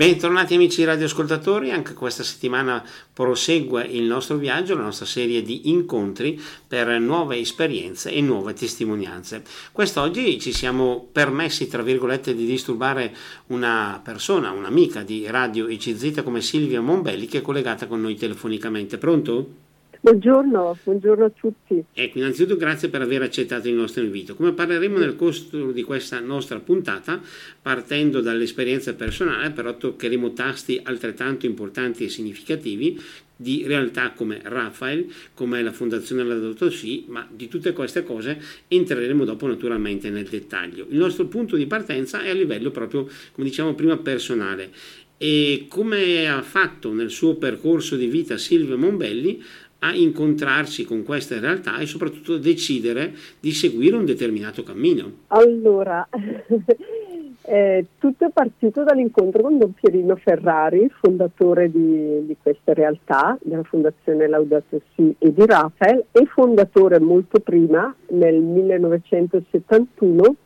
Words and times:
Bentornati 0.00 0.54
amici 0.54 0.82
radioascoltatori, 0.82 1.72
anche 1.72 1.92
questa 1.92 2.22
settimana 2.22 2.82
prosegue 3.12 3.84
il 3.84 4.04
nostro 4.04 4.38
viaggio, 4.38 4.74
la 4.74 4.84
nostra 4.84 5.04
serie 5.04 5.42
di 5.42 5.68
incontri 5.68 6.40
per 6.66 6.98
nuove 6.98 7.36
esperienze 7.36 8.10
e 8.10 8.22
nuove 8.22 8.54
testimonianze. 8.54 9.42
Quest'oggi 9.72 10.40
ci 10.40 10.54
siamo 10.54 11.06
permessi, 11.12 11.68
tra 11.68 11.82
virgolette, 11.82 12.34
di 12.34 12.46
disturbare 12.46 13.14
una 13.48 14.00
persona, 14.02 14.52
un'amica 14.52 15.02
di 15.02 15.26
Radio 15.26 15.68
ICZ 15.68 16.22
come 16.24 16.40
Silvia 16.40 16.80
Mombelli 16.80 17.26
che 17.26 17.40
è 17.40 17.42
collegata 17.42 17.86
con 17.86 18.00
noi 18.00 18.14
telefonicamente. 18.14 18.96
Pronto? 18.96 19.68
Buongiorno, 20.02 20.78
buongiorno, 20.82 21.26
a 21.26 21.30
tutti. 21.30 21.84
Ecco, 21.92 22.16
innanzitutto 22.16 22.56
grazie 22.56 22.88
per 22.88 23.02
aver 23.02 23.20
accettato 23.20 23.68
il 23.68 23.74
nostro 23.74 24.02
invito. 24.02 24.34
Come 24.34 24.52
parleremo 24.52 24.96
nel 24.96 25.14
corso 25.14 25.72
di 25.72 25.82
questa 25.82 26.20
nostra 26.20 26.58
puntata, 26.58 27.20
partendo 27.60 28.22
dall'esperienza 28.22 28.94
personale, 28.94 29.50
però 29.50 29.76
toccheremo 29.76 30.32
tasti 30.32 30.80
altrettanto 30.82 31.44
importanti 31.44 32.04
e 32.04 32.08
significativi 32.08 32.98
di 33.36 33.64
realtà 33.66 34.12
come 34.12 34.40
Rafael, 34.42 35.06
come 35.34 35.62
la 35.62 35.72
Fondazione 35.72 36.24
La 36.24 36.34
Dottor 36.34 36.72
Sì, 36.72 37.04
ma 37.08 37.28
di 37.30 37.48
tutte 37.48 37.74
queste 37.74 38.02
cose 38.02 38.40
entreremo 38.68 39.26
dopo 39.26 39.46
naturalmente 39.46 40.08
nel 40.08 40.26
dettaglio. 40.26 40.86
Il 40.88 40.96
nostro 40.96 41.26
punto 41.26 41.56
di 41.56 41.66
partenza 41.66 42.22
è 42.22 42.30
a 42.30 42.34
livello 42.34 42.70
proprio, 42.70 43.06
come 43.32 43.46
diciamo 43.46 43.74
prima, 43.74 43.98
personale. 43.98 44.70
E 45.18 45.66
come 45.68 46.26
ha 46.30 46.40
fatto 46.40 46.94
nel 46.94 47.10
suo 47.10 47.34
percorso 47.34 47.96
di 47.96 48.06
vita 48.06 48.38
Silvio 48.38 48.78
Mombelli, 48.78 49.42
a 49.80 49.94
incontrarsi 49.94 50.84
con 50.84 51.02
queste 51.04 51.38
realtà 51.40 51.78
e 51.78 51.86
soprattutto 51.86 52.38
decidere 52.38 53.12
di 53.38 53.52
seguire 53.52 53.96
un 53.96 54.04
determinato 54.04 54.62
cammino? 54.62 55.12
Allora, 55.28 56.06
eh, 57.42 57.86
tutto 57.98 58.26
è 58.26 58.30
partito 58.32 58.82
dall'incontro 58.84 59.42
con 59.42 59.58
Don 59.58 59.72
Pierino 59.72 60.16
Ferrari, 60.16 60.90
fondatore 61.00 61.70
di, 61.70 62.26
di 62.26 62.36
questa 62.40 62.74
realtà, 62.74 63.38
della 63.40 63.62
Fondazione 63.62 64.28
Laudato 64.28 64.80
Si 64.94 65.14
e 65.18 65.32
di 65.32 65.46
Rafael, 65.46 66.04
e 66.12 66.26
fondatore 66.26 67.00
molto 67.00 67.40
prima, 67.40 67.94
nel 68.08 68.40
1971, 68.40 70.36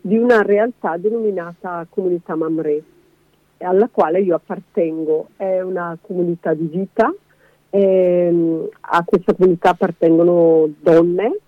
di 0.00 0.16
una 0.16 0.42
realtà 0.42 0.96
denominata 0.96 1.86
Comunità 1.90 2.34
Mamre, 2.36 2.82
alla 3.58 3.88
quale 3.92 4.20
io 4.20 4.34
appartengo. 4.36 5.28
È 5.36 5.60
una 5.60 5.98
comunità 6.00 6.54
di 6.54 6.66
vita 6.66 7.12
eh, 7.70 8.68
a 8.80 9.04
questa 9.04 9.34
comunità 9.34 9.70
appartengono 9.70 10.68
donne 10.80 11.38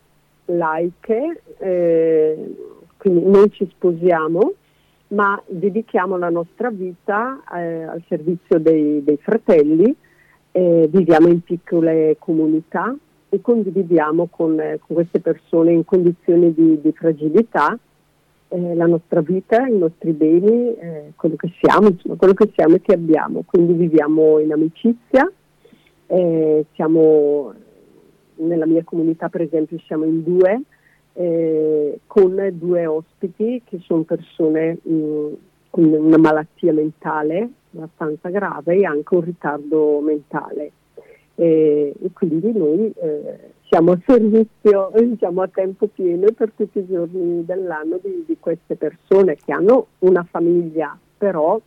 laiche, 0.46 1.42
eh, 1.58 2.54
quindi 2.96 3.24
non 3.24 3.50
ci 3.52 3.68
sposiamo, 3.72 4.52
ma 5.08 5.40
dedichiamo 5.46 6.16
la 6.16 6.28
nostra 6.28 6.70
vita 6.70 7.40
eh, 7.54 7.82
al 7.82 8.02
servizio 8.08 8.58
dei, 8.58 9.02
dei 9.02 9.18
fratelli, 9.18 9.94
eh, 10.52 10.88
viviamo 10.90 11.28
in 11.28 11.42
piccole 11.42 12.16
comunità 12.18 12.94
e 13.28 13.40
condividiamo 13.40 14.26
con, 14.26 14.56
con 14.56 14.94
queste 14.96 15.20
persone 15.20 15.72
in 15.72 15.84
condizioni 15.84 16.52
di, 16.52 16.80
di 16.80 16.92
fragilità 16.92 17.78
eh, 18.48 18.74
la 18.74 18.86
nostra 18.86 19.20
vita, 19.20 19.64
i 19.66 19.78
nostri 19.78 20.10
beni, 20.10 20.74
eh, 20.74 21.12
quello 21.14 21.36
che 21.36 21.52
siamo, 21.60 21.88
insomma, 21.88 22.16
quello 22.16 22.34
che 22.34 22.50
siamo 22.54 22.74
e 22.74 22.80
che 22.80 22.94
abbiamo. 22.94 23.44
Quindi 23.46 23.74
viviamo 23.74 24.40
in 24.40 24.52
amicizia, 24.52 25.30
eh, 26.10 26.64
siamo 26.74 27.52
nella 28.36 28.66
mia 28.66 28.82
comunità 28.84 29.28
per 29.28 29.42
esempio 29.42 29.78
siamo 29.86 30.04
in 30.04 30.22
due 30.24 30.62
eh, 31.12 32.00
con 32.06 32.48
due 32.52 32.86
ospiti 32.86 33.62
che 33.64 33.78
sono 33.80 34.02
persone 34.02 34.78
mh, 34.82 35.32
con 35.70 35.84
una 35.84 36.18
malattia 36.18 36.72
mentale 36.72 37.48
abbastanza 37.72 38.28
grave 38.30 38.76
e 38.76 38.84
anche 38.84 39.14
un 39.14 39.20
ritardo 39.20 40.00
mentale. 40.00 40.72
E, 41.36 41.94
e 41.98 42.10
quindi 42.12 42.52
noi 42.52 42.92
eh, 42.96 43.52
siamo 43.68 43.92
a 43.92 43.98
servizio 44.04 44.90
diciamo 44.98 45.42
a 45.42 45.48
tempo 45.48 45.86
pieno 45.86 46.26
per 46.32 46.50
tutti 46.56 46.78
i 46.78 46.86
giorni 46.86 47.44
dell'anno 47.44 47.98
di, 48.02 48.24
di 48.26 48.36
queste 48.38 48.74
persone 48.74 49.36
che 49.36 49.52
hanno 49.52 49.86
una 50.00 50.26
famiglia 50.28 50.98
però 51.16 51.60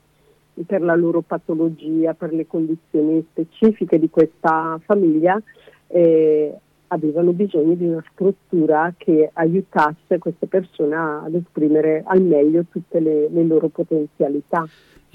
per 0.65 0.81
la 0.81 0.95
loro 0.95 1.21
patologia, 1.21 2.13
per 2.13 2.33
le 2.33 2.47
condizioni 2.47 3.25
specifiche 3.31 3.99
di 3.99 4.09
questa 4.09 4.79
famiglia, 4.83 5.41
eh, 5.87 6.53
avevano 6.87 7.31
bisogno 7.31 7.73
di 7.73 7.87
una 7.87 8.03
struttura 8.11 8.93
che 8.95 9.29
aiutasse 9.33 10.19
queste 10.19 10.45
persone 10.45 10.95
ad 10.95 11.33
esprimere 11.33 12.03
al 12.05 12.21
meglio 12.21 12.65
tutte 12.69 12.99
le, 12.99 13.27
le 13.29 13.43
loro 13.43 13.67
potenzialità. 13.69 14.65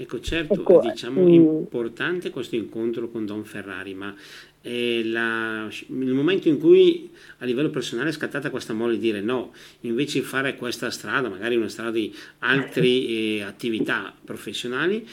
Ecco, 0.01 0.21
certo, 0.21 0.53
ecco, 0.53 0.79
diciamo 0.79 1.21
mh, 1.23 1.29
mm. 1.29 1.33
importante 1.33 2.29
questo 2.29 2.55
incontro 2.55 3.09
con 3.09 3.25
Don 3.25 3.43
Ferrari, 3.43 3.93
ma 3.93 4.15
eh, 4.61 5.01
la, 5.03 5.67
il 5.87 6.13
momento 6.13 6.47
in 6.47 6.57
cui 6.57 7.09
a 7.39 7.45
livello 7.45 7.69
personale 7.69 8.07
è 8.07 8.13
scattata 8.13 8.49
questa 8.49 8.71
molla 8.71 8.93
di 8.93 8.99
dire 8.99 9.19
no, 9.19 9.51
invece 9.81 10.19
di 10.19 10.25
fare 10.25 10.55
questa 10.55 10.89
strada, 10.89 11.27
magari 11.27 11.57
una 11.57 11.67
strada 11.67 11.91
di 11.91 12.15
altre 12.39 12.87
eh, 12.87 13.41
attività 13.41 14.15
professionali, 14.23 15.05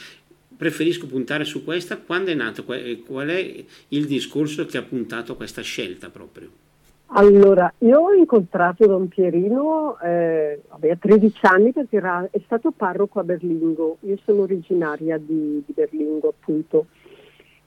preferisco 0.57 1.09
puntare 1.09 1.45
su 1.45 1.65
questa. 1.65 1.97
Quando 1.97 2.31
è 2.31 2.35
nato? 2.35 2.63
Qual 2.63 3.29
è 3.29 3.65
il 3.89 4.07
discorso 4.07 4.67
che 4.67 4.79
ha 4.79 4.83
puntato 4.83 5.33
a 5.33 5.37
questa 5.37 5.63
scelta 5.63 6.11
proprio? 6.11 6.65
Allora, 7.09 7.73
io 7.79 8.01
ho 8.01 8.13
incontrato 8.13 8.87
Don 8.87 9.07
Pierino 9.09 9.99
eh, 10.01 10.61
vabbè, 10.69 10.91
a 10.91 10.97
13 10.97 11.47
anni 11.47 11.73
perché 11.73 11.97
era, 11.97 12.29
è 12.31 12.41
stato 12.45 12.73
parroco 12.73 13.21
a 13.21 13.25
Berlingo, 13.25 13.99
io 14.01 14.17
sono 14.25 14.43
originaria 14.43 15.17
di, 15.17 15.63
di 15.65 15.73
Berlingo 15.73 16.35
appunto. 16.37 16.87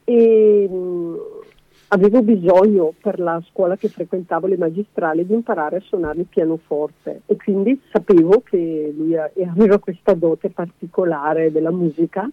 E 0.04 0.68
mh, 0.68 1.16
avevo 1.88 2.22
bisogno 2.22 2.92
per 3.00 3.18
la 3.18 3.42
scuola 3.48 3.76
che 3.76 3.88
frequentavo, 3.88 4.46
le 4.46 4.58
magistrali, 4.58 5.26
di 5.26 5.34
imparare 5.34 5.76
a 5.76 5.80
suonare 5.80 6.20
il 6.20 6.26
pianoforte. 6.26 7.22
E 7.26 7.36
quindi 7.36 7.80
sapevo 7.90 8.42
che 8.44 8.92
lui 8.94 9.16
aveva 9.16 9.78
questa 9.78 10.12
dote 10.14 10.50
particolare 10.50 11.50
della 11.50 11.72
musica 11.72 12.28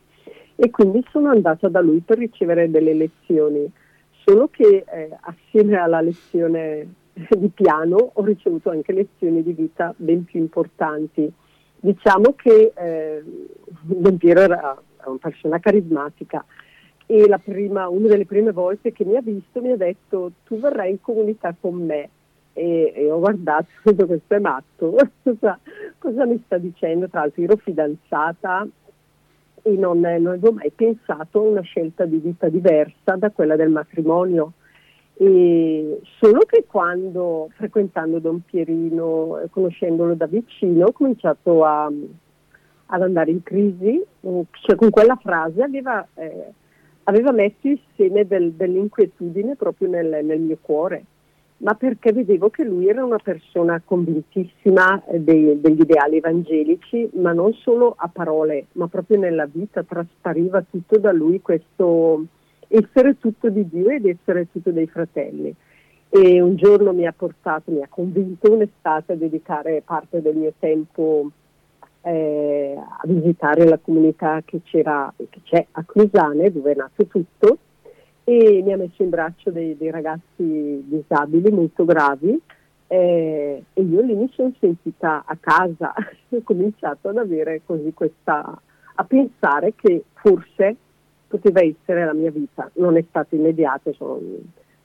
e 0.55 0.69
quindi 0.71 1.05
sono 1.11 1.29
andata 1.29 1.69
da 1.69 1.79
lui 1.79 1.99
per 1.99 2.17
ricevere 2.17 2.69
delle 2.69 2.93
lezioni, 2.93 3.71
solo 4.27 4.49
che 4.49 4.83
eh, 4.85 5.09
assieme 5.21 5.77
alla 5.77 6.01
lezione 6.01 6.95
di 7.13 7.47
piano 7.47 8.11
ho 8.13 8.23
ricevuto 8.25 8.69
anche 8.69 8.91
lezioni 8.91 9.41
di 9.41 9.53
vita 9.53 9.93
ben 9.95 10.25
più 10.25 10.41
importanti. 10.41 11.31
Diciamo 11.79 12.33
che 12.35 12.73
eh, 12.75 13.23
Don 13.83 14.17
Piero 14.17 14.41
era 14.41 14.81
una 15.05 15.17
persona 15.21 15.59
carismatica 15.59 16.43
e 17.05 17.39
prima, 17.41 17.87
una 17.87 18.07
delle 18.07 18.25
prime 18.25 18.51
volte 18.51 18.91
che 18.91 19.05
mi 19.05 19.15
ha 19.15 19.21
visto 19.21 19.61
mi 19.61 19.71
ha 19.71 19.77
detto 19.77 20.33
tu 20.43 20.59
verrai 20.59 20.91
in 20.91 20.99
comunità 20.99 21.55
con 21.57 21.75
me 21.75 22.09
e, 22.51 22.91
e 22.93 23.09
ho 23.09 23.19
guardato, 23.19 23.67
questo 24.05 24.33
è 24.33 24.39
matto, 24.39 24.97
cosa, 25.23 25.57
cosa 25.97 26.25
mi 26.25 26.41
sta 26.45 26.57
dicendo? 26.57 27.07
Tra 27.07 27.21
l'altro 27.21 27.43
ero 27.43 27.55
fidanzata 27.55 28.67
e 29.67 29.75
non, 29.75 29.99
non 29.99 30.27
avevo 30.27 30.53
mai 30.53 30.71
pensato 30.73 31.39
a 31.39 31.49
una 31.49 31.61
scelta 31.61 32.05
di 32.05 32.17
vita 32.17 32.47
diversa 32.47 33.15
da 33.17 33.31
quella 33.31 33.57
del 33.57 33.69
matrimonio. 33.69 34.53
E 35.15 35.99
solo 36.19 36.39
che 36.45 36.63
quando 36.65 37.49
frequentando 37.55 38.19
Don 38.19 38.41
Pierino, 38.45 39.41
conoscendolo 39.49 40.13
da 40.13 40.27
vicino, 40.27 40.85
ho 40.85 40.91
cominciato 40.91 41.65
a, 41.65 41.91
ad 42.85 43.01
andare 43.01 43.31
in 43.31 43.43
crisi, 43.43 44.01
cioè 44.21 44.75
con 44.75 44.89
quella 44.89 45.17
frase 45.21 45.61
aveva, 45.63 46.07
eh, 46.13 46.53
aveva 47.03 47.31
messo 47.31 47.67
il 47.67 47.79
seme 47.95 48.25
del, 48.25 48.53
dell'inquietudine 48.53 49.55
proprio 49.55 49.89
nel, 49.89 50.23
nel 50.23 50.39
mio 50.39 50.57
cuore 50.61 51.03
ma 51.57 51.73
perché 51.73 52.13
vedevo 52.13 52.49
che 52.49 52.63
lui 52.63 52.87
era 52.87 53.03
una 53.03 53.17
persona 53.17 53.81
convintissima 53.83 55.03
eh, 55.05 55.19
dei, 55.19 55.59
degli 55.59 55.81
ideali 55.81 56.17
evangelici, 56.17 57.09
ma 57.13 57.33
non 57.33 57.53
solo 57.53 57.95
a 57.97 58.07
parole, 58.07 58.67
ma 58.73 58.87
proprio 58.87 59.17
nella 59.17 59.47
vita, 59.47 59.83
traspariva 59.83 60.63
tutto 60.69 60.97
da 60.99 61.11
lui 61.11 61.41
questo 61.41 62.25
essere 62.67 63.17
tutto 63.17 63.49
di 63.49 63.67
Dio 63.67 63.89
ed 63.89 64.05
essere 64.05 64.51
tutto 64.51 64.71
dei 64.71 64.87
fratelli. 64.87 65.53
E 66.09 66.41
un 66.41 66.55
giorno 66.55 66.93
mi 66.93 67.05
ha 67.05 67.13
portato, 67.15 67.71
mi 67.71 67.81
ha 67.81 67.87
convinto 67.89 68.51
un'estate 68.51 69.13
a 69.13 69.15
dedicare 69.15 69.81
parte 69.83 70.21
del 70.21 70.35
mio 70.35 70.53
tempo 70.57 71.29
eh, 72.01 72.75
a 72.77 73.01
visitare 73.05 73.65
la 73.65 73.77
comunità 73.77 74.41
che, 74.45 74.61
che 74.63 75.41
c'è 75.43 75.65
a 75.71 75.83
Clusane, 75.83 76.51
dove 76.51 76.71
è 76.71 76.75
nato 76.75 77.05
tutto, 77.07 77.57
e 78.29 78.61
mi 78.61 78.73
ha 78.73 78.77
messo 78.77 79.03
in 79.03 79.09
braccio 79.09 79.51
dei, 79.51 79.77
dei 79.77 79.89
ragazzi 79.89 80.83
disabili 80.85 81.49
molto 81.49 81.85
gravi 81.85 82.37
eh, 82.87 83.63
e 83.71 83.81
io 83.81 84.01
lì 84.01 84.15
mi 84.15 84.29
sono 84.33 84.51
sentita 84.59 85.23
a 85.25 85.37
casa, 85.39 85.93
ho 86.29 86.41
cominciato 86.43 87.07
ad 87.07 87.17
avere 87.17 87.61
così 87.65 87.93
questa, 87.93 88.61
a 88.95 89.03
pensare 89.05 89.75
che 89.75 90.03
forse 90.15 90.75
poteva 91.27 91.61
essere 91.61 92.03
la 92.03 92.13
mia 92.13 92.29
vita, 92.29 92.69
non 92.73 92.97
è 92.97 93.05
stato 93.07 93.35
immediato, 93.35 93.93
sono, 93.93 94.19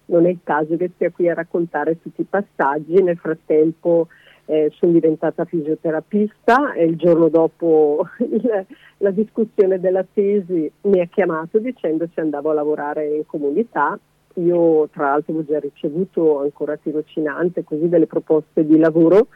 non 0.07 0.27
è 0.27 0.29
il 0.29 0.39
caso 0.45 0.77
che 0.77 0.93
stia 0.95 1.11
qui 1.11 1.29
a 1.29 1.35
raccontare 1.35 2.01
tutti 2.01 2.21
i 2.21 2.27
passaggi, 2.31 3.03
nel 3.03 3.19
frattempo 3.19 4.07
eh, 4.53 4.71
sono 4.75 4.93
diventata 4.93 5.47
fisioterapista 5.47 6.75
e 6.75 6.85
il 6.85 6.97
giorno 6.97 7.31
dopo 7.31 8.07
il, 8.21 8.67
la 8.99 9.11
discussione 9.11 9.81
della 9.81 10.05
tesi 10.05 10.71
mi 10.83 11.01
ha 11.01 11.07
chiamato 11.07 11.59
dicendo 11.59 12.07
se 12.13 12.21
andavo 12.21 12.51
a 12.51 12.55
lavorare 12.55 13.17
in 13.17 13.25
comunità. 13.25 13.99
Io 14.35 14.89
tra 14.93 15.09
l'altro 15.09 15.39
ho 15.39 15.45
già 15.45 15.59
ricevuto 15.59 16.41
ancora 16.41 16.77
tirocinante 16.77 17.65
così 17.65 17.89
delle 17.89 18.07
proposte 18.07 18.67
di 18.67 18.79
lavoro, 18.79 19.29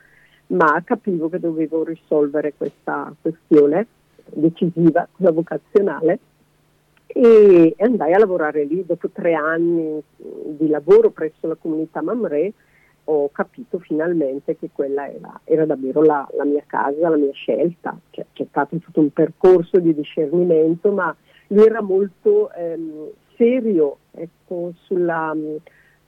ma 0.49 0.83
capivo 0.85 1.31
che 1.31 1.41
dovevo 1.41 1.83
risolvere 1.83 2.53
questa 2.55 3.11
questione 3.19 3.87
decisiva, 4.35 5.09
quella 5.11 5.33
vocazionale 5.33 6.19
e 7.07 7.75
andai 7.79 8.13
a 8.13 8.19
lavorare 8.19 8.65
lì 8.65 8.85
dopo 8.85 9.09
tre 9.09 9.33
anni 9.33 9.99
di 10.17 10.69
lavoro 10.69 11.09
presso 11.09 11.47
la 11.47 11.57
comunità 11.59 12.03
Mamre 12.03 12.53
ho 13.09 13.31
capito 13.31 13.79
finalmente 13.79 14.57
che 14.57 14.71
quella 14.73 15.09
era, 15.09 15.41
era 15.45 15.65
davvero 15.65 16.03
la, 16.03 16.27
la, 16.37 16.45
mia 16.45 16.63
casa, 16.67 17.09
la 17.09 17.17
mia 17.17 17.33
scelta. 17.33 17.97
Cioè, 18.11 18.27
c'è 18.33 18.47
stato 18.49 18.77
tutto 18.79 19.01
un 19.01 19.11
percorso 19.11 19.79
di 19.79 19.95
discernimento, 19.95 20.91
ma 20.91 21.15
lui 21.49 21.65
era 21.65 21.83
molto 21.83 22.51
ehm, 22.53 23.11
serio 23.37 23.99
ecco, 24.11 24.73
sulla, 24.83 25.35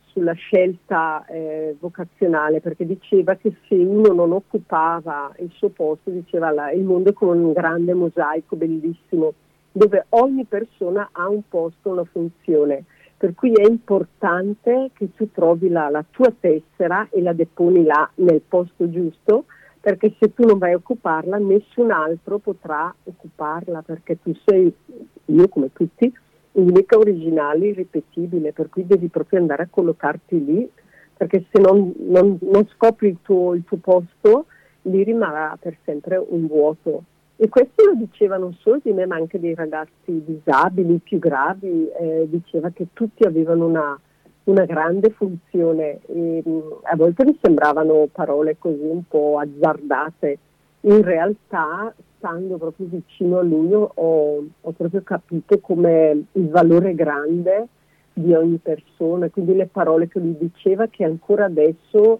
sulla, 0.07 0.33
scelta 0.33 1.25
eh, 1.27 1.77
vocazionale, 1.79 2.61
perché 2.61 2.85
diceva 2.85 3.37
che 3.37 3.55
se 3.69 3.75
uno 3.77 4.13
non 4.13 4.33
occupava 4.33 5.33
il 5.39 5.51
suo 5.55 5.69
posto, 5.69 6.11
diceva 6.11 6.51
la, 6.51 6.73
il 6.73 6.83
mondo 6.83 7.11
è 7.11 7.13
come 7.13 7.39
un 7.39 7.53
grande 7.53 7.95
mosaico 7.95 8.57
bellissimo, 8.57 9.35
dove 9.71 10.07
ogni 10.11 10.45
persona 10.47 11.11
ha 11.13 11.29
un 11.29 11.43
posto, 11.49 11.91
una 11.91 12.05
funzione 12.05 12.85
per 13.19 13.35
cui 13.35 13.53
è 13.53 13.67
importante 13.67 14.91
che 14.95 15.13
tu 15.17 15.31
trovi 15.33 15.69
la, 15.69 15.89
la 15.91 16.05
tua 16.09 16.33
tessera 16.39 17.09
e 17.11 17.21
la 17.21 17.33
deponi 17.33 17.83
là 17.83 18.09
nel 18.15 18.41
posto 18.47 18.89
giusto, 18.89 19.47
perché 19.81 20.15
se 20.21 20.33
tu 20.33 20.47
non 20.47 20.59
vai 20.59 20.73
a 20.73 20.77
occuparla 20.77 21.37
nessun 21.39 21.91
altro 21.91 22.39
potrà 22.39 22.95
occuparla, 23.03 23.83
perché 23.83 24.23
tu 24.23 24.33
sei, 24.45 24.73
io 25.25 25.49
come 25.49 25.73
tutti, 25.73 26.13
unica, 26.53 26.97
originale, 26.97 27.67
irripetibile, 27.67 28.53
per 28.53 28.69
cui 28.69 28.87
devi 28.87 29.09
proprio 29.09 29.41
andare 29.41 29.65
a 29.65 29.69
collocarti 29.69 30.45
lì, 30.45 30.71
perché 31.17 31.45
se 31.51 31.61
non, 31.61 31.93
non, 31.97 32.39
non 32.41 32.69
scopri 32.69 33.09
il 33.09 33.19
tuo, 33.23 33.55
il 33.55 33.65
tuo 33.65 33.79
posto, 33.79 34.47
lì 34.83 35.03
rimarrà 35.03 35.59
per 35.61 35.77
sempre 35.85 36.25
un 36.25 36.47
vuoto. 36.47 37.03
E 37.41 37.49
questo 37.49 37.85
lo 37.85 37.95
diceva 37.95 38.37
non 38.37 38.53
solo 38.55 38.81
di 38.83 38.93
me, 38.93 39.07
ma 39.07 39.15
anche 39.15 39.39
dei 39.39 39.55
ragazzi 39.55 40.25
disabili 40.25 40.99
più 40.99 41.21
gravi, 41.21 41.89
eh, 41.89 42.27
diceva 42.29 42.71
che 42.71 42.89
tutti 42.93 43.23
avevano 43.23 43.65
una, 43.65 44.01
una 44.45 44.65
grande 44.65 45.11
funzione 45.11 46.01
e 46.07 46.43
a 46.83 46.97
volte 46.97 47.25
mi 47.25 47.39
sembravano 47.41 48.09
parole 48.11 48.57
così 48.59 48.83
un 48.83 49.05
po' 49.07 49.39
azzardate. 49.39 50.39
In 50.81 51.03
realtà, 51.03 51.95
stando 52.17 52.57
proprio 52.57 52.89
vicino 52.91 53.39
a 53.39 53.43
lui, 53.43 53.73
ho, 53.73 53.93
ho 53.95 54.73
proprio 54.73 55.03
capito 55.05 55.61
come 55.61 56.25
il 56.33 56.49
valore 56.49 56.97
grande 56.97 57.69
di 58.13 58.35
ogni 58.35 58.59
persona, 58.59 59.29
quindi 59.29 59.55
le 59.55 59.67
parole 59.67 60.09
che 60.09 60.19
lui 60.19 60.37
diceva 60.37 60.89
che 60.89 61.05
ancora 61.05 61.45
adesso 61.45 62.19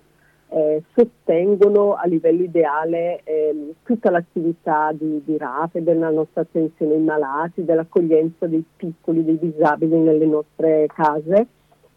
eh, 0.51 0.83
sostengono 0.95 1.95
a 1.95 2.07
livello 2.07 2.43
ideale 2.43 3.21
eh, 3.25 3.75
tutta 3.85 4.11
l'attività 4.11 4.93
di, 4.93 5.23
di 5.25 5.37
RAFE, 5.37 5.83
della 5.83 6.11
nostra 6.11 6.43
attenzione 6.43 6.95
ai 6.95 7.03
malati, 7.03 7.65
dell'accoglienza 7.65 8.47
dei 8.47 8.65
piccoli, 8.77 9.25
dei 9.25 9.39
disabili 9.39 9.99
nelle 9.99 10.27
nostre 10.27 10.87
case. 10.95 11.47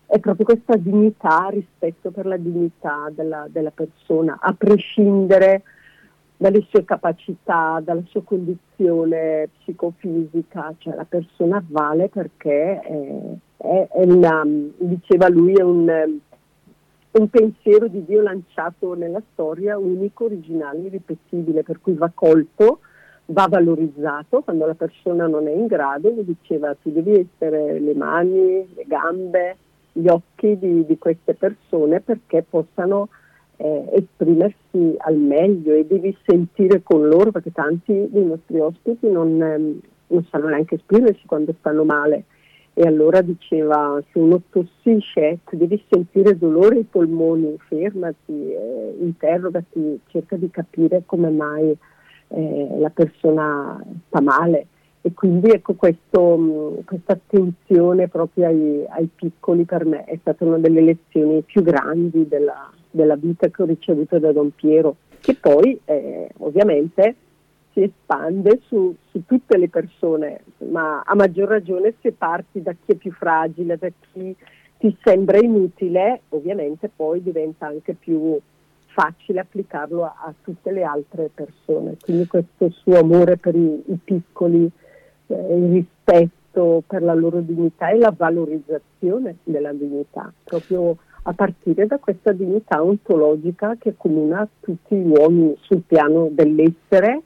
È 0.06 0.20
proprio 0.20 0.46
questa 0.46 0.76
dignità, 0.76 1.48
rispetto 1.50 2.12
per 2.12 2.26
la 2.26 2.36
dignità 2.36 3.10
della, 3.16 3.48
della 3.50 3.72
persona, 3.72 4.38
a 4.42 4.54
prescindere 4.54 5.64
dalle 6.36 6.66
sue 6.70 6.84
capacità, 6.84 7.80
dalla 7.82 8.04
sua 8.08 8.24
condizione 8.24 9.48
psicofisica, 9.60 10.74
cioè 10.80 10.96
la 10.96 11.06
persona 11.08 11.64
vale 11.66 12.10
perché 12.10 12.82
è, 12.82 13.22
è, 13.58 13.88
è 13.90 14.04
una, 14.04 14.44
diceva 14.78 15.30
lui, 15.30 15.54
è 15.54 15.62
un 15.62 16.20
un 17.12 17.30
pensiero 17.30 17.88
di 17.88 18.06
Dio 18.06 18.22
lanciato 18.22 18.94
nella 18.94 19.22
storia, 19.34 19.78
unico, 19.78 20.26
originale, 20.26 20.80
irripetibile, 20.80 21.64
per 21.64 21.82
cui 21.82 21.94
va 21.94 22.10
colto, 22.14 22.80
va 23.26 23.48
valorizzato 23.50 24.42
quando 24.42 24.66
la 24.66 24.76
persona 24.76 25.28
non 25.28 25.48
è 25.48 25.52
in 25.52 25.68
grado, 25.68 26.10
gli 26.10 26.22
diceva 26.22 26.76
tu 26.76 26.92
devi 26.92 27.14
essere 27.20 27.80
le 27.80 27.94
mani, 27.94 28.68
le 28.74 28.86
gambe, 28.86 29.58
gli 29.92 30.08
occhi 30.08 30.58
di, 30.58 30.86
di 30.86 30.98
queste 30.98 31.34
persone 31.34 32.00
perché 32.00 32.46
possano 32.48 33.10
eh, 33.58 33.90
esprimersi 33.94 34.96
al 34.98 35.18
meglio 35.18 35.74
e 35.74 35.86
devi 35.86 36.16
sentire 36.26 36.82
con 36.82 37.08
loro 37.08 37.32
perché 37.32 37.52
tanti 37.52 38.08
dei 38.10 38.26
nostri 38.26 38.60
ospiti 38.60 39.10
non, 39.10 39.42
eh, 39.42 39.80
non 40.08 40.26
sanno 40.30 40.48
neanche 40.48 40.76
esprimersi 40.76 41.26
quando 41.26 41.54
stanno 41.60 41.84
male 41.84 42.24
e 42.74 42.84
allora 42.84 43.22
diceva 43.22 44.02
se 44.12 44.20
uno 44.20 44.42
tossisce 44.50 45.40
devi 45.52 45.84
sentire 45.90 46.38
dolore 46.38 46.78
ai 46.78 46.88
polmoni, 46.90 47.58
fermati, 47.68 48.52
eh, 48.54 48.96
interrogati, 49.00 50.00
cerca 50.08 50.38
di 50.38 50.50
capire 50.50 51.04
come 51.06 51.30
mai 51.30 51.76
eh, 52.30 52.76
la 52.80 52.90
persona 52.90 53.84
sta 54.08 54.22
male. 54.22 54.68
E 55.04 55.14
quindi 55.14 55.50
ecco 55.50 55.74
questo, 55.74 56.84
questa 56.86 57.14
attenzione 57.14 58.08
proprio 58.08 58.46
ai, 58.46 58.86
ai, 58.88 59.10
piccoli 59.14 59.66
per 59.66 59.84
me 59.84 60.04
è 60.04 60.16
stata 60.22 60.46
una 60.46 60.60
delle 60.60 60.82
lezioni 60.82 61.42
più 61.42 61.64
grandi 61.64 62.28
della, 62.28 62.70
della 62.90 63.16
vita 63.16 63.48
che 63.50 63.64
ho 63.64 63.66
ricevuto 63.66 64.20
da 64.20 64.32
Don 64.32 64.52
Piero 64.54 64.98
che 65.20 65.36
poi 65.36 65.80
eh, 65.86 66.30
ovviamente 66.40 67.16
si 67.74 67.84
espande 67.84 68.60
su, 68.68 68.96
su, 69.10 69.24
tutte 69.26 69.58
le 69.58 69.70
persone, 69.70 70.42
ma 70.70 71.02
a 71.06 71.16
maggior 71.16 71.48
ragione 71.48 71.94
se 72.02 72.12
parti 72.12 72.62
da 72.62 72.74
chi 72.74 72.92
è 72.92 72.96
più 72.96 73.12
fragile, 73.12 73.78
da 73.78 73.90
chi 74.12 74.36
ti 74.78 74.98
sembra 75.04 75.38
inutile, 75.38 76.22
ovviamente 76.30 76.90
poi 76.94 77.22
diventa 77.22 77.68
anche 77.68 77.94
più 77.94 78.40
facile 78.88 79.40
applicarlo 79.40 80.04
a, 80.04 80.16
a 80.26 80.34
tutte 80.42 80.72
le 80.72 80.84
altre 80.84 81.30
persone. 81.34 81.96
Quindi 82.02 82.28
questo 82.28 82.70
suo 82.70 83.00
amore 83.00 83.38
per 83.38 83.56
i, 83.56 83.84
i 83.86 84.00
piccoli, 84.04 84.70
eh, 85.28 85.58
il 85.58 85.72
rispetto 85.72 86.84
per 86.86 87.02
la 87.02 87.14
loro 87.14 87.40
dignità 87.40 87.90
e 87.90 87.98
la 87.98 88.14
valorizzazione 88.16 89.38
della 89.44 89.72
dignità, 89.72 90.32
proprio 90.44 90.98
a 91.24 91.34
partire 91.34 91.86
da 91.86 92.00
questa 92.00 92.32
dignità 92.32 92.84
ontologica 92.84 93.76
che 93.80 93.90
accomuna 93.90 94.48
tutti 94.60 94.96
gli 94.96 95.08
uomini 95.08 95.56
sul 95.62 95.84
piano 95.86 96.28
dell'essere 96.32 97.22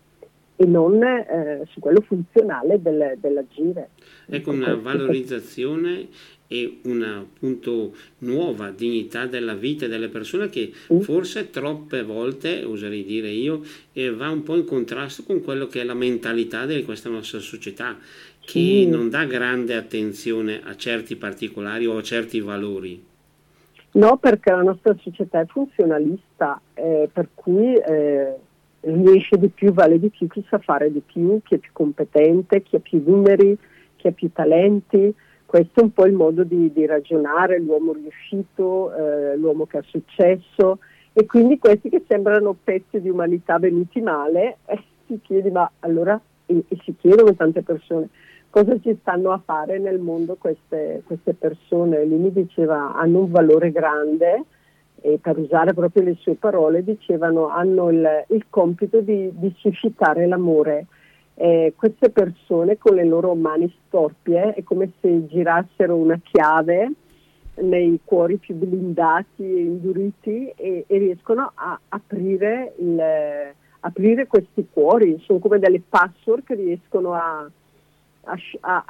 e 0.55 0.65
non 0.65 1.01
eh, 1.03 1.63
su 1.69 1.79
quello 1.79 2.01
funzionale 2.01 2.81
del, 2.81 3.17
dell'agire. 3.19 3.89
Ecco 4.27 4.51
una 4.51 4.75
valorizzazione 4.75 6.07
e 6.47 6.79
una 6.83 7.17
appunto 7.17 7.93
nuova 8.19 8.69
dignità 8.69 9.25
della 9.25 9.55
vita 9.55 9.87
delle 9.87 10.09
persone 10.09 10.49
che 10.49 10.71
forse 11.01 11.49
troppe 11.49 12.03
volte, 12.03 12.63
oserei 12.63 13.03
dire 13.03 13.29
io, 13.29 13.63
eh, 13.93 14.11
va 14.11 14.29
un 14.29 14.43
po' 14.43 14.55
in 14.55 14.65
contrasto 14.65 15.23
con 15.23 15.41
quello 15.41 15.67
che 15.67 15.81
è 15.81 15.83
la 15.83 15.95
mentalità 15.95 16.65
di 16.65 16.83
questa 16.83 17.09
nostra 17.09 17.39
società 17.39 17.97
che 18.45 18.85
mm. 18.85 18.91
non 18.91 19.09
dà 19.09 19.25
grande 19.25 19.75
attenzione 19.75 20.61
a 20.63 20.75
certi 20.75 21.15
particolari 21.15 21.87
o 21.87 21.97
a 21.97 22.03
certi 22.03 22.39
valori. 22.39 23.03
No, 23.93 24.17
perché 24.17 24.51
la 24.51 24.61
nostra 24.61 24.95
società 25.01 25.39
è 25.39 25.45
funzionalista, 25.45 26.61
eh, 26.73 27.09
per 27.11 27.29
cui 27.33 27.75
eh, 27.75 28.35
riesce 28.85 29.37
di 29.37 29.49
più, 29.49 29.73
vale 29.73 29.99
di 29.99 30.09
più, 30.09 30.27
chi 30.27 30.43
sa 30.49 30.59
fare 30.59 30.91
di 30.91 31.01
più, 31.01 31.41
chi 31.43 31.55
è 31.55 31.57
più 31.57 31.71
competente, 31.73 32.61
chi 32.61 32.75
ha 32.75 32.79
più 32.79 33.01
numeri, 33.05 33.57
chi 33.95 34.07
ha 34.07 34.11
più 34.11 34.31
talenti. 34.31 35.13
Questo 35.45 35.79
è 35.79 35.83
un 35.83 35.93
po' 35.93 36.05
il 36.05 36.13
modo 36.13 36.43
di, 36.43 36.71
di 36.73 36.85
ragionare, 36.85 37.59
l'uomo 37.59 37.93
riuscito, 37.93 38.93
eh, 38.93 39.37
l'uomo 39.37 39.65
che 39.65 39.77
ha 39.77 39.83
successo 39.85 40.79
e 41.17 41.25
quindi 41.25 41.57
questi 41.57 41.87
che 41.87 42.03
sembrano 42.09 42.57
pezzi 42.61 42.99
di 42.99 43.09
umanità 43.09 43.57
venuti 43.57 44.01
male, 44.01 44.57
eh, 44.65 44.83
si 45.07 45.17
chiede 45.23 45.49
ma 45.49 45.71
allora, 45.79 46.19
e, 46.45 46.61
e, 46.67 46.77
si 46.83 46.93
chiedono 46.99 47.33
tante 47.35 47.61
persone, 47.61 48.09
cosa 48.49 48.77
ci 48.81 48.97
stanno 48.99 49.31
a 49.31 49.41
fare 49.43 49.79
nel 49.79 49.99
mondo 49.99 50.35
queste, 50.35 51.03
queste 51.05 51.33
persone? 51.33 52.03
Lui 52.03 52.17
mi 52.17 52.33
diceva 52.33 52.95
hanno 52.95 53.19
un 53.19 53.31
valore 53.31 53.71
grande, 53.71 54.43
e 55.01 55.19
per 55.21 55.37
usare 55.37 55.73
proprio 55.73 56.03
le 56.03 56.15
sue 56.19 56.35
parole, 56.35 56.83
dicevano 56.83 57.49
hanno 57.49 57.89
il, 57.89 58.25
il 58.29 58.45
compito 58.49 59.01
di, 59.01 59.29
di, 59.33 59.53
suscitare 59.57 60.25
l'amore. 60.25 60.87
Eh, 61.35 61.73
queste 61.75 62.09
persone 62.09 62.77
con 62.77 62.95
le 62.95 63.05
loro 63.05 63.35
mani 63.35 63.71
storpie 63.85 64.53
è 64.53 64.63
come 64.63 64.93
se 65.01 65.27
girassero 65.27 65.95
una 65.95 66.19
chiave 66.23 66.91
nei 67.57 67.99
cuori 68.03 68.37
più 68.37 68.55
blindati 68.55 69.43
e 69.43 69.61
induriti 69.61 70.51
e, 70.55 70.85
e 70.87 70.97
riescono 70.97 71.51
a 71.53 71.79
aprire, 71.89 72.73
il, 72.79 73.01
aprire, 73.81 74.27
questi 74.27 74.67
cuori, 74.71 75.21
sono 75.25 75.39
come 75.39 75.59
delle 75.59 75.81
password 75.87 76.43
che 76.43 76.55
riescono 76.55 77.13
a, 77.13 77.49
a, 78.23 78.37
a, 78.61 78.83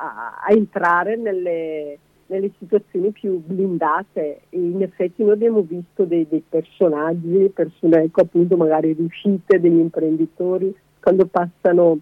a 0.44 0.52
entrare 0.52 1.16
nelle, 1.16 1.98
nelle 2.28 2.52
situazioni 2.58 3.12
più 3.12 3.42
blindate. 3.44 4.42
E 4.50 4.58
in 4.58 4.82
effetti 4.82 5.24
noi 5.24 5.34
abbiamo 5.34 5.62
visto 5.62 6.06
dei, 6.06 6.26
dei 6.30 6.44
personaggi, 6.48 7.52
persone 7.54 8.04
ecco 8.04 8.22
appunto 8.22 8.58
magari 8.58 8.94
riuscite, 8.94 9.60
degli 9.60 9.80
imprenditori, 9.80 10.76
quando 11.00 11.26
passano, 11.26 12.00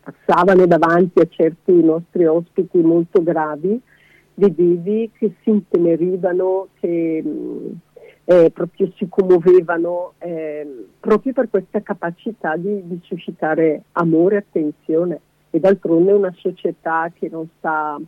passavano 0.00 0.66
davanti 0.66 1.20
a 1.20 1.28
certi 1.28 1.72
nostri 1.82 2.24
ospiti 2.24 2.78
molto 2.78 3.22
gravi, 3.22 3.80
vedevi 4.34 5.10
che 5.16 5.34
si 5.42 5.50
intenerivano, 5.50 6.68
che 6.80 7.24
eh, 8.24 8.50
proprio 8.52 8.92
si 8.96 9.08
commuovevano 9.08 10.14
eh, 10.18 10.86
proprio 11.00 11.32
per 11.32 11.48
questa 11.48 11.80
capacità 11.80 12.56
di, 12.56 12.86
di 12.86 13.00
suscitare 13.04 13.84
amore 13.92 14.34
e 14.34 14.38
attenzione. 14.38 15.20
E 15.50 15.60
d'altronde 15.60 16.12
una 16.12 16.34
società 16.36 17.10
che 17.14 17.28
non 17.30 17.48
sa 17.60 17.98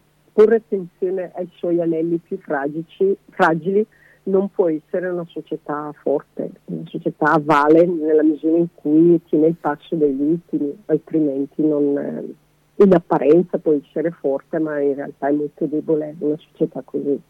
porre 0.40 0.56
attenzione 0.56 1.32
ai 1.34 1.50
suoi 1.56 1.82
anelli 1.82 2.16
più 2.16 2.38
fragici, 2.38 3.14
fragili 3.28 3.86
non 4.24 4.48
può 4.48 4.70
essere 4.70 5.08
una 5.08 5.26
società 5.28 5.92
forte, 6.00 6.50
una 6.66 6.86
società 6.86 7.38
vale 7.42 7.84
nella 7.84 8.22
misura 8.22 8.56
in 8.56 8.68
cui 8.74 9.20
tiene 9.24 9.48
il 9.48 9.56
passo 9.60 9.96
degli 9.96 10.20
ultimi, 10.20 10.74
altrimenti 10.86 11.62
non, 11.62 11.98
eh, 11.98 12.82
in 12.82 12.94
apparenza 12.94 13.58
può 13.58 13.72
essere 13.72 14.10
forte 14.12 14.58
ma 14.58 14.80
in 14.80 14.94
realtà 14.94 15.28
è 15.28 15.32
molto 15.32 15.66
debole 15.66 16.14
una 16.20 16.36
società 16.38 16.80
così. 16.82 17.20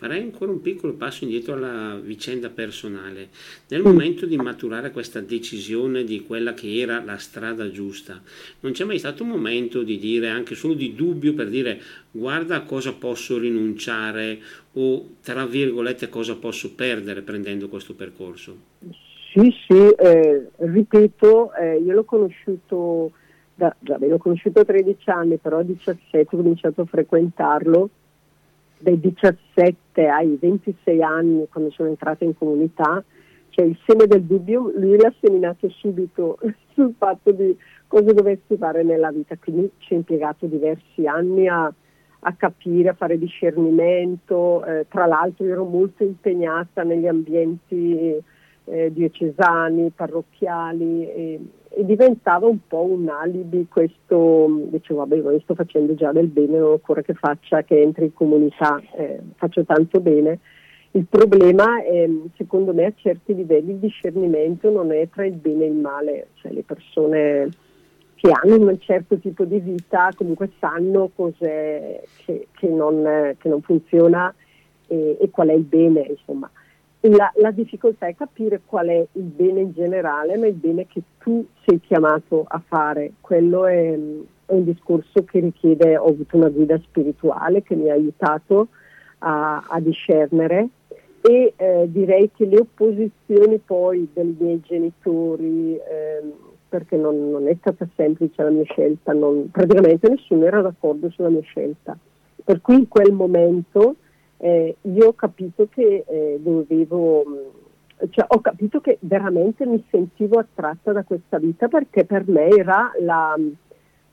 Farei 0.00 0.22
ancora 0.22 0.50
un 0.50 0.62
piccolo 0.62 0.94
passo 0.94 1.24
indietro 1.24 1.52
alla 1.52 2.00
vicenda 2.02 2.48
personale. 2.48 3.28
Nel 3.68 3.82
momento 3.82 4.24
di 4.24 4.34
maturare 4.36 4.92
questa 4.92 5.20
decisione 5.20 6.04
di 6.04 6.22
quella 6.22 6.54
che 6.54 6.80
era 6.80 7.04
la 7.04 7.18
strada 7.18 7.70
giusta, 7.70 8.18
non 8.60 8.72
c'è 8.72 8.84
mai 8.84 8.98
stato 8.98 9.24
un 9.24 9.28
momento 9.28 9.82
di 9.82 9.98
dire 9.98 10.30
anche 10.30 10.54
solo 10.54 10.72
di 10.72 10.94
dubbio 10.94 11.34
per 11.34 11.50
dire 11.50 11.78
guarda 12.10 12.56
a 12.56 12.62
cosa 12.62 12.94
posso 12.94 13.36
rinunciare 13.36 14.38
o 14.72 15.16
tra 15.22 15.44
virgolette 15.44 16.08
cosa 16.08 16.34
posso 16.34 16.74
perdere 16.74 17.20
prendendo 17.20 17.68
questo 17.68 17.92
percorso? 17.92 18.56
Sì, 19.34 19.54
sì, 19.66 19.86
eh, 19.98 20.48
ripeto, 20.56 21.52
eh, 21.52 21.76
io 21.76 21.92
l'ho 21.92 22.04
conosciuto, 22.04 23.12
da, 23.54 23.76
l'ho 23.80 24.16
conosciuto 24.16 24.60
a 24.60 24.64
13 24.64 25.10
anni, 25.10 25.36
però 25.36 25.58
a 25.58 25.62
17 25.62 26.34
ho 26.34 26.38
cominciato 26.38 26.80
a 26.80 26.86
frequentarlo 26.86 27.90
dai 28.80 28.98
17 28.98 30.06
ai 30.08 30.36
26 30.40 31.02
anni, 31.02 31.46
quando 31.50 31.70
sono 31.70 31.88
entrata 31.88 32.24
in 32.24 32.36
comunità, 32.36 33.02
cioè 33.50 33.66
il 33.66 33.78
seme 33.86 34.06
del 34.06 34.22
dubbio, 34.22 34.72
lui 34.74 34.96
l'ha 34.96 35.12
seminato 35.20 35.68
subito 35.70 36.38
sul 36.74 36.94
fatto 36.96 37.30
di 37.32 37.56
cosa 37.86 38.12
dovessi 38.12 38.56
fare 38.56 38.82
nella 38.82 39.10
vita, 39.10 39.36
quindi 39.36 39.70
ci 39.78 39.92
ho 39.92 39.96
impiegato 39.96 40.46
diversi 40.46 41.06
anni 41.06 41.48
a, 41.48 41.72
a 42.20 42.32
capire, 42.34 42.90
a 42.90 42.94
fare 42.94 43.18
discernimento, 43.18 44.64
eh, 44.64 44.86
tra 44.88 45.06
l'altro 45.06 45.44
ero 45.44 45.64
molto 45.64 46.04
impegnata 46.04 46.82
negli 46.82 47.06
ambienti 47.06 48.22
eh, 48.70 48.92
diocesani, 48.92 49.90
parrocchiali 49.90 51.06
e, 51.08 51.40
e, 51.68 51.84
diventava 51.84 52.46
un 52.46 52.58
po' 52.66 52.82
un 52.82 53.08
alibi 53.08 53.66
questo, 53.68 54.68
dicevo 54.70 55.00
vabbè 55.00 55.16
io 55.16 55.40
sto 55.40 55.54
facendo 55.54 55.94
già 55.94 56.12
del 56.12 56.28
bene, 56.28 56.58
non 56.58 56.72
occorre 56.72 57.02
che 57.02 57.14
faccia, 57.14 57.62
che 57.62 57.80
entri 57.80 58.06
in 58.06 58.14
comunità, 58.14 58.80
eh, 58.96 59.20
faccio 59.36 59.64
tanto 59.64 60.00
bene. 60.00 60.38
Il 60.92 61.06
problema 61.08 61.82
è, 61.84 62.08
secondo 62.36 62.74
me 62.74 62.86
a 62.86 62.92
certi 62.96 63.34
livelli 63.34 63.72
il 63.72 63.78
discernimento 63.78 64.70
non 64.70 64.90
è 64.90 65.08
tra 65.08 65.24
il 65.24 65.36
bene 65.36 65.64
e 65.64 65.68
il 65.68 65.74
male, 65.74 66.28
cioè 66.34 66.52
le 66.52 66.62
persone 66.62 67.48
che 68.16 68.30
hanno 68.30 68.56
un 68.56 68.78
certo 68.80 69.18
tipo 69.18 69.44
di 69.44 69.60
vita 69.60 70.10
comunque 70.14 70.50
sanno 70.58 71.10
cos'è 71.14 72.02
che, 72.24 72.48
che, 72.50 72.68
non, 72.68 73.34
che 73.38 73.48
non, 73.48 73.62
funziona 73.62 74.34
e, 74.86 75.16
e, 75.18 75.30
qual 75.30 75.48
è 75.48 75.54
il 75.54 75.62
bene, 75.62 76.00
insomma. 76.00 76.50
La, 77.02 77.32
la, 77.36 77.50
difficoltà 77.50 78.08
è 78.08 78.14
capire 78.14 78.60
qual 78.64 78.88
è 78.88 79.06
il 79.12 79.22
bene 79.22 79.60
in 79.60 79.72
generale, 79.72 80.36
ma 80.36 80.46
il 80.46 80.54
bene 80.54 80.86
che 80.86 81.02
tu 81.18 81.46
sei 81.64 81.80
chiamato 81.80 82.44
a 82.46 82.62
fare. 82.66 83.12
Quello 83.22 83.64
è, 83.64 83.92
è 83.92 84.52
un 84.52 84.64
discorso 84.64 85.24
che 85.24 85.40
richiede, 85.40 85.96
ho 85.96 86.08
avuto 86.08 86.36
una 86.36 86.50
guida 86.50 86.78
spirituale 86.78 87.62
che 87.62 87.74
mi 87.74 87.88
ha 87.88 87.94
aiutato 87.94 88.68
a, 89.20 89.64
a 89.66 89.80
discernere 89.80 90.68
e 91.22 91.52
eh, 91.56 91.86
direi 91.90 92.30
che 92.34 92.46
le 92.46 92.58
opposizioni 92.58 93.58
poi 93.58 94.08
dei 94.12 94.36
miei 94.38 94.60
genitori, 94.60 95.76
eh, 95.76 96.22
perché 96.68 96.96
non, 96.96 97.30
non, 97.30 97.48
è 97.48 97.56
stata 97.60 97.86
semplice 97.96 98.42
la 98.42 98.50
mia 98.50 98.64
scelta, 98.64 99.12
non, 99.12 99.50
praticamente 99.50 100.08
nessuno 100.08 100.44
era 100.44 100.60
d'accordo 100.60 101.10
sulla 101.10 101.30
mia 101.30 101.42
scelta. 101.42 101.96
Per 102.42 102.60
cui 102.60 102.76
in 102.76 102.88
quel 102.88 103.12
momento 103.12 103.96
eh, 104.42 104.76
io 104.80 105.08
ho 105.08 105.12
capito 105.12 105.68
che 105.68 106.04
eh, 106.06 106.38
dovevo, 106.40 107.24
cioè 108.08 108.24
ho 108.26 108.40
capito 108.40 108.80
che 108.80 108.96
veramente 109.00 109.66
mi 109.66 109.84
sentivo 109.90 110.38
attratta 110.38 110.92
da 110.92 111.02
questa 111.02 111.38
vita 111.38 111.68
perché 111.68 112.06
per 112.06 112.26
me 112.26 112.48
era 112.48 112.90
la, 113.00 113.36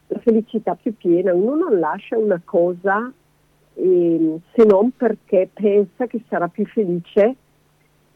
la 0.08 0.20
felicità 0.20 0.76
più 0.76 0.96
piena. 0.98 1.34
Uno 1.34 1.56
non 1.56 1.80
lascia 1.80 2.18
una 2.18 2.42
cosa 2.44 3.12
eh, 3.76 4.40
se 4.54 4.66
non 4.66 4.92
perché 4.92 5.50
pensa 5.54 6.08
che 6.08 6.22
sarà 6.28 6.50
più 6.50 6.66
felice 6.66 7.36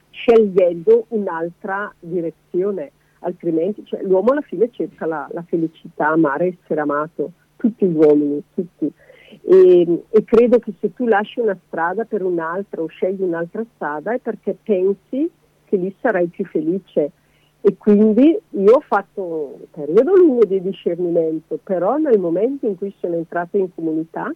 scegliendo 0.10 1.06
un'altra 1.10 1.94
direzione, 1.98 2.91
altrimenti 3.20 3.86
cioè, 3.86 4.01
l'uomo 4.03 4.32
alla 4.32 4.41
fine 4.41 4.70
cerca 4.72 5.06
la, 5.06 5.27
la 5.32 5.44
felicità, 5.44 6.08
amare, 6.08 6.58
essere 6.62 6.82
amato, 6.82 7.32
tutti 7.56 7.86
gli 7.86 7.96
uomini, 7.96 8.44
tutti. 8.53 8.91
E, 9.42 10.04
e, 10.10 10.24
credo 10.24 10.60
che 10.60 10.74
se 10.80 10.94
tu 10.94 11.06
lasci 11.06 11.40
una 11.40 11.58
strada 11.68 12.06
per 12.06 12.24
un'altra 12.24 12.82
o 12.82 12.88
scegli 12.88 13.22
un'altra 13.22 13.64
strada 13.76 14.14
è 14.14 14.20
perché 14.20 14.58
pensi 14.62 15.30
che 15.66 15.76
lì 15.78 15.96
sarai 16.02 16.28
più 16.28 16.46
felice. 16.46 17.12
E 17.62 17.78
quindi 17.78 18.38
io 18.50 18.74
ho 18.74 18.80
fatto 18.80 19.58
un 19.60 19.66
periodo 19.70 20.16
lungo 20.16 20.46
di 20.46 20.62
discernimento, 20.62 21.60
però 21.62 21.98
nel 21.98 22.20
momento 22.20 22.66
in 22.66 22.76
cui 22.76 22.94
sono 23.00 23.16
entrata 23.16 23.58
in 23.58 23.74
comunità 23.74 24.32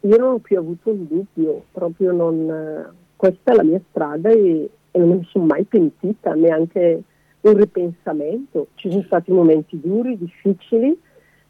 io 0.00 0.16
non 0.18 0.34
ho 0.34 0.38
più 0.38 0.58
avuto 0.58 0.90
un 0.90 1.06
dubbio, 1.06 1.64
proprio 1.72 2.12
non, 2.12 2.92
questa 3.16 3.52
è 3.52 3.54
la 3.56 3.64
mia 3.64 3.80
strada 3.90 4.30
e, 4.30 4.70
e 4.90 4.98
non 4.98 5.18
mi 5.18 5.24
sono 5.24 5.46
mai 5.46 5.64
pentita, 5.64 6.34
neanche 6.34 7.02
un 7.40 7.56
ripensamento. 7.56 8.68
Ci 8.74 8.90
sono 8.90 9.02
stati 9.02 9.32
momenti 9.32 9.80
duri, 9.80 10.16
difficili, 10.16 10.98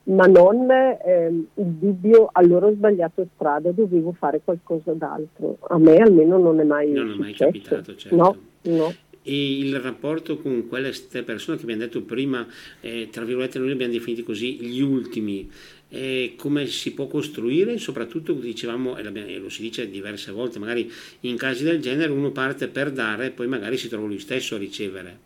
ma 0.07 0.27
non 0.27 0.69
ehm, 0.71 1.47
il 1.55 1.65
dubbio 1.65 2.29
allora 2.33 2.67
ho 2.67 2.73
sbagliato 2.73 3.27
strada, 3.35 3.71
dovevo 3.73 4.13
fare 4.13 4.41
qualcosa 4.45 4.93
d'altro. 4.93 5.59
A 5.69 5.79
me 5.79 5.97
almeno 5.97 6.39
non 6.39 6.61
è 6.61 6.65
mai 6.65 6.93
Non 6.93 7.13
è 7.13 7.17
mai 7.17 7.33
capitato, 7.33 7.95
certo. 7.97 8.17
No, 8.17 8.37
no. 8.63 8.95
E 9.29 9.59
il 9.59 9.81
rapporto 9.81 10.39
con 10.39 10.69
quelle 10.69 10.93
persone 11.25 11.57
che 11.57 11.65
abbiamo 11.65 11.83
detto 11.83 12.03
prima, 12.03 12.47
eh, 12.81 13.09
tra 13.11 13.25
virgolette 13.25 13.59
noi 13.59 13.69
li 13.69 13.73
abbiamo 13.75 13.93
definiti 13.93 14.23
così, 14.23 14.55
gli 14.61 14.81
ultimi, 14.81 15.51
eh, 15.89 16.35
come 16.39 16.67
si 16.67 16.95
può 16.95 17.09
costruire, 17.09 17.77
soprattutto 17.79 18.35
dicevamo, 18.35 18.97
e 18.97 19.39
lo 19.39 19.49
si 19.49 19.63
dice 19.63 19.91
diverse 19.91 20.31
volte, 20.31 20.61
magari 20.61 20.89
in 21.23 21.37
casi 21.37 21.65
del 21.65 21.81
genere 21.81 22.13
uno 22.13 22.31
parte 22.31 22.69
per 22.69 22.93
dare 22.93 23.27
e 23.27 23.31
poi 23.31 23.49
magari 23.49 23.77
si 23.77 23.89
trova 23.89 24.07
lui 24.07 24.21
stesso 24.21 24.55
a 24.55 24.59
ricevere. 24.59 25.26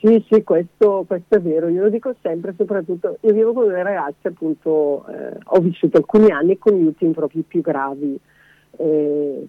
Sì, 0.00 0.24
sì, 0.30 0.44
questo, 0.44 1.04
questo, 1.08 1.34
è 1.34 1.40
vero, 1.40 1.66
io 1.66 1.82
lo 1.82 1.88
dico 1.88 2.14
sempre, 2.22 2.54
soprattutto 2.56 3.18
io 3.22 3.32
vivo 3.32 3.52
con 3.52 3.66
delle 3.66 3.82
ragazze, 3.82 4.28
appunto, 4.28 5.04
eh, 5.08 5.36
ho 5.42 5.58
vissuto 5.58 5.96
alcuni 5.96 6.30
anni 6.30 6.56
con 6.56 6.74
gli 6.74 6.84
ultimi 6.84 7.10
proprio 7.10 7.42
più 7.44 7.60
gravi, 7.62 8.16
eh, 8.76 9.46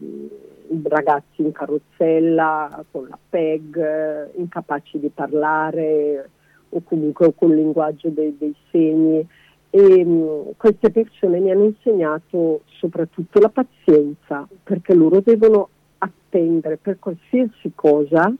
ragazzi 0.86 1.44
in 1.44 1.51
carrozzella, 1.51 2.84
con 2.89 3.08
la 3.08 3.20
PEG, 3.29 4.38
incapaci 4.38 4.98
di 4.98 5.10
parlare 5.10 6.29
o 6.70 6.82
comunque 6.84 7.32
con 7.36 7.51
il 7.51 7.58
linguaggio 7.58 8.10
dei, 8.10 8.36
dei 8.36 8.56
segni. 8.72 9.27
E 9.70 10.03
mh, 10.03 10.10
mm, 10.10 10.41
queste 10.58 10.89
persone 10.89 11.39
mi 11.39 11.51
hanno 11.51 11.65
insegnato 11.65 12.62
soprattutto 12.79 13.39
la 13.39 13.50
pazienza, 13.50 14.48
perché 14.63 14.96
loro 14.96 15.20
devono 15.20 15.70
attendere 16.00 16.77
per 16.77 16.98
qualsiasi 16.98 17.72
cosa 17.75 18.34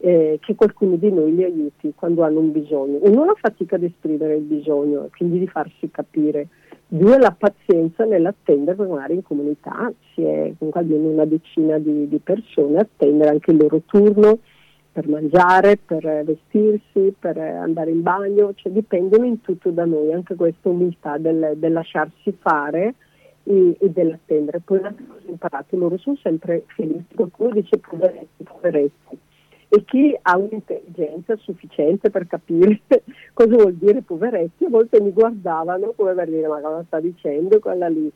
eh, 0.00 0.38
che 0.40 0.54
qualcuno 0.54 0.96
di 0.96 1.12
noi 1.12 1.34
li 1.34 1.44
aiuti 1.44 1.92
quando 1.94 2.22
hanno 2.22 2.40
un 2.40 2.52
bisogno. 2.52 2.98
Uno 3.02 3.24
la 3.24 3.34
fatica 3.38 3.76
ad 3.76 3.82
esprimere 3.82 4.36
il 4.36 4.42
bisogno, 4.42 5.08
quindi 5.16 5.38
di 5.38 5.46
farsi 5.46 5.90
capire. 5.90 6.48
Due, 6.86 7.18
la 7.18 7.34
pazienza 7.36 8.04
nell'attendere, 8.04 8.84
magari 8.84 9.14
in 9.14 9.22
comunità 9.22 9.92
si 10.12 10.22
è 10.22 10.52
comunque 10.58 10.80
almeno 10.80 11.08
una 11.08 11.24
decina 11.24 11.78
di, 11.78 12.08
di 12.08 12.18
persone, 12.18 12.78
attendere 12.78 13.30
anche 13.30 13.52
il 13.52 13.58
loro 13.58 13.82
turno 13.86 14.38
per 14.92 15.06
mangiare, 15.06 15.76
per 15.76 16.02
vestirsi, 16.24 17.14
per 17.16 17.38
andare 17.38 17.90
in 17.90 18.02
bagno, 18.02 18.54
cioè 18.56 18.72
dipendono 18.72 19.24
in 19.24 19.40
tutto 19.40 19.70
da 19.70 19.84
noi, 19.84 20.12
anche 20.12 20.34
questa 20.34 20.68
umiltà 20.68 21.16
del, 21.18 21.52
del 21.56 21.72
lasciarsi 21.72 22.36
fare 22.40 22.94
e, 23.44 23.76
e, 23.78 23.90
dell'attendere. 23.90 24.60
Poi 24.64 24.78
una 24.78 24.92
cosa 24.92 25.28
imparata, 25.28 25.76
loro 25.76 25.96
sono 25.96 26.16
sempre 26.20 26.64
felici, 26.74 27.14
qualcuno 27.14 27.50
dice 27.50 27.78
poveretti, 27.78 28.42
poveretti 28.42 29.18
e 29.72 29.84
chi 29.84 30.18
ha 30.20 30.36
un'intelligenza 30.36 31.36
sufficiente 31.36 32.10
per 32.10 32.26
capire 32.26 32.80
cosa 33.32 33.54
vuol 33.54 33.74
dire 33.74 34.02
poveretti, 34.02 34.64
a 34.64 34.68
volte 34.68 35.00
mi 35.00 35.12
guardavano 35.12 35.92
come 35.94 36.12
per 36.12 36.28
dire 36.28 36.48
ma 36.48 36.60
cosa 36.60 36.82
sta 36.86 36.98
dicendo 36.98 37.60
quella 37.60 37.88
lì. 37.88 38.10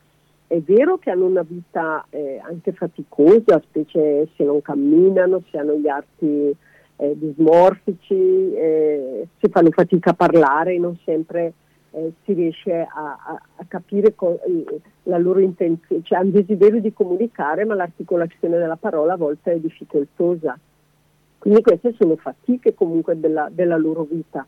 è 0.48 0.58
vero 0.58 0.98
che 0.98 1.10
hanno 1.10 1.26
una 1.26 1.44
vita 1.46 2.04
eh, 2.10 2.40
anche 2.42 2.72
faticosa, 2.72 3.62
specie 3.62 4.28
se 4.34 4.42
non 4.42 4.60
camminano, 4.62 5.42
se 5.48 5.58
hanno 5.58 5.76
gli 5.76 5.86
arti 5.86 6.56
eh, 6.96 7.16
dismorfici, 7.16 8.52
eh, 8.54 9.28
se 9.38 9.48
fanno 9.48 9.70
fatica 9.70 10.10
a 10.10 10.14
parlare, 10.14 10.76
non 10.76 10.98
sempre 11.04 11.52
eh, 11.92 12.14
si 12.24 12.32
riesce 12.32 12.72
a, 12.72 13.18
a, 13.26 13.40
a 13.58 13.64
capire 13.68 14.16
co- 14.16 14.40
la 15.04 15.18
loro 15.18 15.38
intenzione, 15.38 16.02
cioè 16.02 16.18
hanno 16.18 16.30
desiderio 16.30 16.80
di 16.80 16.92
comunicare, 16.92 17.64
ma 17.64 17.74
l'articolazione 17.74 18.58
della 18.58 18.74
parola 18.74 19.12
a 19.12 19.16
volte 19.16 19.52
è 19.52 19.58
difficoltosa. 19.60 20.58
Quindi 21.44 21.60
queste 21.60 21.92
sono 21.98 22.16
fatiche 22.16 22.72
comunque 22.72 23.20
della, 23.20 23.50
della 23.52 23.76
loro 23.76 24.04
vita. 24.04 24.46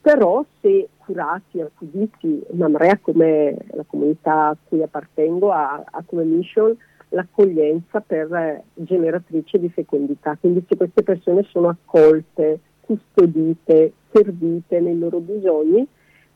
Però 0.00 0.44
se 0.60 0.88
curati, 0.96 1.60
accuditi, 1.60 2.42
Mamrea 2.50 2.98
come 3.00 3.56
la 3.70 3.84
comunità 3.86 4.48
a 4.48 4.56
cui 4.60 4.82
appartengo 4.82 5.52
ha, 5.52 5.84
ha 5.88 6.02
come 6.04 6.24
mission 6.24 6.76
l'accoglienza 7.10 8.00
per 8.00 8.34
eh, 8.34 8.64
generatrice 8.74 9.60
di 9.60 9.68
fecondità, 9.68 10.36
quindi 10.40 10.64
se 10.68 10.76
queste 10.76 11.04
persone 11.04 11.46
sono 11.48 11.68
accolte, 11.68 12.58
custodite, 12.80 13.92
servite 14.10 14.80
nei 14.80 14.98
loro 14.98 15.20
bisogni, 15.20 15.86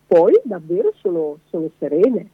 poi 0.07 0.41
davvero 0.45 0.93
sono, 1.01 1.39
sono 1.49 1.69
serene. 1.81 2.29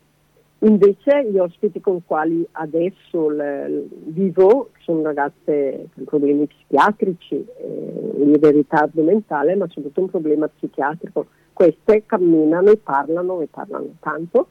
Invece 0.64 1.28
gli 1.28 1.38
ospiti 1.38 1.80
con 1.80 2.04
quali 2.06 2.46
adesso 2.52 3.28
l, 3.28 3.84
vivo 4.06 4.70
sono 4.78 5.02
ragazze 5.02 5.88
con 5.94 6.04
problemi 6.04 6.46
psichiatrici, 6.46 7.34
eh, 7.34 8.38
di 8.38 8.50
ritardo 8.50 9.02
mentale, 9.02 9.56
ma 9.56 9.66
soprattutto 9.66 10.00
un 10.02 10.10
problema 10.10 10.48
psichiatrico. 10.48 11.26
Queste 11.52 12.04
camminano 12.06 12.70
e 12.70 12.76
parlano 12.76 13.40
e 13.40 13.48
parlano 13.50 13.96
tanto 13.98 14.48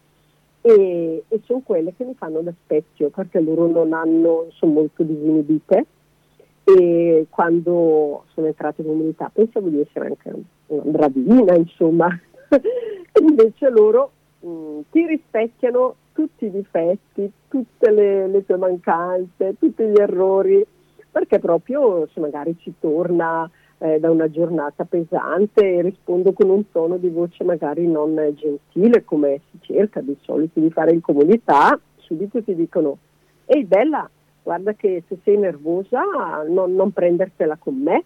e, 0.60 1.24
e 1.28 1.42
sono 1.46 1.62
quelle 1.64 1.94
che 1.96 2.04
mi 2.04 2.14
fanno 2.16 2.42
da 2.42 2.54
specchio 2.64 3.10
perché 3.10 3.40
loro 3.40 3.68
non 3.68 3.94
hanno, 3.94 4.48
sono 4.52 4.74
molto 4.74 5.04
disinibite 5.04 5.86
e 6.64 7.26
quando 7.30 8.26
sono 8.34 8.48
entrate 8.48 8.82
in 8.82 8.88
comunità 8.88 9.32
pensavo 9.34 9.70
di 9.70 9.80
essere 9.80 10.08
anche 10.08 10.34
una 10.68 10.84
bravina, 10.84 11.56
insomma, 11.56 12.08
invece 13.20 13.70
loro 13.70 14.12
mh, 14.42 14.48
mm, 14.50 14.80
ti 14.92 15.08
rispecchiano 15.08 15.96
tutti 16.14 16.46
i 16.46 16.52
difetti, 16.52 17.32
tutte 17.48 17.92
le, 17.92 18.28
le, 18.28 18.46
tue 18.46 18.58
mancanze, 18.58 19.56
tutti 19.60 19.84
gli 19.84 20.00
errori, 20.00 20.66
perché 21.12 21.40
proprio 21.40 22.08
se 22.14 22.20
magari 22.20 22.56
ci 22.60 22.74
torna 22.80 23.50
eh, 23.80 24.00
da 24.00 24.10
una 24.10 24.30
giornata 24.30 24.86
pesante 24.86 25.62
e 25.62 25.82
rispondo 25.82 26.34
con 26.34 26.50
un 26.50 26.70
tono 26.72 26.98
di 26.98 27.10
voce 27.10 27.44
magari 27.44 27.88
non 27.88 28.16
gentile 28.36 29.04
come 29.04 29.42
si 29.50 29.60
cerca 29.62 30.02
di 30.02 30.16
solito 30.22 30.60
di 30.60 30.70
fare 30.70 30.92
in 30.92 31.02
comunità, 31.02 31.78
subito 31.98 32.44
ti 32.44 32.56
dicono 32.56 32.98
ehi 33.46 33.66
bella, 33.66 34.10
guarda 34.44 34.74
che 34.74 35.04
se 35.08 35.18
sei 35.24 35.38
nervosa 35.38 36.02
non, 36.48 36.76
non 36.76 36.92
prendertela 36.92 37.58
con 37.58 37.76
me, 37.76 38.04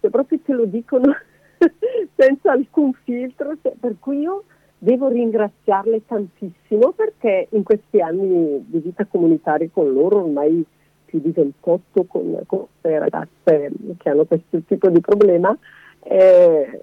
se 0.00 0.10
proprio 0.10 0.38
te 0.44 0.52
lo 0.52 0.66
dicono 0.66 1.12
senza 2.14 2.52
alcun 2.52 2.92
filtro, 3.04 3.56
per 3.60 3.96
cui 3.98 4.20
io 4.20 4.44
devo 4.84 5.08
ringraziarle 5.08 6.04
tantissimo 6.06 6.92
perché 6.92 7.48
in 7.52 7.62
questi 7.62 8.00
anni 8.00 8.62
di 8.68 8.78
vita 8.80 9.06
comunitaria 9.06 9.68
con 9.72 9.90
loro, 9.90 10.22
ormai 10.22 10.62
più 11.06 11.20
di 11.20 11.30
28 11.30 12.04
con, 12.04 12.42
con 12.44 12.66
le 12.82 12.98
ragazze 12.98 13.70
che 13.96 14.08
hanno 14.10 14.26
questo 14.26 14.60
tipo 14.66 14.90
di 14.90 15.00
problema, 15.00 15.56
eh, 16.02 16.82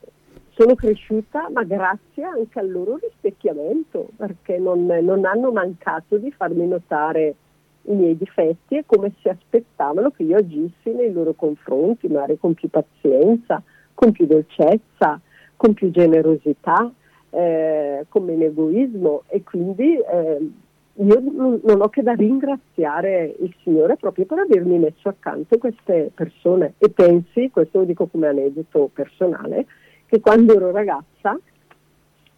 sono 0.49 0.73
cresciuta 0.73 1.47
ma 1.53 1.63
grazie 1.63 2.23
anche 2.23 2.59
al 2.59 2.71
loro 2.71 2.97
rispecchiamento 2.99 4.09
perché 4.15 4.57
non, 4.57 4.85
non 4.85 5.25
hanno 5.25 5.51
mancato 5.51 6.17
di 6.17 6.31
farmi 6.31 6.67
notare 6.67 7.35
i 7.83 7.93
miei 7.93 8.17
difetti 8.17 8.77
e 8.77 8.83
come 8.85 9.13
si 9.21 9.29
aspettavano 9.29 10.09
che 10.09 10.23
io 10.23 10.37
agissi 10.37 10.89
nei 10.91 11.13
loro 11.13 11.33
confronti, 11.33 12.07
magari 12.07 12.39
con 12.39 12.55
più 12.55 12.67
pazienza, 12.67 13.61
con 13.93 14.11
più 14.11 14.25
dolcezza, 14.25 15.19
con 15.55 15.75
più 15.75 15.91
generosità 15.91 16.91
eh, 17.31 18.05
con 18.07 18.23
meno 18.25 18.43
egoismo 18.43 19.23
e 19.27 19.43
quindi 19.43 19.97
eh, 19.97 20.49
io 20.95 21.19
non 21.63 21.81
ho 21.81 21.89
che 21.89 22.03
da 22.03 22.13
ringraziare 22.13 23.35
il 23.39 23.53
Signore 23.63 23.95
proprio 23.95 24.25
per 24.25 24.39
avermi 24.39 24.77
messo 24.77 25.09
accanto 25.09 25.57
queste 25.57 26.11
persone. 26.13 26.73
E 26.77 26.89
pensi, 26.89 27.49
questo 27.49 27.79
lo 27.79 27.85
dico 27.85 28.07
come 28.07 28.27
aneddoto 28.27 28.89
personale, 28.93 29.65
che 30.05 30.19
quando 30.19 30.55
ero 30.55 30.71
ragazza 30.71 31.39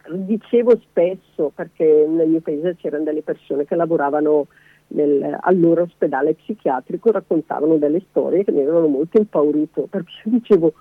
dicevo 0.10 0.78
spesso, 0.78 1.52
perché 1.54 2.06
nel 2.08 2.28
mio 2.28 2.42
paese 2.42 2.76
c'erano 2.76 3.06
delle 3.06 3.22
persone 3.22 3.66
che 3.66 3.76
lavoravano 3.76 4.48
nel, 4.88 5.38
al 5.40 5.60
loro 5.60 5.84
ospedale 5.84 6.36
psichiatrico, 6.36 7.12
raccontavano 7.12 7.78
delle 7.78 8.04
storie 8.10 8.44
che 8.44 8.52
mi 8.52 8.62
avevano 8.62 8.88
molto 8.88 9.18
impaurito, 9.18 9.88
perché 9.90 10.12
io 10.30 10.32
dicevo 10.32 10.74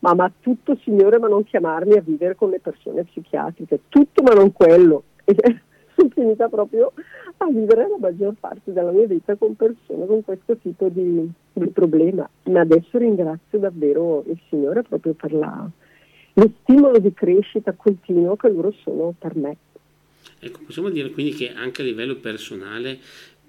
ma, 0.00 0.14
ma 0.14 0.32
tutto 0.40 0.78
signore 0.82 1.18
ma 1.18 1.28
non 1.28 1.44
chiamarmi 1.44 1.94
a 1.94 2.00
vivere 2.00 2.34
con 2.34 2.50
le 2.50 2.60
persone 2.60 3.04
psichiatriche, 3.04 3.80
tutto 3.88 4.22
ma 4.22 4.32
non 4.32 4.52
quello. 4.52 5.04
E 5.24 5.34
sono 5.94 6.10
finita 6.12 6.48
proprio 6.48 6.92
a 7.38 7.46
vivere 7.46 7.88
la 7.88 7.98
maggior 7.98 8.34
parte 8.38 8.72
della 8.72 8.90
mia 8.90 9.06
vita 9.06 9.34
con 9.36 9.54
persone 9.56 10.06
con 10.06 10.22
questo 10.24 10.56
tipo 10.56 10.88
di, 10.88 11.28
di 11.52 11.66
problema. 11.68 12.28
Ma 12.44 12.60
adesso 12.60 12.98
ringrazio 12.98 13.58
davvero 13.58 14.24
il 14.26 14.38
Signore 14.48 14.82
proprio 14.82 15.14
per 15.14 15.32
la, 15.32 15.68
lo 16.34 16.50
stimolo 16.62 16.98
di 16.98 17.12
crescita 17.12 17.72
continuo 17.72 18.36
che 18.36 18.48
loro 18.48 18.72
sono 18.82 19.14
per 19.18 19.36
me. 19.36 19.56
Ecco, 20.38 20.60
possiamo 20.64 20.88
dire 20.88 21.10
quindi 21.10 21.32
che 21.32 21.52
anche 21.52 21.82
a 21.82 21.84
livello 21.84 22.16
personale 22.16 22.98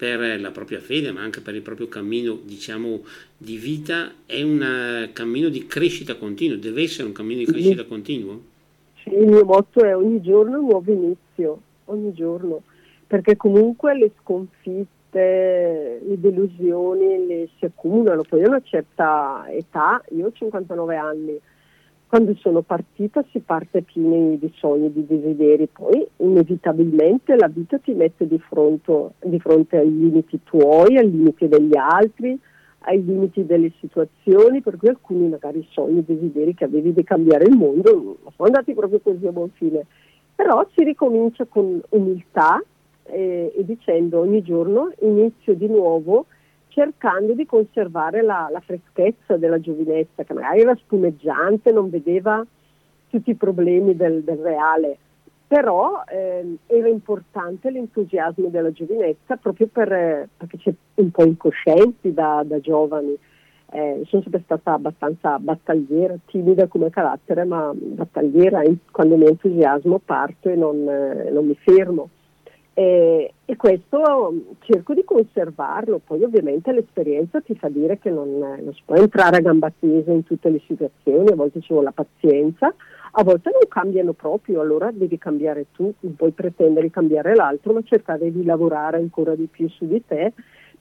per 0.01 0.41
la 0.41 0.49
propria 0.49 0.79
fede, 0.79 1.11
ma 1.11 1.21
anche 1.21 1.41
per 1.41 1.53
il 1.53 1.61
proprio 1.61 1.87
cammino, 1.87 2.39
diciamo, 2.43 3.01
di 3.37 3.57
vita, 3.57 4.11
è 4.25 4.41
un 4.41 4.59
eh, 4.59 5.13
cammino 5.13 5.47
di 5.47 5.67
crescita 5.67 6.15
continuo, 6.15 6.57
deve 6.57 6.81
essere 6.81 7.05
un 7.05 7.13
cammino 7.13 7.37
di 7.37 7.45
crescita 7.45 7.85
continuo? 7.85 8.41
Sì, 9.03 9.13
il 9.13 9.27
mio 9.27 9.45
motto 9.45 9.83
è 9.83 9.95
ogni 9.95 10.19
giorno 10.19 10.57
un 10.57 10.65
nuovo 10.65 10.91
inizio, 10.91 11.61
ogni 11.85 12.13
giorno, 12.13 12.63
perché 13.05 13.37
comunque 13.37 13.95
le 13.95 14.09
sconfitte, 14.19 16.01
le 16.03 16.19
delusioni 16.19 17.27
le 17.27 17.49
si 17.59 17.65
accumulano, 17.65 18.23
poi 18.27 18.43
a 18.43 18.47
una 18.47 18.61
certa 18.63 19.45
età, 19.51 20.01
io 20.15 20.25
ho 20.25 20.31
59 20.31 20.95
anni, 20.95 21.39
quando 22.11 22.35
sono 22.35 22.61
partita 22.61 23.23
si 23.31 23.39
parte 23.39 23.83
pieni 23.83 24.37
di 24.37 24.51
sogni, 24.57 24.91
di 24.91 25.05
desideri, 25.07 25.69
poi 25.71 26.05
inevitabilmente 26.17 27.37
la 27.37 27.47
vita 27.47 27.77
ti 27.77 27.93
mette 27.93 28.27
di 28.27 28.37
fronte, 28.37 29.11
di 29.23 29.39
fronte 29.39 29.77
ai 29.77 29.89
limiti 29.89 30.41
tuoi, 30.43 30.97
ai 30.97 31.09
limiti 31.09 31.47
degli 31.47 31.77
altri, 31.77 32.37
ai 32.79 33.01
limiti 33.01 33.45
delle 33.45 33.71
situazioni, 33.79 34.59
per 34.59 34.75
cui 34.75 34.89
alcuni 34.89 35.29
magari 35.29 35.65
sogni 35.71 35.99
e 35.99 36.03
desideri 36.05 36.53
che 36.53 36.65
avevi 36.65 36.91
di 36.91 37.03
cambiare 37.05 37.45
il 37.45 37.55
mondo 37.55 37.93
non 37.93 38.15
sono 38.35 38.47
andati 38.49 38.73
proprio 38.73 38.99
così 38.99 39.25
a 39.27 39.31
buon 39.31 39.51
fine. 39.51 39.85
Però 40.35 40.67
si 40.75 40.83
ricomincia 40.83 41.45
con 41.45 41.81
umiltà 41.91 42.61
eh, 43.03 43.53
e 43.55 43.63
dicendo 43.63 44.19
ogni 44.19 44.41
giorno 44.41 44.91
inizio 44.99 45.53
di 45.53 45.67
nuovo 45.67 46.25
cercando 46.71 47.33
di 47.33 47.45
conservare 47.45 48.21
la, 48.21 48.47
la, 48.51 48.61
freschezza 48.61 49.37
della 49.37 49.59
giovinezza, 49.59 50.23
che 50.23 50.33
magari 50.33 50.61
era 50.61 50.75
spumeggiante, 50.75 51.71
non 51.71 51.89
vedeva 51.89 52.43
tutti 53.09 53.29
i 53.29 53.35
problemi 53.35 53.95
del, 53.95 54.23
del 54.23 54.37
reale, 54.37 54.97
però 55.45 56.01
eh, 56.07 56.57
era 56.67 56.87
importante 56.87 57.69
l'entusiasmo 57.69 58.47
della 58.47 58.71
giovinezza 58.71 59.35
proprio 59.35 59.67
per, 59.67 60.29
perché 60.37 60.57
c'è 60.57 60.73
un 60.95 61.11
po' 61.11 61.25
incoscienti 61.25 62.13
da, 62.13 62.41
da 62.45 62.59
giovani. 62.59 63.17
Eh, 63.73 64.03
sono 64.07 64.21
sempre 64.21 64.41
stata 64.43 64.73
abbastanza 64.73 65.39
battagliera, 65.39 66.15
timida 66.25 66.67
come 66.67 66.89
carattere, 66.89 67.43
ma 67.43 67.71
battagliera 67.73 68.61
quando 68.91 69.17
mi 69.17 69.25
entusiasmo 69.25 69.99
parto 70.03 70.49
e 70.49 70.55
non, 70.55 70.87
eh, 70.87 71.29
non 71.31 71.45
mi 71.45 71.55
fermo. 71.55 72.09
E, 72.73 73.33
e, 73.43 73.55
questo 73.57 74.33
cerco 74.61 74.93
di 74.93 75.03
conservarlo, 75.03 75.99
poi 76.03 76.23
ovviamente 76.23 76.71
l'esperienza 76.71 77.41
ti 77.41 77.53
fa 77.53 77.67
dire 77.67 77.99
che 77.99 78.09
non, 78.09 78.37
non, 78.37 78.73
si 78.73 78.81
può 78.85 78.95
entrare 78.95 79.37
a 79.37 79.41
gamba 79.41 79.71
tesa 79.77 80.11
in 80.11 80.23
tutte 80.23 80.49
le 80.49 80.61
situazioni, 80.65 81.31
a 81.31 81.35
volte 81.35 81.59
ci 81.59 81.73
vuole 81.73 81.91
la 81.93 82.03
pazienza, 82.03 82.73
a 83.11 83.23
volte 83.23 83.49
non 83.51 83.67
cambiano 83.67 84.13
proprio, 84.13 84.61
allora 84.61 84.89
devi 84.91 85.17
cambiare 85.17 85.65
tu, 85.73 85.93
non 85.99 86.15
puoi 86.15 86.31
pretendere 86.31 86.85
di 86.85 86.93
cambiare 86.93 87.35
l'altro, 87.35 87.73
ma 87.73 87.81
cercare 87.83 88.31
di 88.31 88.45
lavorare 88.45 88.97
ancora 88.97 89.35
di 89.35 89.47
più 89.51 89.67
su 89.67 89.85
di 89.85 90.01
te 90.05 90.31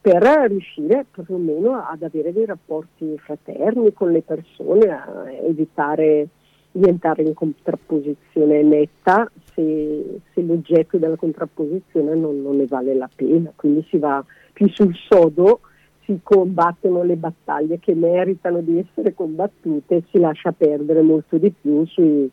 per 0.00 0.22
riuscire 0.22 1.04
perlomeno 1.10 1.84
ad 1.84 2.02
avere 2.02 2.32
dei 2.32 2.46
rapporti 2.46 3.18
fraterni 3.18 3.92
con 3.92 4.12
le 4.12 4.22
persone, 4.22 4.88
a 4.88 5.30
evitare 5.42 6.28
di 6.72 6.88
entrare 6.88 7.22
in 7.22 7.34
contrapposizione 7.34 8.62
netta 8.62 9.30
se, 9.54 10.20
se 10.32 10.42
l'oggetto 10.42 10.98
della 10.98 11.16
contrapposizione 11.16 12.14
non, 12.14 12.42
non, 12.42 12.56
ne 12.56 12.66
vale 12.66 12.94
la 12.94 13.10
pena, 13.14 13.52
quindi 13.56 13.84
si 13.88 13.98
va 13.98 14.24
più 14.52 14.68
sul 14.68 14.94
sodo, 15.08 15.60
si 16.04 16.20
combattono 16.22 17.02
le 17.02 17.16
battaglie 17.16 17.78
che 17.78 17.94
meritano 17.94 18.60
di 18.60 18.78
essere 18.78 19.14
combattute 19.14 19.96
e 19.96 20.04
si 20.10 20.18
lascia 20.18 20.52
perdere 20.52 21.02
molto 21.02 21.38
di 21.38 21.52
più 21.52 21.84
sui 21.86 22.30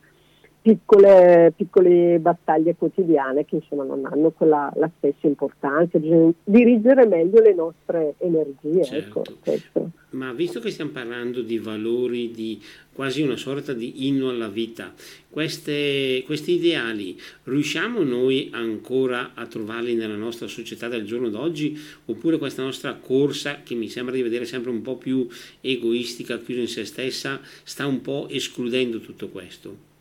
piccole, 0.67 1.53
piccole, 1.55 2.19
battaglie 2.19 2.75
quotidiane 2.75 3.45
che 3.45 3.55
insomma 3.55 3.85
non 3.85 4.05
hanno 4.05 4.31
quella, 4.31 4.69
la 4.75 4.91
stessa 4.97 5.25
importanza, 5.25 5.97
bisogna 5.97 6.33
dirigere 6.43 7.07
meglio 7.07 7.39
le 7.39 7.53
nostre 7.53 8.15
energie. 8.17 8.81
Ecco, 8.81 9.23
certo. 9.23 9.49
Ecco, 9.49 9.89
Ma 10.09 10.33
visto 10.33 10.59
che 10.59 10.69
stiamo 10.71 10.91
parlando 10.91 11.41
di 11.41 11.57
valori, 11.57 12.31
di 12.31 12.61
quasi 12.91 13.21
una 13.21 13.37
sorta 13.37 13.71
di 13.71 14.09
inno 14.09 14.27
alla 14.27 14.49
vita, 14.49 14.93
queste, 15.29 16.23
questi 16.25 16.55
ideali 16.55 17.17
riusciamo 17.43 18.03
noi 18.03 18.49
ancora 18.51 19.31
a 19.35 19.45
trovarli 19.45 19.95
nella 19.95 20.17
nostra 20.17 20.47
società 20.47 20.89
del 20.89 21.05
giorno 21.05 21.29
d'oggi 21.29 21.79
oppure 22.07 22.37
questa 22.37 22.63
nostra 22.63 22.93
corsa 22.95 23.61
che 23.63 23.73
mi 23.73 23.87
sembra 23.87 24.13
di 24.13 24.21
vedere 24.21 24.43
sempre 24.43 24.71
un 24.71 24.81
po' 24.81 24.97
più 24.97 25.25
egoistica, 25.61 26.37
chiusa 26.39 26.59
in 26.59 26.67
se 26.67 26.83
stessa, 26.83 27.39
sta 27.63 27.87
un 27.87 28.01
po' 28.01 28.27
escludendo 28.29 28.99
tutto 28.99 29.29
questo? 29.29 29.95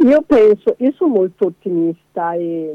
Io 0.00 0.22
penso, 0.22 0.76
io 0.78 0.92
sono 0.92 1.14
molto 1.14 1.46
ottimista 1.46 2.32
e 2.34 2.72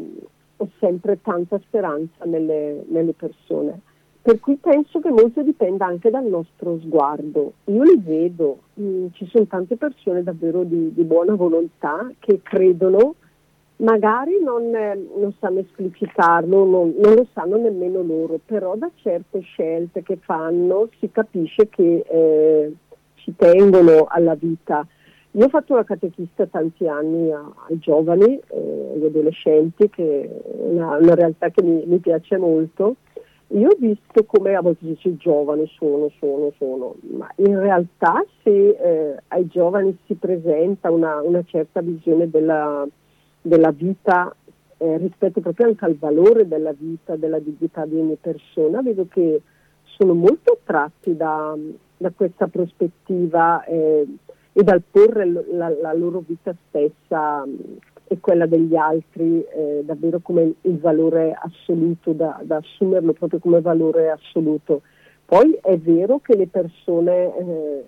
ho 0.57 0.69
sempre 0.79 1.21
tanta 1.21 1.57
speranza 1.59 2.25
nelle, 2.25 2.83
nelle 2.89 3.13
persone, 3.13 3.79
per 4.21 4.41
cui 4.41 4.57
penso 4.57 4.99
che 4.99 5.09
molto 5.09 5.41
dipenda 5.41 5.85
anche 5.85 6.09
dal 6.09 6.25
nostro 6.25 6.79
sguardo. 6.81 7.53
Io 7.65 7.83
li 7.83 7.97
vedo, 7.97 8.59
mh, 8.73 8.83
mm, 8.83 9.07
ci 9.13 9.25
sono 9.27 9.45
tante 9.45 9.77
persone 9.77 10.21
davvero 10.21 10.63
di, 10.63 10.93
di 10.93 11.03
buona 11.03 11.35
volontà 11.35 12.11
che 12.19 12.41
credono, 12.43 13.15
magari 13.77 14.41
non, 14.43 14.75
eh, 14.75 15.07
non 15.17 15.33
sanno 15.39 15.59
esplicitarlo, 15.59 16.65
non, 16.65 16.93
non, 16.97 17.13
lo 17.13 17.27
sanno 17.31 17.55
nemmeno 17.55 18.01
loro, 18.01 18.37
però 18.43 18.75
da 18.75 18.91
certe 18.95 19.39
scelte 19.39 20.03
che 20.03 20.17
fanno 20.17 20.89
si 20.99 21.09
capisce 21.09 21.69
che 21.69 22.03
eh, 22.05 22.73
ci 23.15 23.33
tengono 23.37 24.07
alla 24.09 24.35
vita 24.35 24.85
io 25.35 25.45
ho 25.45 25.49
fatto 25.49 25.75
la 25.75 25.83
catechista 25.83 26.45
tanti 26.45 26.87
anni 26.87 27.31
ai 27.31 27.79
giovani, 27.79 28.39
eh, 28.49 28.91
agli 28.93 29.05
adolescenti, 29.05 29.89
che 29.89 30.21
è 30.21 30.29
una, 30.59 30.97
una 30.97 31.15
realtà 31.15 31.49
che 31.49 31.63
mi, 31.63 31.83
mi, 31.87 31.97
piace 31.97 32.37
molto. 32.37 32.97
Io 33.47 33.69
ho 33.69 33.75
visto 33.77 34.25
come 34.25 34.53
a 34.53 34.61
volte 34.61 34.85
si 34.85 34.87
dice 34.89 35.17
giovani 35.17 35.67
sono, 35.75 36.11
sono, 36.19 36.51
sono, 36.57 36.95
ma 37.17 37.27
in 37.37 37.59
realtà 37.59 38.23
se 38.43 38.69
eh, 38.69 39.15
ai 39.29 39.47
giovani 39.47 39.97
si 40.05 40.13
presenta 40.13 40.91
una, 40.91 41.19
una 41.21 41.43
certa 41.45 41.81
visione 41.81 42.29
della, 42.29 42.87
della 43.41 43.71
vita 43.71 44.35
eh, 44.77 44.97
rispetto 44.97 45.41
proprio 45.41 45.67
anche 45.67 45.85
al 45.85 45.95
valore 45.95 46.47
della 46.47 46.73
vita, 46.77 47.15
della 47.15 47.39
dignità 47.39 47.85
di 47.85 47.95
ogni 47.95 48.17
persona, 48.21 48.81
vedo 48.81 49.07
che 49.09 49.41
sono 49.97 50.13
molto 50.13 50.59
attratti 50.59 51.15
da, 51.15 51.55
da 51.97 52.11
questa 52.15 52.47
prospettiva 52.47 53.63
eh, 53.63 54.05
e 54.53 54.63
dal 54.63 54.83
porre 54.89 55.25
la, 55.25 55.69
la 55.69 55.93
loro 55.93 56.23
vita 56.25 56.55
stessa 56.67 57.43
e 58.05 58.19
quella 58.19 58.45
degli 58.45 58.75
altri 58.75 59.43
eh, 59.43 59.81
davvero 59.83 60.19
come 60.21 60.53
il 60.61 60.79
valore 60.79 61.35
assoluto, 61.37 62.11
da, 62.11 62.39
da, 62.43 62.57
assumerlo 62.57 63.13
proprio 63.13 63.39
come 63.39 63.61
valore 63.61 64.11
assoluto. 64.11 64.81
Poi 65.25 65.57
è 65.61 65.77
vero 65.77 66.19
che 66.19 66.35
le 66.35 66.47
persone 66.47 67.35
eh, 67.35 67.83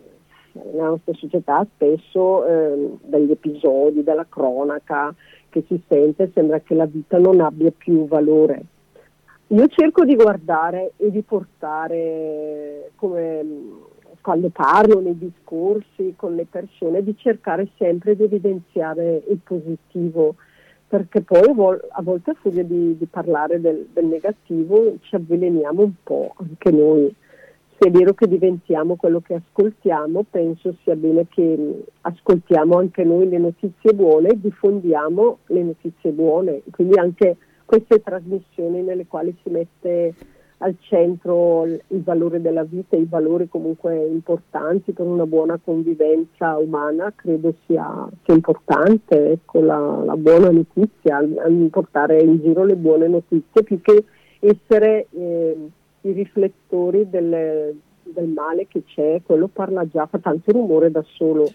nella 0.53 0.87
nostra 0.87 1.13
società 1.13 1.67
spesso 1.75 2.45
eh, 2.45 2.89
dagli 3.03 3.31
episodi, 3.31 4.03
dalla 4.03 4.25
cronaca 4.27 5.13
che 5.49 5.63
si 5.67 5.79
sente, 5.87 6.31
sembra 6.33 6.59
che 6.59 6.73
la 6.73 6.85
vita 6.85 7.19
non 7.19 7.41
abbia 7.41 7.71
più 7.71 8.07
valore. 8.07 8.63
Io 9.49 9.67
cerco 9.67 10.05
di 10.05 10.15
guardare 10.15 10.93
e 10.97 11.11
di 11.11 11.21
portare 11.21 12.91
come 12.95 13.45
quando 14.25 14.49
parlo 14.49 15.01
nei 15.01 15.19
discorsi 15.19 16.15
con 16.17 16.33
le 16.33 16.47
persone, 16.49 17.03
di 17.03 17.15
cercare 17.15 17.67
sempre 17.77 18.15
di 18.15 18.23
evidenziare 18.23 19.21
il 19.29 19.37
positivo, 19.43 20.33
perché 20.87 21.21
poi 21.21 21.43
a 21.89 22.01
volte 22.01 22.31
a 22.31 22.35
furia 22.41 22.63
di, 22.63 22.97
di 22.97 23.05
parlare 23.05 23.61
del, 23.61 23.87
del, 23.93 24.05
negativo 24.05 24.95
ci 25.01 25.13
avveleniamo 25.13 25.83
un 25.83 25.93
po' 26.01 26.33
anche 26.37 26.71
noi. 26.71 27.13
Se 27.77 27.87
è 27.87 27.91
vero 27.91 28.15
che 28.15 28.27
diventiamo 28.27 28.95
quello 28.95 29.21
che 29.21 29.35
ascoltiamo, 29.35 30.25
penso 30.27 30.73
sia 30.81 30.95
bene 30.95 31.27
che 31.27 31.83
ascoltiamo 32.01 32.79
anche 32.79 33.03
noi 33.03 33.29
le 33.29 33.37
notizie 33.37 33.93
buone 33.93 34.29
e 34.29 34.39
diffondiamo 34.39 35.37
le 35.45 35.61
notizie 35.61 36.09
buone, 36.09 36.63
quindi 36.71 36.97
anche 36.97 37.37
queste 37.63 38.01
trasmissioni 38.01 38.81
nelle 38.81 39.05
quali 39.05 39.37
si 39.43 39.51
mette 39.51 40.15
al 40.59 40.75
centro 40.79 41.65
il 41.65 42.03
valore 42.03 42.41
della 42.41 42.63
vita, 42.63 42.95
i 42.95 43.05
valori 43.09 43.49
comunque 43.49 44.05
importanti 44.05 44.93
per 44.93 45.05
una 45.05 45.25
buona 45.25 45.59
convivenza 45.61 46.57
umana, 46.57 47.11
credo 47.13 47.53
sia, 47.65 48.07
sia 48.23 48.33
importante 48.33 49.31
ecco, 49.31 49.59
la, 49.59 50.03
la, 50.05 50.15
buona 50.15 50.49
notizia, 50.49 51.21
portare 51.69 52.21
in 52.21 52.39
giro 52.41 52.63
le 52.63 52.75
buone 52.75 53.07
notizie 53.07 53.63
più 53.63 53.81
che 53.81 54.05
essere 54.39 55.07
eh, 55.09 55.69
i 56.01 56.11
riflettori 56.11 57.09
del, 57.09 57.75
del, 58.03 58.27
male 58.27 58.67
che 58.67 58.83
c'è, 58.85 59.21
quello 59.25 59.47
parla 59.47 59.85
già, 59.87 60.05
fa 60.05 60.19
tanto 60.19 60.51
rumore 60.51 60.89
da 60.89 61.03
solo. 61.15 61.51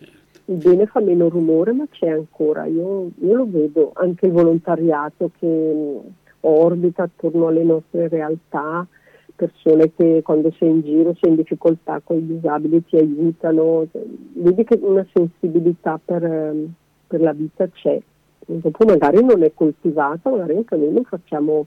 Il 0.46 0.56
bene 0.56 0.86
fa 0.86 0.98
meno 0.98 1.28
rumore, 1.28 1.72
ma 1.72 1.86
c'è 1.88 2.08
ancora. 2.08 2.64
Io, 2.66 3.10
io 3.20 3.34
lo 3.34 3.46
vedo, 3.48 3.92
anche 3.94 4.26
il 4.26 4.32
volontariato 4.32 5.30
che 5.38 6.00
orbita 6.40 7.04
attorno 7.04 7.48
alle 7.48 7.64
nostre 7.64 8.08
realtà, 8.08 8.86
persone 9.34 9.92
che 9.94 10.20
quando 10.22 10.52
sei 10.58 10.68
in 10.68 10.82
giro, 10.82 11.16
sei 11.18 11.30
in 11.30 11.36
difficoltà 11.36 12.00
con 12.04 12.18
i 12.18 12.26
disabili 12.26 12.84
ti 12.84 12.96
aiutano, 12.96 13.86
vedi 14.34 14.64
che 14.64 14.78
una 14.82 15.06
sensibilità 15.12 15.98
per, 16.02 16.22
ehm, 16.22 16.72
per 17.06 17.20
la 17.22 17.32
vita 17.32 17.66
c'è, 17.68 17.98
dopo 18.44 18.84
magari 18.84 19.24
non 19.24 19.42
è 19.42 19.52
coltivata, 19.54 20.30
magari 20.30 20.56
anche 20.56 20.76
noi 20.76 20.92
non 20.92 21.04
facciamo, 21.04 21.66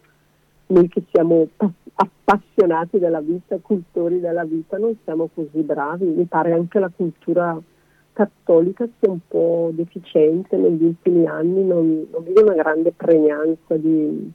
noi 0.68 0.88
che 0.88 1.04
siamo 1.12 1.48
appassionati 1.96 3.00
della 3.00 3.22
vita, 3.22 3.58
cultori 3.60 4.20
della 4.20 4.46
vita, 4.46 4.78
non 4.78 4.96
siamo 5.04 5.30
così 5.34 5.62
bravi, 5.62 6.06
mi 6.06 6.26
pare 6.26 6.54
anche 6.54 6.80
la 6.80 6.92
cultura 6.96 7.60
cattolica 8.14 8.88
sia 9.00 9.12
un 9.12 9.20
po' 9.28 9.72
deficiente 9.74 10.56
negli 10.58 10.84
ultimi 10.84 11.26
anni, 11.26 11.64
non, 11.66 12.08
non 12.12 12.24
vedo 12.24 12.44
una 12.44 12.54
grande 12.54 12.92
pregnanza 12.92 13.76
di 13.76 14.32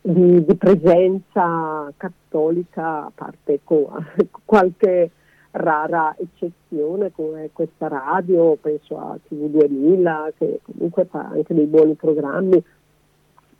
di, 0.00 0.44
di 0.44 0.54
presenza 0.56 1.92
cattolica, 1.96 3.06
a 3.06 3.12
parte 3.14 3.60
co- 3.64 3.92
qualche 4.44 5.10
rara 5.52 6.14
eccezione 6.16 7.10
come 7.12 7.50
questa 7.52 7.88
radio, 7.88 8.56
penso 8.56 8.96
a 8.98 9.18
TV2000 9.28 10.32
che 10.38 10.60
comunque 10.62 11.04
fa 11.06 11.28
anche 11.32 11.54
dei 11.54 11.66
buoni 11.66 11.94
programmi, 11.94 12.62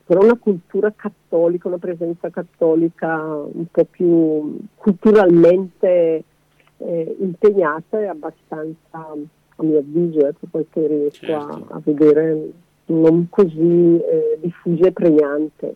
però 0.05 0.23
una 0.23 0.37
cultura 0.37 0.91
cattolica, 0.95 1.67
una 1.67 1.77
presenza 1.77 2.29
cattolica 2.29 3.17
un 3.17 3.65
po' 3.69 3.85
più 3.85 4.57
culturalmente 4.75 6.23
eh, 6.77 7.15
impegnata 7.19 7.99
e 7.99 8.07
abbastanza, 8.07 8.75
a 8.91 9.63
mio 9.63 9.77
avviso, 9.77 10.19
per 10.19 10.49
quel 10.49 10.65
che 10.69 10.87
riesco 10.87 11.25
certo. 11.25 11.65
a, 11.69 11.75
a, 11.75 11.81
vedere, 11.83 12.51
non 12.87 13.27
così 13.29 13.99
eh, 13.99 14.37
diffusa 14.41 14.87
e 14.87 14.91
pregnante. 14.91 15.75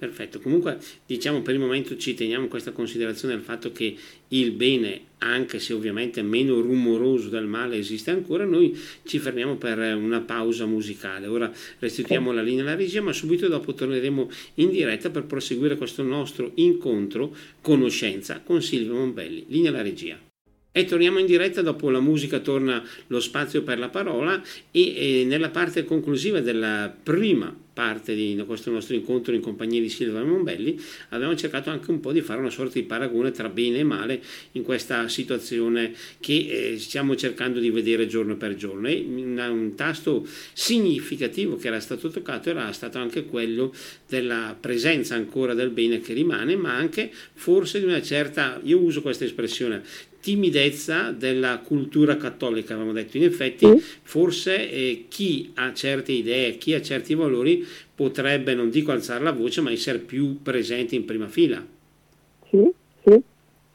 Perfetto, 0.00 0.40
comunque 0.40 0.78
diciamo 1.04 1.42
per 1.42 1.52
il 1.52 1.60
momento 1.60 1.94
ci 1.98 2.14
teniamo 2.14 2.48
questa 2.48 2.72
considerazione 2.72 3.34
del 3.34 3.42
fatto 3.42 3.70
che 3.70 3.94
il 4.28 4.50
bene, 4.52 5.08
anche 5.18 5.58
se 5.58 5.74
ovviamente 5.74 6.22
meno 6.22 6.58
rumoroso 6.58 7.28
del 7.28 7.44
male, 7.44 7.76
esiste 7.76 8.10
ancora, 8.10 8.46
noi 8.46 8.74
ci 9.04 9.18
fermiamo 9.18 9.56
per 9.56 9.76
una 9.96 10.22
pausa 10.22 10.64
musicale. 10.64 11.26
Ora 11.26 11.52
restituiamo 11.80 12.32
la 12.32 12.40
linea 12.40 12.62
alla 12.62 12.76
regia, 12.76 13.02
ma 13.02 13.12
subito 13.12 13.46
dopo 13.46 13.74
torneremo 13.74 14.30
in 14.54 14.70
diretta 14.70 15.10
per 15.10 15.24
proseguire 15.24 15.76
questo 15.76 16.02
nostro 16.02 16.52
incontro 16.54 17.36
conoscenza 17.60 18.40
con 18.40 18.62
Silvio 18.62 18.94
Mombelli. 18.94 19.44
Linea 19.48 19.68
alla 19.68 19.82
regia. 19.82 20.29
E 20.72 20.84
torniamo 20.84 21.18
in 21.18 21.26
diretta, 21.26 21.62
dopo 21.62 21.90
la 21.90 21.98
musica 21.98 22.38
torna 22.38 22.80
lo 23.08 23.18
spazio 23.18 23.62
per 23.62 23.80
la 23.80 23.88
parola 23.88 24.40
e, 24.70 25.20
e 25.20 25.24
nella 25.24 25.50
parte 25.50 25.84
conclusiva 25.84 26.40
della 26.40 26.94
prima 27.02 27.52
parte 27.72 28.14
di 28.14 28.40
questo 28.46 28.70
nostro 28.70 28.94
incontro 28.94 29.34
in 29.34 29.40
compagnia 29.40 29.80
di 29.80 29.88
Silvia 29.88 30.22
Mombelli 30.22 30.78
abbiamo 31.10 31.34
cercato 31.34 31.70
anche 31.70 31.90
un 31.90 32.00
po' 32.00 32.12
di 32.12 32.20
fare 32.20 32.38
una 32.38 32.50
sorta 32.50 32.74
di 32.74 32.82
paragone 32.82 33.30
tra 33.30 33.48
bene 33.48 33.78
e 33.78 33.84
male 33.84 34.22
in 34.52 34.62
questa 34.62 35.08
situazione 35.08 35.94
che 36.20 36.72
eh, 36.72 36.78
stiamo 36.78 37.16
cercando 37.16 37.58
di 37.58 37.70
vedere 37.70 38.06
giorno 38.06 38.36
per 38.36 38.54
giorno. 38.54 38.86
E 38.86 39.04
una, 39.08 39.50
un 39.50 39.74
tasto 39.74 40.26
significativo 40.52 41.56
che 41.56 41.68
era 41.68 41.80
stato 41.80 42.10
toccato 42.10 42.50
era 42.50 42.70
stato 42.72 42.98
anche 42.98 43.24
quello 43.24 43.72
della 44.08 44.56
presenza 44.60 45.14
ancora 45.14 45.54
del 45.54 45.70
bene 45.70 46.00
che 46.00 46.12
rimane 46.12 46.56
ma 46.56 46.74
anche 46.74 47.10
forse 47.32 47.80
di 47.80 47.86
una 47.86 48.02
certa, 48.02 48.60
io 48.62 48.78
uso 48.78 49.00
questa 49.00 49.24
espressione, 49.24 49.82
timidezza 50.20 51.12
della 51.12 51.58
cultura 51.60 52.16
cattolica, 52.16 52.74
avevamo 52.74 52.92
detto. 52.92 53.16
In 53.16 53.24
effetti, 53.24 53.74
forse 54.02 54.70
eh, 54.70 55.06
chi 55.08 55.50
ha 55.54 55.72
certe 55.72 56.12
idee, 56.12 56.56
chi 56.58 56.74
ha 56.74 56.82
certi 56.82 57.14
valori, 57.14 57.64
potrebbe, 57.94 58.54
non 58.54 58.70
dico 58.70 58.92
alzare 58.92 59.24
la 59.24 59.32
voce, 59.32 59.60
ma 59.60 59.70
essere 59.70 59.98
più 59.98 60.42
presente 60.42 60.94
in 60.94 61.04
prima 61.04 61.26
fila. 61.28 61.64
Sì, 62.48 62.70
sì, 63.04 63.22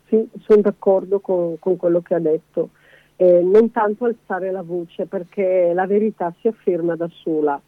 sì 0.08 0.27
sono 0.45 0.62
d'accordo 0.62 1.19
con, 1.19 1.58
con 1.60 1.77
quello 1.77 2.01
che 2.01 2.13
ha 2.13 2.19
detto. 2.19 2.69
eh, 3.17 3.41
non 3.41 3.71
tanto 3.71 4.05
alzare 4.05 4.51
la 4.51 4.62
voce 4.62 5.05
perché 5.05 5.71
la 5.73 5.88
verità 5.88 6.34
si 6.41 6.47
afferma 6.47 6.95
da 6.95 7.10
sola, 7.23 7.60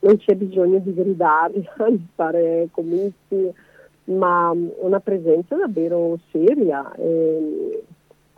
non 0.00 0.16
c'è 0.18 0.34
bisogno 0.34 0.78
di 0.78 0.92
gridarla, 0.94 1.88
di 1.90 2.06
fare 2.14 2.68
comizi, 2.72 3.52
ma 4.04 4.52
una 4.80 5.00
presenza 5.00 5.56
davvero 5.56 6.18
seria. 6.30 6.92
Eh, 6.94 7.82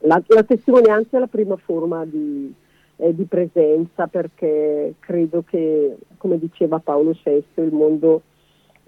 la, 0.03 0.23
la, 0.27 0.43
testimonianza 0.43 1.17
è 1.17 1.21
la 1.21 1.27
prima 1.27 1.57
forma 1.57 2.05
di, 2.05 2.53
eh, 2.97 3.15
di, 3.15 3.25
presenza 3.25 4.07
perché 4.07 4.95
credo 4.99 5.45
che, 5.47 5.97
come 6.17 6.39
diceva 6.39 6.79
Paolo 6.79 7.17
VI, 7.23 7.45
il 7.57 7.73
mondo 7.73 8.23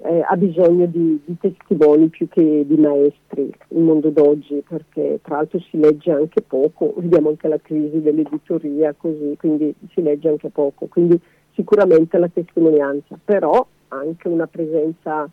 eh, 0.04 0.24
ha 0.26 0.36
bisogno 0.36 0.86
di, 0.86 1.20
di, 1.24 1.36
testimoni 1.38 2.08
più 2.08 2.28
che 2.28 2.64
di 2.66 2.76
maestri, 2.76 3.52
il 3.68 3.82
mondo 3.82 4.10
d'oggi, 4.10 4.62
perché 4.66 5.20
tra 5.22 5.36
l'altro 5.36 5.60
si 5.60 5.78
legge 5.78 6.10
anche 6.10 6.42
poco, 6.42 6.94
vediamo 6.96 7.28
anche 7.28 7.48
la 7.48 7.60
crisi 7.60 8.00
dell'editoria 8.00 8.94
così, 8.96 9.36
quindi 9.38 9.74
si 9.92 10.02
legge 10.02 10.28
anche 10.28 10.48
poco, 10.48 10.86
quindi 10.86 11.18
sicuramente 11.54 12.18
la 12.18 12.28
testimonianza, 12.28 13.18
però 13.22 13.64
anche 13.88 14.28
una 14.28 14.46
presenza 14.46 15.28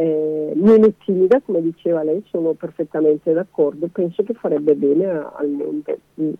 eh, 0.00 0.52
meno 0.54 0.92
timida, 1.04 1.42
come 1.44 1.60
diceva 1.60 2.02
lei, 2.02 2.22
sono 2.30 2.54
perfettamente 2.54 3.34
d'accordo, 3.34 3.88
penso 3.88 4.22
che 4.22 4.32
farebbe 4.32 4.74
bene 4.74 5.10
a, 5.10 5.32
al 5.36 5.48
mondo. 5.48 5.98
Mm. 6.18 6.32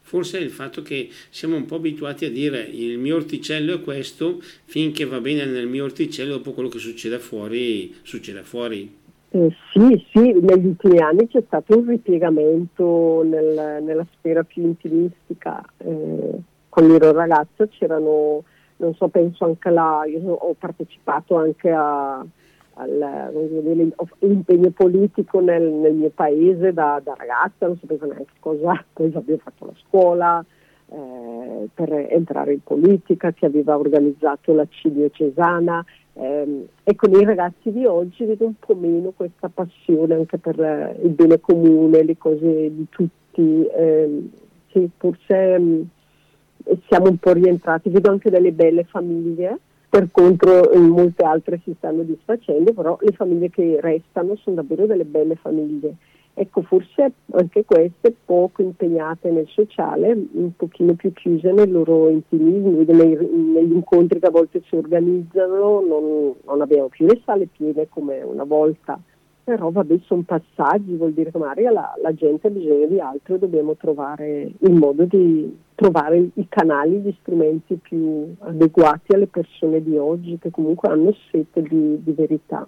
Forse 0.00 0.38
è 0.38 0.40
il 0.40 0.50
fatto 0.50 0.82
che 0.82 1.08
siamo 1.30 1.56
un 1.56 1.64
po' 1.64 1.76
abituati 1.76 2.26
a 2.26 2.30
dire 2.30 2.60
il 2.60 2.98
mio 2.98 3.16
orticello 3.16 3.74
è 3.74 3.80
questo, 3.80 4.38
finché 4.64 5.04
va 5.04 5.20
bene 5.20 5.44
nel 5.46 5.66
mio 5.66 5.84
orticello, 5.84 6.36
dopo 6.36 6.52
quello 6.52 6.68
che 6.68 6.78
succede 6.78 7.18
fuori, 7.18 7.92
succede 8.02 8.42
fuori. 8.42 9.00
Eh, 9.30 9.50
sì, 9.72 10.06
sì, 10.12 10.32
negli 10.40 10.66
ultimi 10.66 10.98
anni 10.98 11.26
c'è 11.26 11.42
stato 11.46 11.76
un 11.76 11.88
ripiegamento 11.88 13.22
nel, 13.24 13.82
nella 13.82 14.06
sfera 14.16 14.44
più 14.44 14.62
intimistica. 14.62 15.60
Eh, 15.78 16.38
quando 16.68 16.94
ero 16.94 17.10
ragazza 17.12 17.66
c'erano, 17.66 18.44
non 18.76 18.94
so, 18.94 19.08
penso 19.08 19.44
anche 19.44 19.70
là, 19.70 20.04
io 20.06 20.20
ho 20.20 20.54
partecipato 20.54 21.36
anche 21.36 21.70
a, 21.70 22.24
all'impegno 22.82 24.70
politico 24.70 25.40
nel, 25.40 25.62
nel, 25.62 25.94
mio 25.94 26.10
paese 26.10 26.72
da, 26.72 27.00
da, 27.02 27.14
ragazza, 27.16 27.66
non 27.66 27.78
sapevo 27.78 28.06
neanche 28.06 28.34
cosa, 28.40 28.84
cosa 28.92 29.18
avevo 29.18 29.38
fatto 29.38 29.66
la 29.66 29.74
scuola 29.86 30.44
eh, 30.88 31.68
per 31.72 31.92
entrare 32.10 32.52
in 32.54 32.62
politica, 32.62 33.32
che 33.32 33.46
aveva 33.46 33.78
organizzato 33.78 34.54
la 34.54 34.66
CIDIO 34.68 35.10
Cesana 35.10 35.84
eh, 36.14 36.68
e 36.82 36.94
con 36.94 37.12
i 37.12 37.24
ragazzi 37.24 37.72
di 37.72 37.86
oggi 37.86 38.24
vedo 38.24 38.46
un 38.46 38.54
po' 38.58 38.74
meno 38.74 39.12
questa 39.16 39.48
passione 39.48 40.14
anche 40.14 40.38
per 40.38 40.96
il 41.02 41.10
bene 41.10 41.40
comune, 41.40 42.02
le 42.02 42.18
cose 42.18 42.74
di 42.74 42.86
tutti, 42.90 43.66
eh, 43.66 44.28
sì, 44.70 44.90
forse 44.98 45.58
mm, 45.58 45.82
siamo 46.88 47.08
un 47.08 47.16
po' 47.16 47.32
rientrati, 47.32 47.88
vedo 47.88 48.10
anche 48.10 48.30
delle 48.30 48.52
belle 48.52 48.84
famiglie 48.84 49.58
per 49.92 50.08
contro 50.10 50.70
molte 50.74 51.22
altre 51.22 51.60
si 51.64 51.74
stanno 51.76 52.02
disfacendo, 52.02 52.72
però 52.72 52.96
le 53.02 53.12
famiglie 53.12 53.50
che 53.50 53.76
restano 53.78 54.36
sono 54.36 54.56
davvero 54.56 54.86
delle 54.86 55.04
belle 55.04 55.34
famiglie. 55.34 55.96
Ecco, 56.32 56.62
forse 56.62 57.12
anche 57.32 57.66
queste 57.66 58.14
poco 58.24 58.62
impegnate 58.62 59.30
nel 59.30 59.46
sociale, 59.48 60.16
un 60.32 60.56
pochino 60.56 60.94
più 60.94 61.12
chiuse 61.12 61.52
nel 61.52 61.70
loro 61.70 62.08
intimismo, 62.08 62.70
negli 62.70 63.72
incontri 63.72 64.18
che 64.18 64.28
a 64.28 64.30
volte 64.30 64.62
si 64.66 64.76
organizzano, 64.76 65.82
non, 65.86 66.32
non 66.42 66.60
abbiamo 66.62 66.88
più 66.88 67.04
le 67.04 67.20
sale 67.26 67.48
piene 67.54 67.86
come 67.90 68.22
una 68.22 68.44
volta 68.44 68.98
però 69.44 69.70
vabbè 69.70 69.98
sono 70.04 70.22
passaggi, 70.22 70.94
vuol 70.94 71.12
dire 71.12 71.30
che 71.30 71.38
magari 71.38 71.64
la, 71.64 71.94
la, 72.00 72.14
gente 72.14 72.46
ha 72.46 72.50
bisogno 72.50 72.86
di 72.86 73.00
altro 73.00 73.34
e 73.34 73.38
dobbiamo 73.38 73.76
trovare 73.76 74.52
il 74.56 74.72
modo 74.72 75.04
di 75.04 75.56
trovare 75.74 76.28
i 76.34 76.46
canali, 76.48 76.98
gli 76.98 77.14
strumenti 77.20 77.74
più 77.74 78.34
adeguati 78.38 79.14
alle 79.14 79.26
persone 79.26 79.82
di 79.82 79.96
oggi 79.96 80.38
che 80.40 80.50
comunque 80.50 80.90
hanno 80.90 81.14
sete 81.30 81.62
di, 81.62 82.00
di 82.02 82.12
verità. 82.12 82.66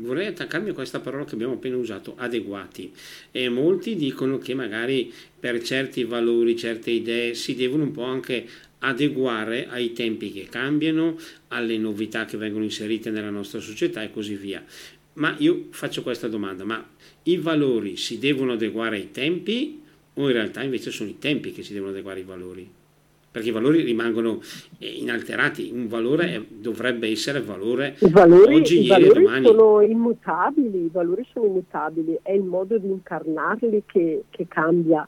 Vorrei 0.00 0.28
attaccarmi 0.28 0.70
a 0.70 0.74
questa 0.74 1.00
parola 1.00 1.24
che 1.24 1.34
abbiamo 1.34 1.54
appena 1.54 1.76
usato, 1.76 2.14
adeguati. 2.16 2.92
E 3.32 3.48
molti 3.48 3.96
dicono 3.96 4.38
che 4.38 4.54
magari 4.54 5.12
per 5.40 5.60
certi 5.60 6.04
valori, 6.04 6.54
certe 6.54 6.92
idee 6.92 7.34
si 7.34 7.56
devono 7.56 7.82
un 7.82 7.90
po' 7.90 8.04
anche 8.04 8.46
adeguare 8.80 9.66
ai 9.68 9.92
tempi 9.92 10.30
che 10.30 10.46
cambiano, 10.48 11.16
alle 11.48 11.78
novità 11.78 12.26
che 12.26 12.36
vengono 12.36 12.62
inserite 12.62 13.10
nella 13.10 13.30
nostra 13.30 13.58
società 13.58 14.02
e 14.02 14.12
così 14.12 14.36
via. 14.36 14.62
Ma 15.18 15.34
io 15.38 15.66
faccio 15.70 16.02
questa 16.02 16.28
domanda, 16.28 16.64
ma 16.64 16.84
i 17.24 17.36
valori 17.38 17.96
si 17.96 18.18
devono 18.18 18.52
adeguare 18.52 18.96
ai 18.96 19.10
tempi 19.10 19.82
o 20.14 20.26
in 20.26 20.32
realtà 20.32 20.62
invece 20.62 20.92
sono 20.92 21.10
i 21.10 21.18
tempi 21.18 21.50
che 21.52 21.62
si 21.64 21.72
devono 21.72 21.90
adeguare 21.90 22.20
ai 22.20 22.24
valori? 22.24 22.70
Perché 23.30 23.48
i 23.48 23.52
valori 23.52 23.82
rimangono 23.82 24.40
eh, 24.78 24.86
inalterati, 24.86 25.70
un 25.72 25.88
valore 25.88 26.34
è, 26.34 26.42
dovrebbe 26.48 27.08
essere 27.08 27.42
valore 27.42 27.96
I 27.98 28.10
valori, 28.10 28.54
oggi, 28.54 28.78
i 28.78 28.84
ieri 28.84 29.02
valori 29.02 29.18
e 29.18 29.22
domani. 29.24 29.46
sono 29.46 29.80
immutabili, 29.82 30.84
i 30.84 30.90
valori 30.90 31.26
sono 31.32 31.46
immutabili, 31.46 32.18
è 32.22 32.32
il 32.32 32.42
modo 32.42 32.78
di 32.78 32.88
incarnarli 32.88 33.82
che, 33.86 34.22
che 34.30 34.46
cambia, 34.48 35.06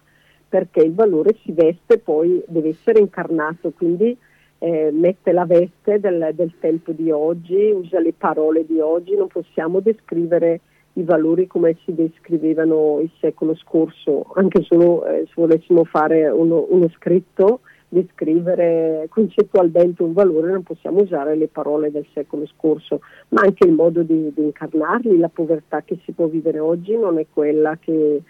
perché 0.49 0.81
il 0.81 0.92
valore 0.92 1.37
si 1.44 1.53
veste 1.53 1.99
poi, 1.99 2.42
deve 2.49 2.70
essere 2.70 2.99
incarnato, 2.99 3.70
quindi 3.70 4.16
eh, 4.62 4.90
mette 4.92 5.33
la 5.33 5.46
veste 5.46 6.01
del, 6.01 6.33
del, 6.35 6.53
tempo 6.61 6.92
di 6.92 7.11
oggi, 7.11 7.70
usa 7.70 7.99
le 7.99 8.12
parole 8.12 8.66
di 8.66 8.79
oggi, 8.79 9.16
non 9.16 9.27
possiamo 9.27 9.81
descrivere 9.81 10.61
i 10.94 11.03
valori 11.03 11.46
come 11.46 11.79
si 11.85 11.94
descrivevano 11.94 13.01
il 13.01 13.11
secolo 13.20 13.55
scorso, 13.55 14.27
anche 14.35 14.62
solo 14.62 15.07
eh, 15.07 15.25
se 15.27 15.33
volessimo 15.37 15.85
fare 15.85 16.29
uno, 16.29 16.66
uno, 16.68 16.90
scritto, 16.90 17.61
descrivere 17.88 19.07
concettualmente 19.09 20.03
un 20.03 20.12
valore, 20.12 20.53
non 20.53 20.62
possiamo 20.62 21.01
usare 21.01 21.37
le 21.37 21.49
parole 21.49 21.90
del 21.90 22.07
secolo 22.12 22.46
scorso, 22.46 23.01
ma 23.29 23.40
anche 23.40 23.66
il 23.66 23.73
modo 23.73 24.03
di, 24.03 24.31
di 24.35 24.42
incarnarli, 24.42 25.16
la 25.16 25.31
povertà 25.31 25.81
che 25.83 25.99
si 26.05 26.12
può 26.12 26.27
vivere 26.27 26.59
oggi 26.59 26.94
non 26.99 27.18
è 27.18 27.25
quella 27.33 27.79
che, 27.81 28.20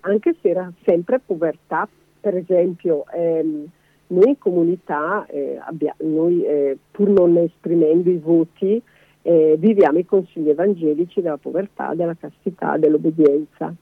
anche 0.00 0.36
se 0.42 0.50
era 0.50 0.70
sempre 0.84 1.18
povertà, 1.18 1.88
per 2.20 2.36
esempio, 2.36 3.06
ehm, 3.14 3.70
noi 4.08 4.28
in 4.28 4.38
comunità, 4.38 5.26
eh, 5.26 5.58
abbia, 5.62 5.94
noi 5.98 6.44
eh, 6.44 6.78
pur 6.90 7.08
non 7.08 7.36
esprimendo 7.36 8.10
i 8.10 8.18
voti, 8.18 8.80
eh, 9.22 9.56
viviamo 9.58 9.98
i 9.98 10.06
consigli 10.06 10.48
evangelici 10.48 11.20
della 11.20 11.36
povertà, 11.36 11.94
della 11.94 12.16
castità, 12.18 12.76
dell'obbedienza. 12.76 13.74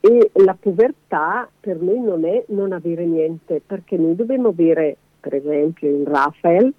E 0.00 0.30
la 0.34 0.56
povertà 0.58 1.48
per 1.58 1.80
noi 1.80 2.00
non 2.00 2.24
è 2.24 2.44
non 2.48 2.72
avere 2.72 3.04
niente, 3.04 3.60
perché 3.64 3.96
noi 3.96 4.14
dobbiamo 4.14 4.48
avere, 4.48 4.96
per 5.20 5.34
esempio, 5.34 5.88
in 5.88 6.04
Rafael, 6.04 6.72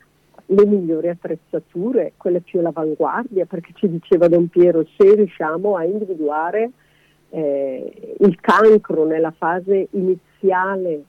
le 0.50 0.66
migliori 0.66 1.10
attrezzature, 1.10 2.14
quelle 2.16 2.40
più 2.40 2.60
all'avanguardia, 2.60 3.46
perché 3.46 3.74
ci 3.76 3.90
diceva 3.90 4.28
Don 4.28 4.48
Piero, 4.48 4.86
se 4.98 5.14
riusciamo 5.14 5.76
a 5.76 5.84
individuare 5.84 6.72
eh, 7.30 8.16
il 8.20 8.40
cancro 8.40 9.06
nella 9.06 9.32
fase 9.32 9.88
iniziale 9.92 11.04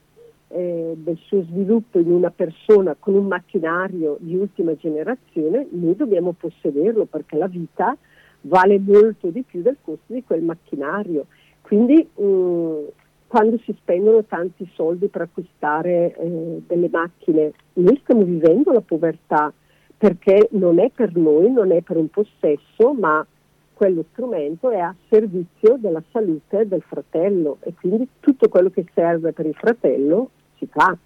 eh, 0.49 0.93
del 0.95 1.17
suo 1.25 1.43
sviluppo 1.43 1.99
in 1.99 2.11
una 2.11 2.31
persona 2.31 2.95
con 2.97 3.13
un 3.15 3.27
macchinario 3.27 4.17
di 4.19 4.35
ultima 4.35 4.75
generazione, 4.75 5.67
noi 5.71 5.95
dobbiamo 5.95 6.33
possederlo 6.33 7.05
perché 7.05 7.37
la 7.37 7.47
vita 7.47 7.95
vale 8.41 8.79
molto 8.79 9.29
di 9.29 9.43
più 9.43 9.61
del 9.61 9.77
costo 9.81 10.13
di 10.13 10.23
quel 10.23 10.41
macchinario. 10.41 11.27
Quindi 11.61 12.07
mh, 12.15 12.23
mm, 12.23 12.83
quando 13.27 13.59
si 13.59 13.75
spendono 13.79 14.23
tanti 14.23 14.67
soldi 14.73 15.07
per 15.07 15.21
acquistare 15.21 16.15
eh, 16.15 16.61
delle 16.65 16.89
macchine, 16.89 17.51
noi 17.73 17.99
stiamo 18.01 18.23
vivendo 18.23 18.71
la 18.71 18.81
povertà 18.81 19.53
perché 19.95 20.47
non 20.51 20.79
è 20.79 20.89
per 20.89 21.15
noi, 21.15 21.51
non 21.51 21.71
è 21.71 21.81
per 21.81 21.97
un 21.97 22.09
possesso, 22.09 22.93
ma 22.93 23.25
quello 23.73 24.03
strumento 24.11 24.71
è 24.71 24.79
a 24.79 24.95
servizio 25.09 25.77
della 25.77 26.01
salute 26.11 26.67
del 26.67 26.81
fratello 26.81 27.57
e 27.61 27.73
quindi 27.79 28.07
tutto 28.19 28.49
quello 28.49 28.69
che 28.69 28.85
serve 28.93 29.31
per 29.31 29.45
il 29.45 29.53
fratello 29.53 30.31
fa. 30.67 30.97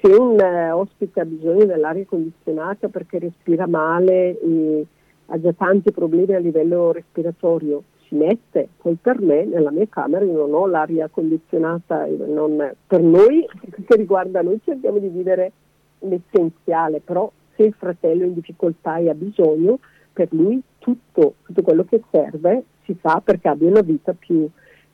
Se 0.00 0.06
un 0.08 0.38
eh, 0.38 0.70
ospite 0.70 1.20
ha 1.20 1.24
bisogno 1.24 1.64
dell'aria 1.64 2.04
condizionata 2.06 2.88
perché 2.88 3.18
respira 3.18 3.66
male 3.66 4.38
e 4.40 4.86
ha 5.26 5.40
già 5.40 5.52
tanti 5.52 5.90
problemi 5.92 6.34
a 6.34 6.38
livello 6.38 6.92
respiratorio, 6.92 7.82
si 8.06 8.14
mette. 8.14 8.68
Poi 8.80 8.96
per 9.00 9.20
me, 9.20 9.44
nella 9.44 9.70
mia 9.70 9.86
camera, 9.88 10.24
io 10.24 10.46
non 10.46 10.54
ho 10.54 10.66
l'aria 10.66 11.08
condizionata, 11.08 12.06
non, 12.06 12.72
per 12.86 13.02
noi, 13.02 13.46
che 13.86 13.96
riguarda 13.96 14.42
noi, 14.42 14.60
cerchiamo 14.64 14.98
di 14.98 15.08
vivere 15.08 15.52
l'essenziale, 16.00 17.00
però 17.00 17.30
se 17.56 17.64
il 17.64 17.74
fratello 17.76 18.22
è 18.22 18.26
in 18.26 18.34
difficoltà 18.34 18.98
e 18.98 19.10
ha 19.10 19.14
bisogno, 19.14 19.78
per 20.12 20.28
lui 20.30 20.60
tutto, 20.78 21.34
tutto 21.42 21.62
quello 21.62 21.84
che 21.84 22.02
serve 22.10 22.64
si 22.84 22.94
fa 22.94 23.20
perché 23.22 23.48
abbia 23.48 23.68
una 23.68 23.82
vita 23.82 24.14
più, 24.14 24.48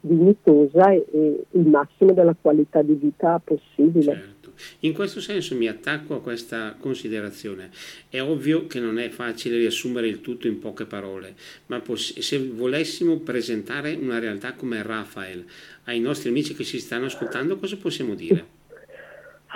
dignitosa 0.04 0.90
e, 0.90 1.04
e, 1.12 1.44
il 1.50 1.66
massimo 1.66 2.12
della 2.12 2.36
qualità 2.38 2.82
di 2.82 2.94
vita 2.94 3.40
possibile. 3.42 4.12
Certo. 4.12 4.52
In 4.80 4.92
questo 4.92 5.20
senso 5.20 5.56
mi 5.56 5.66
attacco 5.66 6.14
a 6.14 6.20
questa 6.20 6.76
considerazione. 6.78 7.70
È 8.08 8.20
ovvio 8.20 8.66
che 8.66 8.78
non 8.78 8.98
è 8.98 9.08
facile 9.08 9.56
riassumere 9.56 10.06
il 10.06 10.20
tutto 10.20 10.46
in 10.46 10.58
poche 10.58 10.84
parole, 10.84 11.34
ma 11.66 11.80
poss- 11.80 12.18
se 12.18 12.38
volessimo 12.38 13.18
presentare 13.18 13.94
una 13.94 14.18
realtà 14.18 14.52
come 14.52 14.82
Rafael 14.82 15.44
ai 15.84 16.00
nostri 16.00 16.28
amici 16.28 16.54
che 16.54 16.64
si 16.64 16.78
stanno 16.78 17.06
ascoltando, 17.06 17.56
cosa 17.56 17.76
possiamo 17.76 18.14
dire? 18.14 18.62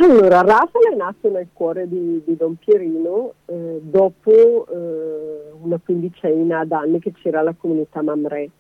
Allora, 0.01 0.43
Rafael 0.43 0.93
è 0.93 0.97
nato 0.97 1.29
nel 1.29 1.49
cuore 1.53 1.89
di, 1.89 2.23
di 2.25 2.37
Don 2.37 2.55
Pierino 2.55 3.35
eh, 3.47 3.81
dopo 3.83 4.67
eh, 4.71 5.51
una 5.61 5.81
quindicina 5.85 6.65
d'anni 6.65 7.01
che 7.01 7.13
c'era 7.13 7.43
la 7.43 7.55
comunità 7.59 8.01
Mamre. 8.01 8.51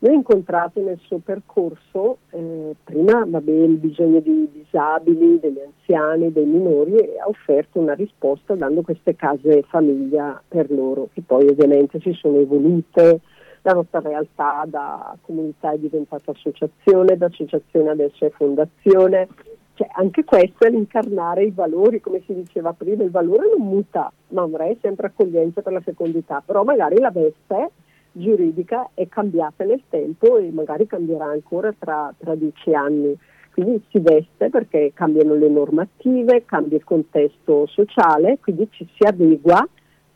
L'ho 0.00 0.10
incontrato 0.10 0.82
nel 0.82 0.98
suo 1.04 1.18
percorso, 1.18 2.18
eh, 2.30 2.76
prima 2.84 3.24
vabbè, 3.26 3.50
il 3.50 3.76
bisogno 3.76 4.20
di 4.20 4.46
disabili, 4.52 5.40
degli 5.40 5.58
anziani, 5.58 6.30
dei 6.30 6.44
minori 6.44 6.96
e 6.96 7.18
ha 7.18 7.26
offerto 7.26 7.78
una 7.78 7.94
risposta 7.94 8.54
dando 8.54 8.82
queste 8.82 9.16
case 9.16 9.62
famiglia 9.62 10.40
per 10.46 10.70
loro, 10.70 11.08
che 11.14 11.22
poi 11.24 11.48
ovviamente 11.48 11.98
si 12.00 12.12
sono 12.12 12.38
evolute, 12.38 13.20
la 13.62 13.72
nostra 13.72 14.00
realtà 14.00 14.64
da 14.66 15.16
comunità 15.22 15.72
è 15.72 15.78
diventata 15.78 16.30
associazione, 16.30 17.16
da 17.16 17.26
associazione 17.26 17.88
adesso 17.88 18.26
è 18.26 18.30
fondazione, 18.30 19.28
cioè, 19.74 19.88
anche 19.92 20.24
questo 20.24 20.66
è 20.66 20.70
l'incarnare 20.70 21.44
i 21.44 21.50
valori, 21.50 22.00
come 22.00 22.22
si 22.26 22.34
diceva 22.34 22.74
prima, 22.74 23.02
il 23.02 23.10
valore 23.10 23.48
non 23.56 23.66
muta, 23.66 24.12
ma 24.28 24.42
avrei 24.42 24.78
sempre 24.82 25.06
accoglienza 25.06 25.62
per 25.62 25.72
la 25.72 25.80
fecondità, 25.80 26.42
però 26.44 26.64
magari 26.64 26.98
la 26.98 27.10
veste 27.10 27.70
giuridica 28.16 28.90
è 28.94 29.08
cambiata 29.08 29.64
nel 29.64 29.82
tempo 29.88 30.38
e 30.38 30.50
magari 30.50 30.86
cambierà 30.86 31.26
ancora 31.26 31.72
tra, 31.78 32.12
tra 32.16 32.34
dieci 32.34 32.72
anni. 32.74 33.16
Quindi 33.52 33.82
si 33.90 33.98
veste 34.00 34.50
perché 34.50 34.92
cambiano 34.94 35.34
le 35.34 35.48
normative, 35.48 36.44
cambia 36.44 36.76
il 36.76 36.84
contesto 36.84 37.66
sociale, 37.66 38.38
quindi 38.40 38.68
ci 38.70 38.86
si 38.94 39.04
adegua, 39.06 39.66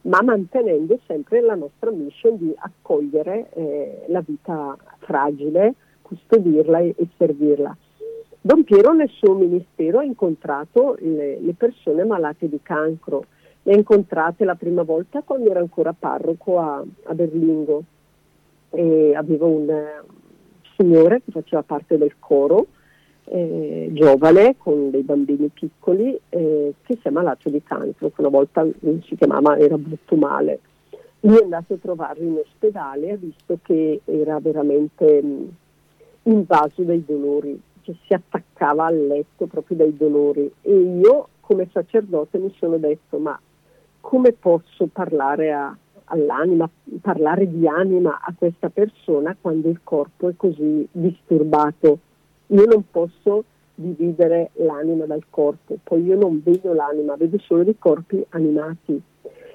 ma 0.02 0.22
mantenendo 0.22 0.98
sempre 1.06 1.40
la 1.40 1.54
nostra 1.54 1.90
mission 1.90 2.36
di 2.36 2.52
accogliere 2.54 3.48
eh, 3.54 4.04
la 4.08 4.20
vita 4.20 4.76
fragile, 4.98 5.74
custodirla 6.02 6.80
e, 6.80 6.94
e, 6.96 7.08
servirla. 7.16 7.74
Don 8.42 8.64
Piero 8.64 8.92
nel 8.92 9.10
suo 9.10 9.34
ministero 9.34 9.98
ha 9.98 10.04
incontrato 10.04 10.96
le, 10.98 11.38
le 11.40 11.54
persone 11.54 12.04
malate 12.04 12.48
di 12.48 12.58
cancro 12.62 13.24
le 13.62 13.72
ha 13.72 13.76
incontrate 13.76 14.44
la 14.44 14.54
prima 14.54 14.82
volta 14.82 15.22
quando 15.22 15.50
era 15.50 15.60
ancora 15.60 15.94
parroco 15.96 16.58
a, 16.58 16.82
a 17.04 17.14
Berlingo 17.14 17.82
e 18.70 19.14
avevo 19.14 19.46
un 19.48 19.86
signore 20.76 21.22
che 21.22 21.32
faceva 21.32 21.62
parte 21.62 21.98
del 21.98 22.14
coro, 22.18 22.66
eh, 23.24 23.90
giovane, 23.92 24.56
con 24.56 24.90
dei 24.90 25.02
bambini 25.02 25.48
piccoli, 25.48 26.18
eh, 26.28 26.74
che 26.82 26.98
si 27.00 27.08
è 27.08 27.10
malato 27.10 27.50
di 27.50 27.62
cancro, 27.62 28.08
che 28.08 28.20
una 28.20 28.28
volta 28.28 28.66
si 28.80 29.16
chiamava, 29.16 29.58
era 29.58 29.76
brutto 29.76 30.16
male. 30.16 30.60
Lui 31.20 31.36
è 31.36 31.42
andato 31.42 31.74
a 31.74 31.76
trovarlo 31.76 32.24
in 32.24 32.38
ospedale 32.38 33.08
e 33.08 33.12
ha 33.12 33.16
visto 33.16 33.58
che 33.62 34.00
era 34.04 34.40
veramente 34.40 35.22
mh, 35.22 35.48
invaso 36.22 36.82
dai 36.82 37.04
dolori, 37.04 37.60
cioè 37.82 37.94
si 38.06 38.14
attaccava 38.14 38.86
al 38.86 39.06
letto 39.06 39.46
proprio 39.46 39.76
dai 39.76 39.94
dolori 39.94 40.50
e 40.62 40.74
io 40.74 41.28
come 41.40 41.68
sacerdote 41.72 42.38
mi 42.38 42.54
sono 42.56 42.78
detto 42.78 43.18
ma 43.18 43.38
come 44.00 44.32
posso 44.32 44.88
parlare 44.90 45.52
a, 45.52 45.76
all'anima, 46.04 46.68
parlare 47.00 47.48
di 47.48 47.66
anima 47.66 48.20
a 48.22 48.34
questa 48.36 48.68
persona 48.70 49.36
quando 49.40 49.68
il 49.68 49.80
corpo 49.82 50.28
è 50.28 50.32
così 50.36 50.86
disturbato? 50.90 51.98
Io 52.48 52.64
non 52.64 52.84
posso 52.90 53.44
dividere 53.74 54.50
l'anima 54.54 55.06
dal 55.06 55.24
corpo, 55.30 55.76
poi 55.82 56.04
io 56.04 56.16
non 56.16 56.42
vedo 56.44 56.72
l'anima, 56.72 57.16
vedo 57.16 57.38
solo 57.38 57.62
i 57.62 57.76
corpi 57.78 58.24
animati 58.30 59.00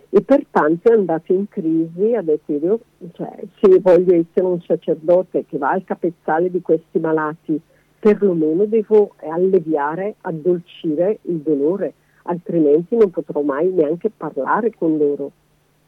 e 0.10 0.22
pertanto 0.22 0.90
è 0.90 0.94
andato 0.94 1.34
in 1.34 1.48
crisi, 1.50 2.14
ha 2.14 2.22
detto 2.22 2.54
io, 2.54 2.80
cioè, 3.14 3.38
se 3.60 3.80
voglio 3.82 4.16
essere 4.16 4.46
un 4.46 4.62
sacerdote 4.62 5.46
che 5.46 5.58
va 5.58 5.72
al 5.72 5.84
capezzale 5.84 6.50
di 6.50 6.62
questi 6.62 7.00
malati, 7.00 7.60
perlomeno 8.00 8.66
devo 8.66 9.16
alleviare, 9.18 10.16
addolcire 10.22 11.20
il 11.24 11.40
dolore 11.40 11.94
altrimenti 12.28 12.96
non 12.96 13.10
potrò 13.10 13.42
mai 13.42 13.70
neanche 13.70 14.10
parlare 14.16 14.74
con 14.76 14.98
loro. 14.98 15.32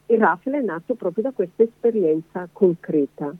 E 0.05 0.17
Raffaele 0.17 0.59
è 0.59 0.63
nato 0.63 0.95
proprio 0.95 1.23
da 1.23 1.31
questa 1.31 1.63
esperienza 1.63 2.47
concreta. 2.51 3.33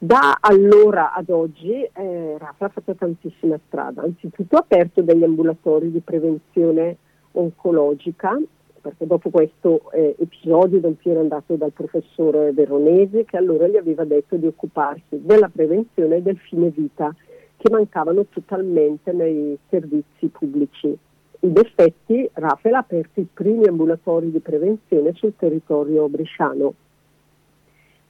Da 0.00 0.38
allora 0.40 1.12
ad 1.12 1.28
oggi 1.28 1.72
eh, 1.72 2.36
Raffaele 2.38 2.56
ha 2.58 2.68
fatto 2.68 2.94
tantissima 2.94 3.58
strada, 3.66 4.02
anzitutto 4.02 4.56
ha 4.56 4.60
aperto 4.60 5.02
degli 5.02 5.24
ambulatori 5.24 5.90
di 5.90 6.00
prevenzione 6.00 6.96
oncologica, 7.32 8.38
perché 8.80 9.06
dopo 9.06 9.30
questo 9.30 9.90
eh, 9.92 10.14
episodio 10.18 10.80
Don 10.80 10.96
Piero 10.96 11.18
è 11.18 11.22
andato 11.22 11.56
dal 11.56 11.72
professore 11.72 12.52
Veronese 12.52 13.24
che 13.24 13.36
allora 13.36 13.66
gli 13.66 13.76
aveva 13.76 14.04
detto 14.04 14.36
di 14.36 14.46
occuparsi 14.46 15.20
della 15.22 15.48
prevenzione 15.48 16.16
e 16.16 16.22
del 16.22 16.38
fine 16.38 16.70
vita 16.70 17.14
che 17.56 17.70
mancavano 17.70 18.24
totalmente 18.26 19.12
nei 19.12 19.58
servizi 19.68 20.28
pubblici. 20.28 20.96
In 21.40 21.52
effetti 21.56 22.28
Rafael 22.32 22.74
ha 22.74 22.78
aperto 22.78 23.20
i 23.20 23.28
primi 23.32 23.66
ambulatori 23.66 24.32
di 24.32 24.40
prevenzione 24.40 25.12
sul 25.14 25.34
territorio 25.36 26.08
bresciano, 26.08 26.74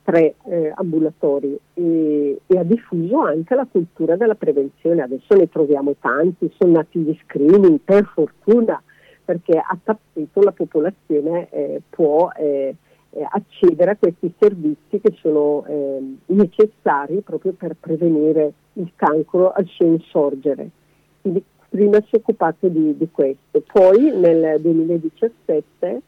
tre 0.02 0.36
eh, 0.44 0.72
ambulatori, 0.74 1.58
e, 1.74 2.40
e, 2.46 2.58
ha 2.58 2.62
diffuso 2.62 3.20
anche 3.20 3.54
la 3.54 3.66
cultura 3.70 4.16
della 4.16 4.34
prevenzione. 4.34 5.02
Adesso 5.02 5.34
ne 5.34 5.46
troviamo 5.50 5.94
tanti, 6.00 6.50
sono 6.56 6.72
nati 6.72 7.00
gli 7.00 7.18
screening, 7.24 7.80
per 7.84 8.10
fortuna, 8.14 8.82
perché 9.22 9.58
a 9.58 9.76
tappeto 9.82 10.40
la 10.40 10.52
popolazione 10.52 11.50
eh, 11.50 11.82
può 11.90 12.30
eh, 12.34 12.74
eh 13.10 13.26
accedere 13.30 13.90
a 13.90 13.96
questi 13.96 14.32
servizi 14.38 15.00
che 15.00 15.14
sono 15.20 15.66
eh, 15.66 16.16
necessari 16.26 17.20
proprio 17.20 17.52
per 17.52 17.76
prevenire 17.78 18.52
il 18.74 18.90
cancro 18.96 19.52
al 19.52 19.66
suo 19.66 19.84
insorgere. 19.84 20.70
Quindi 21.20 21.44
prima 21.68 22.00
si 22.00 22.14
è 22.14 22.16
occupato 22.16 22.68
di, 22.68 22.96
di 22.96 23.08
questo. 23.10 23.62
Poi 23.72 24.10
nel 24.16 24.60
2017 24.60 26.02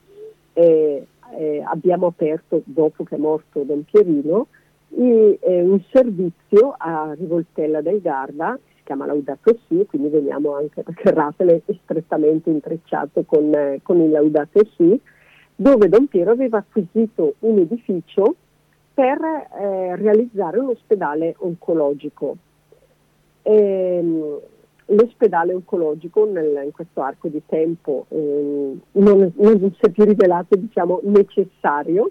eh, 0.53 1.07
eh, 1.33 1.63
abbiamo 1.65 2.07
aperto, 2.07 2.63
dopo 2.65 3.05
che 3.05 3.17
è 3.17 3.19
morto 3.19 3.63
Don 3.63 3.85
Pierino, 3.85 4.47
i, 4.89 5.39
eh, 5.41 5.63
un 5.63 5.81
servizio 5.93 6.75
a 6.77 7.15
Rivoltella 7.17 7.81
del 7.81 8.01
Garda, 8.01 8.59
si 8.77 8.83
chiama 8.85 9.07
Laudato 9.07 9.57
Si, 9.69 9.87
quindi 9.87 10.09
veniamo 10.09 10.57
anche 10.57 10.83
perché 10.83 11.13
Rafael 11.13 11.63
è 11.65 11.75
strettamente 11.85 12.51
intrecciato 12.51 13.23
con, 13.25 13.55
eh, 13.55 13.81
con 13.83 14.01
il 14.01 14.11
Laudato 14.11 14.67
Si, 14.77 15.01
dove 15.55 15.89
Don 15.89 16.07
Piero 16.07 16.33
aveva 16.33 16.59
acquisito 16.59 17.35
un 17.41 17.59
edificio 17.59 18.35
per 18.95 19.19
eh, 19.23 19.97
realizzare 19.97 20.59
un 20.59 20.71
ospedale 20.71 21.35
oncologico. 21.39 22.37
Ehm, 23.43 24.39
l'ospedale 24.91 25.55
oncologico 25.55 26.25
nel, 26.27 26.63
in 26.65 26.73
questo 26.73 27.01
arco 27.01 27.29
di 27.29 27.43
tempo 27.47 28.07
eh, 28.09 28.77
non, 28.93 29.33
non, 29.35 29.59
si 29.59 29.87
è 29.87 29.91
più 29.91 30.05
rivelato 30.05 30.57
diciamo, 30.57 31.01
necessario 31.05 32.11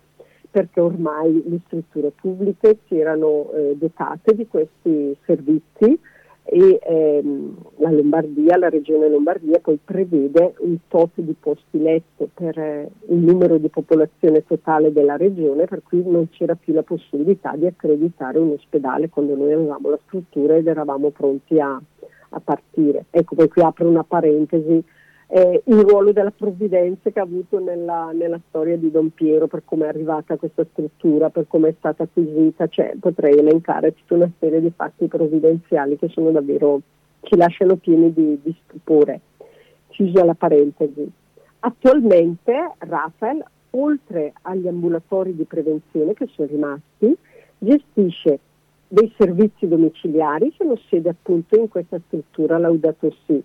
perché 0.52 0.80
ormai 0.80 1.44
le 1.46 1.60
strutture 1.65 2.12
pubbliche 2.12 2.80
si 2.88 2.98
erano 2.98 3.52
eh, 3.52 3.76
dotate 3.78 4.34
di 4.34 4.48
questi 4.48 5.15
servizi 5.26 6.00
e 6.52 6.80
ehm, 6.82 7.56
la 7.78 7.92
Lombardia, 7.92 8.58
la 8.58 8.70
regione 8.70 9.08
Lombardia 9.08 9.60
poi 9.60 9.78
prevede 9.84 10.56
un 10.60 10.78
tot 10.88 11.12
di 11.13 11.36
posti 11.39 11.80
letto 11.80 12.28
per 12.34 12.58
eh, 12.58 12.89
il 13.10 13.18
numero 13.18 13.58
di 13.58 13.70
popolazione 13.70 14.44
totale 14.44 14.92
della 14.92 15.15
regione 15.15 15.65
per 15.65 15.84
cui 15.84 16.02
non 16.04 16.28
c'era 16.32 16.56
più 16.56 16.74
la 16.74 16.82
possibilità 16.82 17.56
di 17.56 17.68
accreditare 17.68 18.39
un 18.39 18.54
ospedale 18.54 19.10
quando 19.10 19.36
noi 19.36 19.54
avevamo 19.54 19.92
la 19.92 20.00
struttura 20.06 20.56
ed 20.56 20.65
eravamo 20.65 21.12
pronti 21.12 21.60
a, 21.60 21.80
a 22.30 22.39
partire. 22.39 23.06
Ecco, 23.10 23.36
poi 23.36 23.48
qui 23.48 23.62
apro 23.62 23.88
una 23.88 24.04
parentesi, 24.04 24.84
eh, 25.28 25.62
il 25.63 25.80
ruolo 25.82 26.12
della 26.12 26.32
provvidenza 26.32 27.10
che 27.12 27.20
ha 27.20 27.24
avuto 27.24 27.60
nella, 27.60 28.12
nella, 28.13 28.39
storia 28.48 28.78
di 28.78 28.89
Don 28.89 29.12
Piero, 29.12 29.48
per 29.48 29.63
come 29.63 29.86
è 29.86 29.89
arrivata 29.89 30.38
questa 30.38 30.65
struttura, 30.72 31.30
per 31.30 31.46
come 31.48 31.70
è 31.70 31.76
stata 31.78 32.04
acquisita, 32.04 32.68
cioè, 32.68 32.94
potrei 33.00 33.38
elencare 33.38 33.94
tutta 33.94 34.15
una 34.15 34.32
serie 34.39 34.62
di 34.62 34.72
fatti 34.76 35.08
provvidenziali 35.08 35.98
che 35.98 36.10
sono 36.10 36.32
davvero, 36.32 36.82
ci 37.22 37.36
lasciano 37.36 37.76
pieni 37.76 38.12
di, 38.13 38.39
di 38.42 38.56
stupore. 38.65 39.22
Chiusa 39.89 40.24
la 40.24 40.34
parentesi. 40.34 41.12
Attualmente 41.60 42.74
Rafael, 42.80 43.44
oltre 43.72 44.34
agli 44.44 44.68
ambulatori 44.68 45.36
di 45.36 45.44
prevenzione 45.44 46.13
che 46.13 46.28
sono 46.28 46.48
rimasti, 46.48 47.15
gestisce 47.58 48.39
dei 48.91 49.13
servizi 49.17 49.67
domiciliari 49.67 50.52
che 50.52 50.63
hanno 50.63 50.78
sede 50.89 51.10
appunto 51.10 51.56
in 51.56 51.67
questa 51.67 51.99
struttura 52.08 52.58
Laudato 52.58 53.15
Si, 53.25 53.41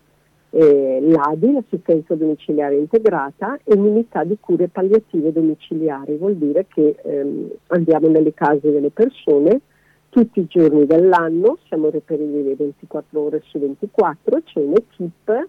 eh, 0.51 0.99
l'ADI, 1.03 1.53
l'assistenza 1.53 2.15
domiciliare 2.15 2.77
integrata, 2.77 3.59
e 3.63 3.75
l'unità 3.77 4.25
di 4.25 4.39
cure 4.41 4.69
palliative 4.69 5.33
domiciliari, 5.33 6.17
vuol 6.17 6.37
dire 6.37 6.67
che 6.67 6.97
ehm, 7.03 7.51
andiamo 7.69 8.09
nelle 8.09 8.33
case 8.33 8.71
delle 8.71 8.91
persone 8.91 9.61
tutti 10.09 10.41
i 10.41 10.47
giorni 10.47 10.87
dell'anno, 10.87 11.59
siamo 11.67 11.91
reperibili 11.91 12.55
24 12.55 13.21
ore 13.21 13.43
su 13.47 13.59
24, 13.59 14.43
c'è 14.45 14.61
un'equipe 14.61 15.49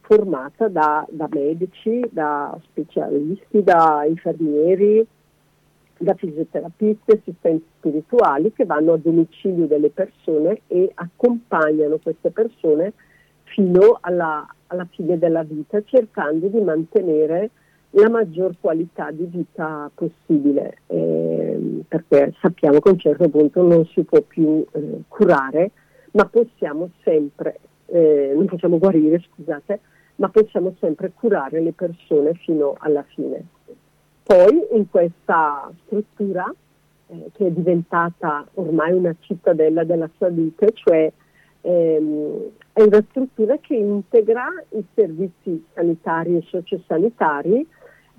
formata 0.00 0.68
da, 0.68 1.04
da 1.10 1.28
medici, 1.30 2.00
da 2.10 2.56
specialisti, 2.62 3.62
da 3.62 4.04
infermieri, 4.06 5.04
da 5.98 6.14
fisioterapisti 6.14 7.12
assistenti 7.12 7.66
spirituali 7.78 8.52
che 8.52 8.64
vanno 8.64 8.94
a 8.94 8.98
domicilio 8.98 9.66
delle 9.66 9.90
persone 9.90 10.62
e 10.66 10.90
accompagnano 10.94 11.98
queste 12.02 12.30
persone 12.30 12.92
fino 13.44 13.98
alla, 14.00 14.46
alla 14.68 14.86
fine 14.90 15.18
della 15.18 15.42
vita 15.42 15.82
cercando 15.84 16.48
di 16.48 16.60
mantenere 16.60 17.50
la 17.96 18.10
maggior 18.10 18.54
qualità 18.60 19.10
di 19.12 19.24
vita 19.24 19.88
possibile, 19.94 20.78
eh, 20.88 21.84
perché 21.86 22.34
sappiamo 22.40 22.80
che 22.80 22.88
a 22.88 22.92
un 22.92 22.98
certo 22.98 23.28
punto 23.28 23.62
non 23.62 23.86
si 23.86 24.02
può 24.02 24.20
più 24.20 24.64
eh, 24.72 25.02
curare, 25.06 25.70
ma 26.12 26.24
possiamo 26.26 26.90
sempre, 27.04 27.60
eh, 27.86 28.32
non 28.34 28.46
possiamo 28.46 28.78
guarire, 28.78 29.20
scusate, 29.20 29.80
ma 30.16 30.28
possiamo 30.28 30.74
sempre 30.80 31.12
curare 31.14 31.60
le 31.60 31.72
persone 31.72 32.34
fino 32.34 32.74
alla 32.78 33.04
fine. 33.14 33.46
Poi 34.26 34.68
in 34.72 34.88
questa 34.88 35.70
struttura, 35.84 36.50
eh, 37.08 37.30
che 37.34 37.46
è 37.46 37.50
diventata 37.50 38.46
ormai 38.54 38.92
una 38.92 39.14
cittadella 39.20 39.84
della 39.84 40.08
salute, 40.16 40.72
cioè 40.72 41.12
ehm, 41.60 42.50
è 42.72 42.80
una 42.80 43.04
struttura 43.10 43.58
che 43.58 43.74
integra 43.74 44.46
i 44.70 44.84
servizi 44.94 45.62
sanitari 45.74 46.38
e 46.38 46.42
sociosanitari 46.46 47.66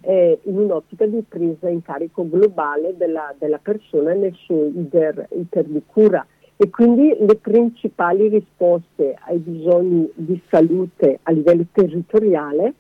eh, 0.02 0.40
in 0.44 0.60
un'ottica 0.60 1.08
di 1.08 1.24
presa 1.28 1.70
in 1.70 1.82
carico 1.82 2.30
globale 2.30 2.96
della, 2.96 3.34
della 3.40 3.58
persona 3.58 4.14
nel 4.14 4.36
suo 4.36 4.68
iter, 4.68 5.28
iter 5.32 5.66
di 5.66 5.82
cura. 5.88 6.24
E 6.56 6.70
quindi 6.70 7.18
le 7.20 7.36
principali 7.36 8.30
risposte 8.30 9.18
ai 9.26 9.40
bisogni 9.40 10.08
di 10.14 10.40
salute 10.50 11.20
a 11.24 11.32
livello 11.32 11.66
territoriale 11.72 12.76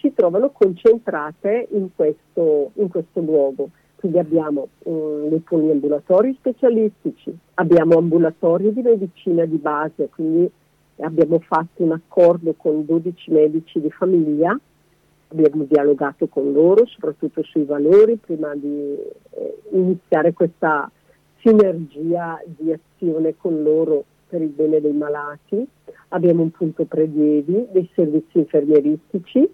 si 0.00 0.12
trovano 0.14 0.50
concentrate 0.50 1.68
in 1.72 1.88
questo, 1.94 2.70
in 2.74 2.88
questo 2.88 3.20
luogo. 3.20 3.70
Quindi 3.96 4.18
abbiamo 4.18 4.68
um, 4.84 5.28
dei 5.28 5.40
poliambulatori 5.40 6.34
specialistici, 6.38 7.36
abbiamo 7.54 7.98
ambulatori 7.98 8.72
di 8.72 8.82
medicina 8.82 9.44
di 9.44 9.56
base, 9.56 10.08
quindi 10.08 10.48
abbiamo 11.00 11.40
fatto 11.40 11.82
un 11.82 11.92
accordo 11.92 12.54
con 12.56 12.84
12 12.84 13.30
medici 13.32 13.80
di 13.80 13.90
famiglia 13.90 14.56
abbiamo 15.28 15.64
dialogato 15.64 16.26
con 16.26 16.52
loro, 16.52 16.86
soprattutto 16.86 17.42
sui 17.42 17.64
valori, 17.64 18.16
prima 18.16 18.54
di 18.54 18.96
eh, 19.30 19.58
iniziare 19.72 20.32
questa 20.32 20.90
sinergia 21.40 22.42
di 22.44 22.72
azione 22.72 23.36
con 23.36 23.62
loro 23.62 24.04
per 24.28 24.42
il 24.42 24.48
bene 24.48 24.80
dei 24.80 24.92
malati. 24.92 25.66
Abbiamo 26.08 26.42
un 26.42 26.50
punto 26.50 26.84
prelievi 26.84 27.68
dei 27.70 27.88
servizi 27.94 28.38
infermieristici, 28.38 29.48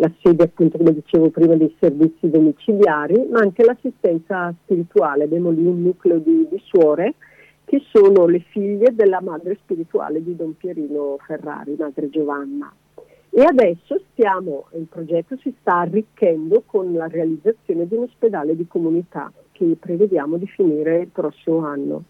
la 0.00 0.10
sede 0.22 0.44
appunto 0.44 0.78
come 0.78 0.94
dicevo 0.94 1.30
prima 1.30 1.56
dei 1.56 1.74
servizi 1.80 2.30
domiciliari, 2.30 3.26
ma 3.30 3.40
anche 3.40 3.64
l'assistenza 3.64 4.54
spirituale. 4.62 5.24
Abbiamo 5.24 5.50
lì 5.50 5.64
un 5.64 5.82
nucleo 5.82 6.18
di, 6.18 6.46
di 6.48 6.60
suore 6.64 7.14
che 7.64 7.82
sono 7.90 8.26
le 8.26 8.44
figlie 8.50 8.94
della 8.94 9.20
madre 9.20 9.58
spirituale 9.60 10.22
di 10.22 10.36
Don 10.36 10.56
Pierino 10.56 11.18
Ferrari, 11.26 11.74
madre 11.76 12.08
Giovanna. 12.10 12.72
E 13.30 13.42
adesso 13.42 14.00
stiamo, 14.12 14.66
il 14.74 14.86
progetto 14.88 15.36
si 15.36 15.52
sta 15.60 15.78
arricchendo 15.80 16.62
con 16.64 16.92
la 16.92 17.08
realizzazione 17.08 17.86
di 17.86 17.94
un 17.94 18.04
ospedale 18.04 18.56
di 18.56 18.66
comunità 18.66 19.30
che 19.52 19.76
prevediamo 19.78 20.36
di 20.36 20.46
finire 20.46 21.00
il 21.00 21.08
prossimo 21.08 21.66
anno. 21.66 22.04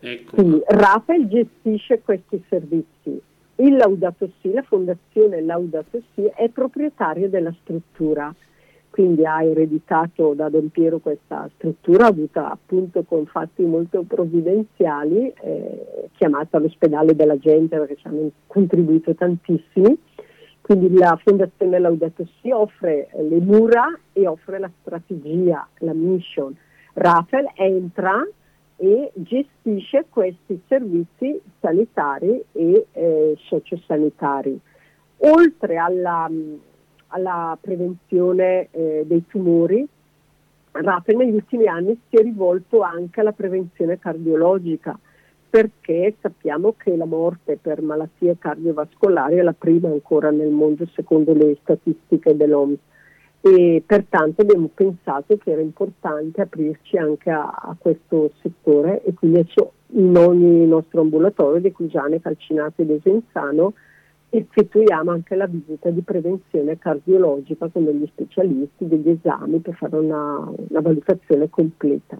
Ecco. 0.00 0.34
Quindi 0.34 0.62
Rafael 0.66 1.28
gestisce 1.28 2.00
questi 2.02 2.42
servizi. 2.48 3.20
Il 3.56 3.76
Laudato 3.76 4.30
Si, 4.40 4.52
la 4.52 4.62
fondazione 4.62 5.40
Laudato 5.42 6.00
Si 6.14 6.24
è 6.34 6.48
proprietaria 6.48 7.28
della 7.28 7.54
struttura, 7.60 8.34
quindi 8.90 9.24
ha 9.24 9.42
ereditato 9.42 10.34
da 10.34 10.48
Don 10.48 10.70
Piero 10.70 10.98
questa 10.98 11.48
struttura 11.56 12.06
avuta 12.06 12.50
appunto 12.50 13.02
con 13.02 13.26
fatti 13.26 13.62
molto 13.64 14.02
provvidenziali, 14.02 15.32
eh, 15.40 16.08
chiamata 16.16 16.58
l'ospedale 16.58 17.14
della 17.14 17.38
gente 17.38 17.76
perché 17.76 17.96
ci 17.96 18.06
hanno 18.06 18.30
contribuito 18.46 19.14
tantissimi 19.14 19.98
quindi 20.64 20.96
la 20.96 21.20
Fondazione 21.22 21.78
Laudato 21.78 22.26
Si 22.40 22.50
offre 22.50 23.10
le 23.18 23.38
mura 23.38 23.84
e 24.14 24.26
offre 24.26 24.58
la 24.58 24.70
strategia, 24.80 25.68
la 25.80 25.92
mission. 25.92 26.56
Rafael 26.94 27.50
entra 27.54 28.26
e 28.76 29.12
gestisce 29.14 30.06
questi 30.08 30.60
servizi 30.66 31.40
sanitari 31.60 32.42
e 32.52 32.86
eh, 32.92 33.36
sociosanitari. 33.46 34.58
Oltre 35.18 35.76
alla, 35.76 36.28
alla 37.08 37.56
prevenzione 37.60 38.68
eh, 38.70 39.04
dei 39.06 39.24
tumori, 39.26 39.86
Rafael 40.72 41.18
negli 41.18 41.34
ultimi 41.34 41.66
anni 41.68 41.98
si 42.08 42.16
è 42.16 42.22
rivolto 42.22 42.80
anche 42.80 43.20
alla 43.20 43.32
prevenzione 43.32 43.98
cardiologica 43.98 44.98
perché 45.48 46.16
sappiamo 46.20 46.74
che 46.76 46.96
la 46.96 47.04
morte 47.04 47.56
per 47.62 47.80
malattie 47.80 48.36
cardiovascolari 48.36 49.36
è 49.36 49.42
la 49.42 49.54
prima 49.56 49.86
ancora 49.88 50.30
nel 50.30 50.50
mondo 50.50 50.84
secondo 50.94 51.32
le 51.32 51.56
statistiche 51.62 52.36
dell'OMS 52.36 52.78
e 53.46 53.82
pertanto 53.84 54.40
abbiamo 54.40 54.70
pensato 54.72 55.36
che 55.36 55.50
era 55.50 55.60
importante 55.60 56.40
aprirci 56.40 56.96
anche 56.96 57.28
a, 57.28 57.44
a 57.44 57.76
questo 57.78 58.30
settore 58.40 59.04
e 59.04 59.12
quindi 59.12 59.46
in 59.88 60.16
ogni 60.16 60.66
nostro 60.66 61.02
ambulatorio 61.02 61.60
di 61.60 61.70
Cugiane, 61.70 62.22
Calcinate 62.22 62.80
e 62.80 62.86
Desenzano 62.86 63.74
effettuiamo 64.30 65.10
anche 65.10 65.34
la 65.34 65.46
visita 65.46 65.90
di 65.90 66.00
prevenzione 66.00 66.78
cardiologica 66.78 67.68
con 67.68 67.84
degli 67.84 68.06
specialisti, 68.06 68.88
degli 68.88 69.10
esami 69.10 69.58
per 69.58 69.74
fare 69.74 69.96
una, 69.96 70.50
una 70.70 70.80
valutazione 70.80 71.50
completa. 71.50 72.18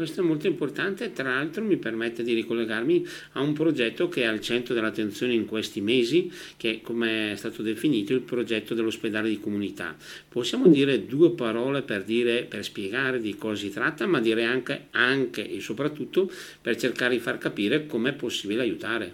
Questo 0.00 0.22
è 0.22 0.24
molto 0.24 0.46
importante 0.46 1.04
e 1.04 1.12
tra 1.12 1.28
l'altro 1.28 1.62
mi 1.62 1.76
permette 1.76 2.22
di 2.22 2.32
ricollegarmi 2.32 3.04
a 3.32 3.42
un 3.42 3.52
progetto 3.52 4.08
che 4.08 4.22
è 4.22 4.24
al 4.24 4.40
centro 4.40 4.72
dell'attenzione 4.72 5.34
in 5.34 5.44
questi 5.44 5.82
mesi, 5.82 6.32
che 6.56 6.80
come 6.82 7.32
è 7.32 7.36
stato 7.36 7.60
definito 7.60 8.14
il 8.14 8.22
progetto 8.22 8.72
dell'ospedale 8.72 9.28
di 9.28 9.38
comunità. 9.38 9.94
Possiamo 10.26 10.68
dire 10.68 11.04
due 11.04 11.32
parole 11.32 11.82
per, 11.82 12.04
dire, 12.04 12.44
per 12.44 12.64
spiegare 12.64 13.20
di 13.20 13.36
cosa 13.36 13.56
si 13.56 13.70
tratta, 13.70 14.06
ma 14.06 14.20
dire 14.20 14.44
anche, 14.44 14.86
anche 14.92 15.46
e 15.46 15.60
soprattutto 15.60 16.30
per 16.62 16.76
cercare 16.76 17.12
di 17.12 17.20
far 17.20 17.36
capire 17.36 17.84
com'è 17.84 18.14
possibile 18.14 18.62
aiutare. 18.62 19.12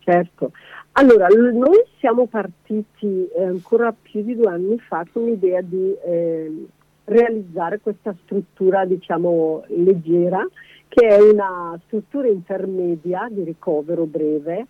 Certo, 0.00 0.52
allora 0.92 1.28
noi 1.28 1.82
siamo 1.98 2.26
partiti 2.26 3.26
eh, 3.34 3.42
ancora 3.42 3.90
più 3.90 4.22
di 4.22 4.36
due 4.36 4.50
anni 4.50 4.78
fa 4.80 5.06
con 5.10 5.24
l'idea 5.24 5.62
di 5.62 5.94
eh, 6.04 6.52
realizzare 7.04 7.80
questa 7.80 8.14
struttura 8.22 8.84
diciamo 8.84 9.64
leggera 9.68 10.46
che 10.88 11.06
è 11.08 11.20
una 11.20 11.78
struttura 11.86 12.28
intermedia 12.28 13.28
di 13.30 13.42
ricovero 13.42 14.06
breve 14.06 14.66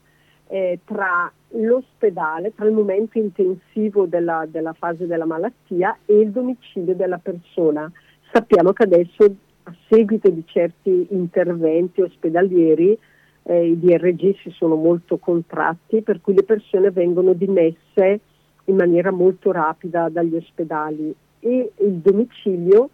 eh, 0.49 0.81
tra 0.85 1.31
l'ospedale, 1.51 2.55
tra 2.55 2.67
il 2.67 2.73
momento 2.73 3.19
intensivo 3.19 4.07
della, 4.07 4.47
della, 4.49 4.73
fase 4.73 5.07
della 5.07 5.27
malattia 5.27 5.99
e 6.05 6.19
il 6.19 6.31
domicilio 6.31 6.95
della 6.95 7.19
persona. 7.19 7.91
Sappiamo 8.33 8.73
che 8.73 8.83
adesso 8.85 9.25
a 9.65 9.75
seguito 9.89 10.31
di 10.31 10.45
certi 10.47 11.09
interventi 11.11 12.03
ospedalieri 12.03 12.99
eh, 13.43 13.67
i 13.67 13.79
DRG 13.79 14.37
si 14.39 14.51
sono 14.51 14.75
molto 14.75 15.19
contratti 15.19 16.03
per 16.03 16.21
cui 16.21 16.35
le 16.35 16.45
persone 16.45 16.91
vengono 16.91 17.33
dimesse 17.33 18.21
in 18.67 18.77
maniera 18.77 19.11
molto 19.11 19.53
rapida 19.53 20.09
dagli 20.09 20.35
ospedali 20.35 21.15
e 21.41 21.73
il 21.77 21.95
domicilio, 21.95 22.91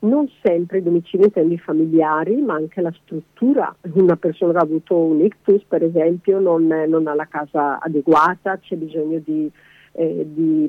non 0.00 0.28
sempre 0.42 0.78
il 0.78 0.84
domicilio 0.84 1.26
intende 1.26 1.54
i 1.54 1.58
familiari, 1.58 2.36
ma 2.42 2.54
anche 2.54 2.80
la 2.80 2.92
struttura. 3.02 3.74
Una 3.94 4.16
persona 4.16 4.52
che 4.52 4.58
ha 4.58 4.62
avuto 4.62 4.96
un 4.96 5.20
ictus, 5.20 5.62
per 5.66 5.82
esempio, 5.82 6.38
non, 6.40 6.66
non 6.66 7.06
ha 7.06 7.14
la 7.14 7.26
casa 7.26 7.78
adeguata, 7.80 8.58
c'è 8.58 8.76
bisogno 8.76 9.20
di, 9.24 9.50
eh, 9.92 10.26
di 10.28 10.68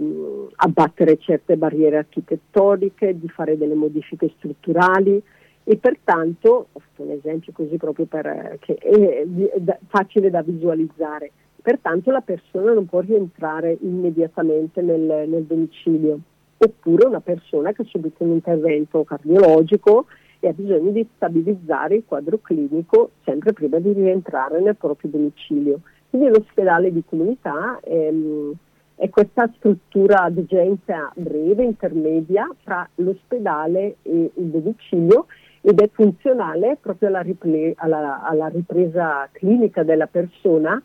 abbattere 0.55 1.17
certe 1.17 1.57
barriere 1.57 1.97
architettoniche, 1.97 3.19
di 3.19 3.27
fare 3.27 3.57
delle 3.57 3.75
modifiche 3.75 4.31
strutturali 4.37 5.21
e 5.67 5.77
pertanto, 5.77 6.67
ho 6.71 6.79
fatto 6.79 7.01
un 7.01 7.09
esempio 7.09 7.51
così 7.51 7.75
proprio 7.77 8.05
per, 8.05 8.57
che 8.59 8.75
è, 8.75 9.25
è 9.25 9.79
facile 9.87 10.29
da 10.29 10.43
visualizzare, 10.43 11.31
pertanto 11.65 12.11
la 12.11 12.21
persona 12.21 12.73
non 12.73 12.85
può 12.85 12.99
rientrare 12.99 13.75
immediatamente 13.81 14.83
nel, 14.83 15.27
nel 15.27 15.45
domicilio 15.45 16.19
oppure 16.57 17.07
una 17.07 17.21
persona 17.21 17.71
che 17.71 17.81
ha 17.81 17.85
subito 17.85 18.23
un 18.23 18.33
intervento 18.33 19.03
cardiologico 19.03 20.05
e 20.39 20.49
ha 20.49 20.53
bisogno 20.53 20.91
di 20.91 21.09
stabilizzare 21.15 21.95
il 21.95 22.03
quadro 22.05 22.37
clinico 22.37 23.13
sempre 23.23 23.53
prima 23.53 23.79
di 23.79 23.93
rientrare 23.93 24.61
nel 24.61 24.75
proprio 24.75 25.09
domicilio. 25.09 25.79
Quindi 26.07 26.29
l'ospedale 26.29 26.93
di 26.93 27.03
comunità 27.03 27.79
ehm, 27.81 28.53
è 28.93 29.09
questa 29.09 29.51
struttura 29.57 30.29
d'urgenza 30.29 31.11
breve, 31.15 31.63
intermedia 31.63 32.47
tra 32.63 32.87
l'ospedale 32.97 33.95
e 34.03 34.31
il 34.35 34.45
domicilio 34.49 35.25
ed 35.61 35.81
è 35.81 35.89
funzionale 35.91 36.77
proprio 36.79 37.09
alla, 37.09 37.21
ripre- 37.21 37.73
alla, 37.77 38.21
alla 38.21 38.49
ripresa 38.49 39.27
clinica 39.31 39.81
della 39.81 40.05
persona 40.05 40.79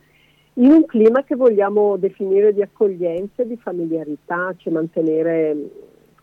in 0.55 0.71
un 0.71 0.85
clima 0.85 1.23
che 1.23 1.37
vogliamo 1.37 1.97
definire 1.97 2.53
di 2.53 2.63
accoglienza 2.63 3.43
e 3.43 3.47
di 3.47 3.57
familiarità, 3.57 4.55
cioè 4.57 4.73
mantenere 4.73 5.57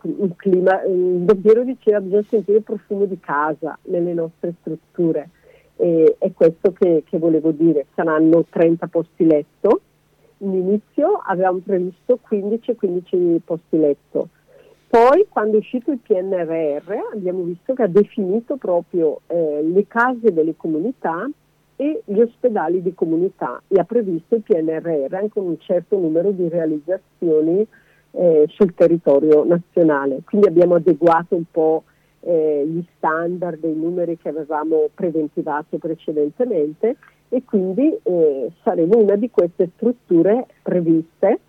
un 0.02 0.36
clima, 0.36 0.82
Don 0.86 1.42
Piero 1.42 1.64
diceva 1.64 2.00
bisogna 2.00 2.24
sentire 2.24 2.58
il 2.58 2.64
profumo 2.64 3.06
di 3.06 3.20
casa 3.20 3.78
nelle 3.84 4.14
nostre 4.14 4.54
strutture. 4.60 5.30
E 5.76 6.16
è 6.18 6.32
questo 6.34 6.72
che, 6.74 7.04
che 7.08 7.18
volevo 7.18 7.52
dire, 7.52 7.88
saranno 7.94 8.46
30 8.50 8.88
posti 8.88 9.26
letto. 9.26 9.82
In 10.40 10.54
inizio 10.54 11.22
avevamo 11.24 11.60
previsto 11.60 12.20
15-15 12.30 13.40
posti 13.44 13.78
letto. 13.80 14.30
Poi 14.88 15.26
quando 15.28 15.56
è 15.56 15.60
uscito 15.60 15.92
il 15.92 16.00
PNRR 16.00 16.94
abbiamo 17.14 17.44
visto 17.44 17.74
che 17.74 17.84
ha 17.84 17.88
definito 17.88 18.56
proprio 18.56 19.22
eh, 19.28 19.62
le 19.62 19.86
case 19.88 20.32
delle 20.32 20.56
comunità 20.56 21.28
e 21.78 22.02
gli 22.06 22.20
ospedali 22.20 22.82
di 22.82 22.94
comunità 22.94 23.62
e 23.68 23.80
ha 23.80 23.84
previsto 23.84 24.36
il 24.36 24.42
PNRR 24.42 25.14
anche 25.14 25.40
un 25.40 25.58
certo 25.60 25.98
numero 25.98 26.32
di 26.32 26.50
realizzazioni 26.50 27.66
eh, 28.12 28.46
sul 28.50 28.74
territorio 28.74 29.46
nazionale. 29.46 30.22
Quindi 30.26 30.48
abbiamo 30.48 30.76
adeguato 30.76 31.36
un 31.36 31.44
po' 31.50 31.84
eh, 32.22 32.66
gli 32.68 32.84
standard 32.98 33.64
e 33.64 33.70
i 33.70 33.76
numeri 33.76 34.18
che 34.18 34.30
avevamo 34.30 34.90
preventivato 34.94 35.78
precedentemente 35.78 36.98
e 37.30 37.44
quindi 37.46 37.96
eh, 38.04 38.52
saremo 38.64 38.98
una 38.98 39.16
di 39.16 39.30
queste 39.30 39.70
strutture 39.76 40.48
previste 40.64 41.40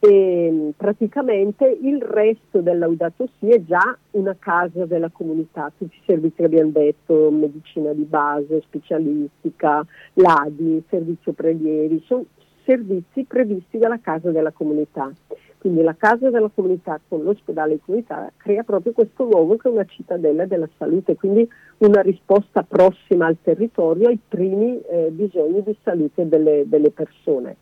e 0.00 0.72
praticamente 0.76 1.66
il 1.66 2.00
resto 2.00 2.60
del 2.60 2.78
Laudato 2.78 3.28
Si 3.38 3.48
è 3.48 3.62
già 3.64 3.96
una 4.12 4.36
casa 4.38 4.86
della 4.86 5.10
comunità, 5.10 5.72
tutti 5.76 5.96
i 5.96 6.02
servizi 6.06 6.36
che 6.36 6.44
abbiamo 6.44 6.70
detto, 6.70 7.30
medicina 7.30 7.92
di 7.92 8.04
base, 8.04 8.62
specialistica, 8.62 9.84
l'ADI, 10.14 10.84
servizio 10.88 11.32
prelievi, 11.32 12.02
sono 12.06 12.24
servizi 12.64 13.24
previsti 13.24 13.78
dalla 13.78 13.98
casa 13.98 14.30
della 14.30 14.52
comunità. 14.52 15.10
Quindi 15.58 15.82
la 15.82 15.96
casa 15.96 16.30
della 16.30 16.50
comunità 16.54 17.00
con 17.08 17.24
l'ospedale 17.24 17.74
di 17.74 17.80
comunità 17.84 18.30
crea 18.36 18.62
proprio 18.62 18.92
questo 18.92 19.24
luogo 19.24 19.56
che 19.56 19.68
è 19.68 19.72
una 19.72 19.84
cittadella 19.84 20.46
della 20.46 20.68
salute, 20.78 21.16
quindi 21.16 21.48
una 21.78 22.00
risposta 22.00 22.62
prossima 22.62 23.26
al 23.26 23.38
territorio 23.42 24.06
ai 24.06 24.20
primi 24.28 24.80
eh, 24.82 25.08
bisogni 25.10 25.62
di 25.64 25.76
salute 25.82 26.28
delle, 26.28 26.62
delle 26.68 26.90
persone. 26.90 27.56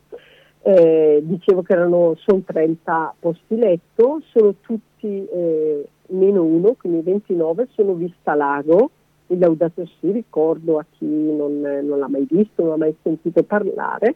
Eh, 0.61 1.21
dicevo 1.23 1.61
che 1.61 1.73
erano, 1.73 2.15
sono 2.17 2.41
30 2.45 3.15
posti 3.19 3.55
letto, 3.55 4.21
sono 4.31 4.55
tutti 4.61 5.25
eh, 5.25 5.87
meno 6.07 6.43
uno, 6.43 6.75
quindi 6.77 7.01
29, 7.01 7.69
sono 7.73 7.93
Vista 7.93 8.35
Lago, 8.35 8.89
il 9.27 9.39
Laudato 9.39 9.85
Si, 9.85 10.11
ricordo 10.11 10.77
a 10.77 10.85
chi 10.97 11.05
non, 11.05 11.61
non 11.61 11.99
l'ha 11.99 12.09
mai 12.09 12.25
visto, 12.29 12.63
non 12.63 12.73
ha 12.73 12.77
mai 12.77 12.95
sentito 13.01 13.43
parlare, 13.43 14.15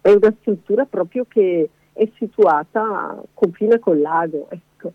è 0.00 0.10
una 0.10 0.34
struttura 0.40 0.84
proprio 0.84 1.24
che 1.26 1.68
è 1.92 2.08
situata 2.18 3.22
confine 3.32 3.78
col 3.78 4.00
lago 4.00 4.48
ecco, 4.50 4.92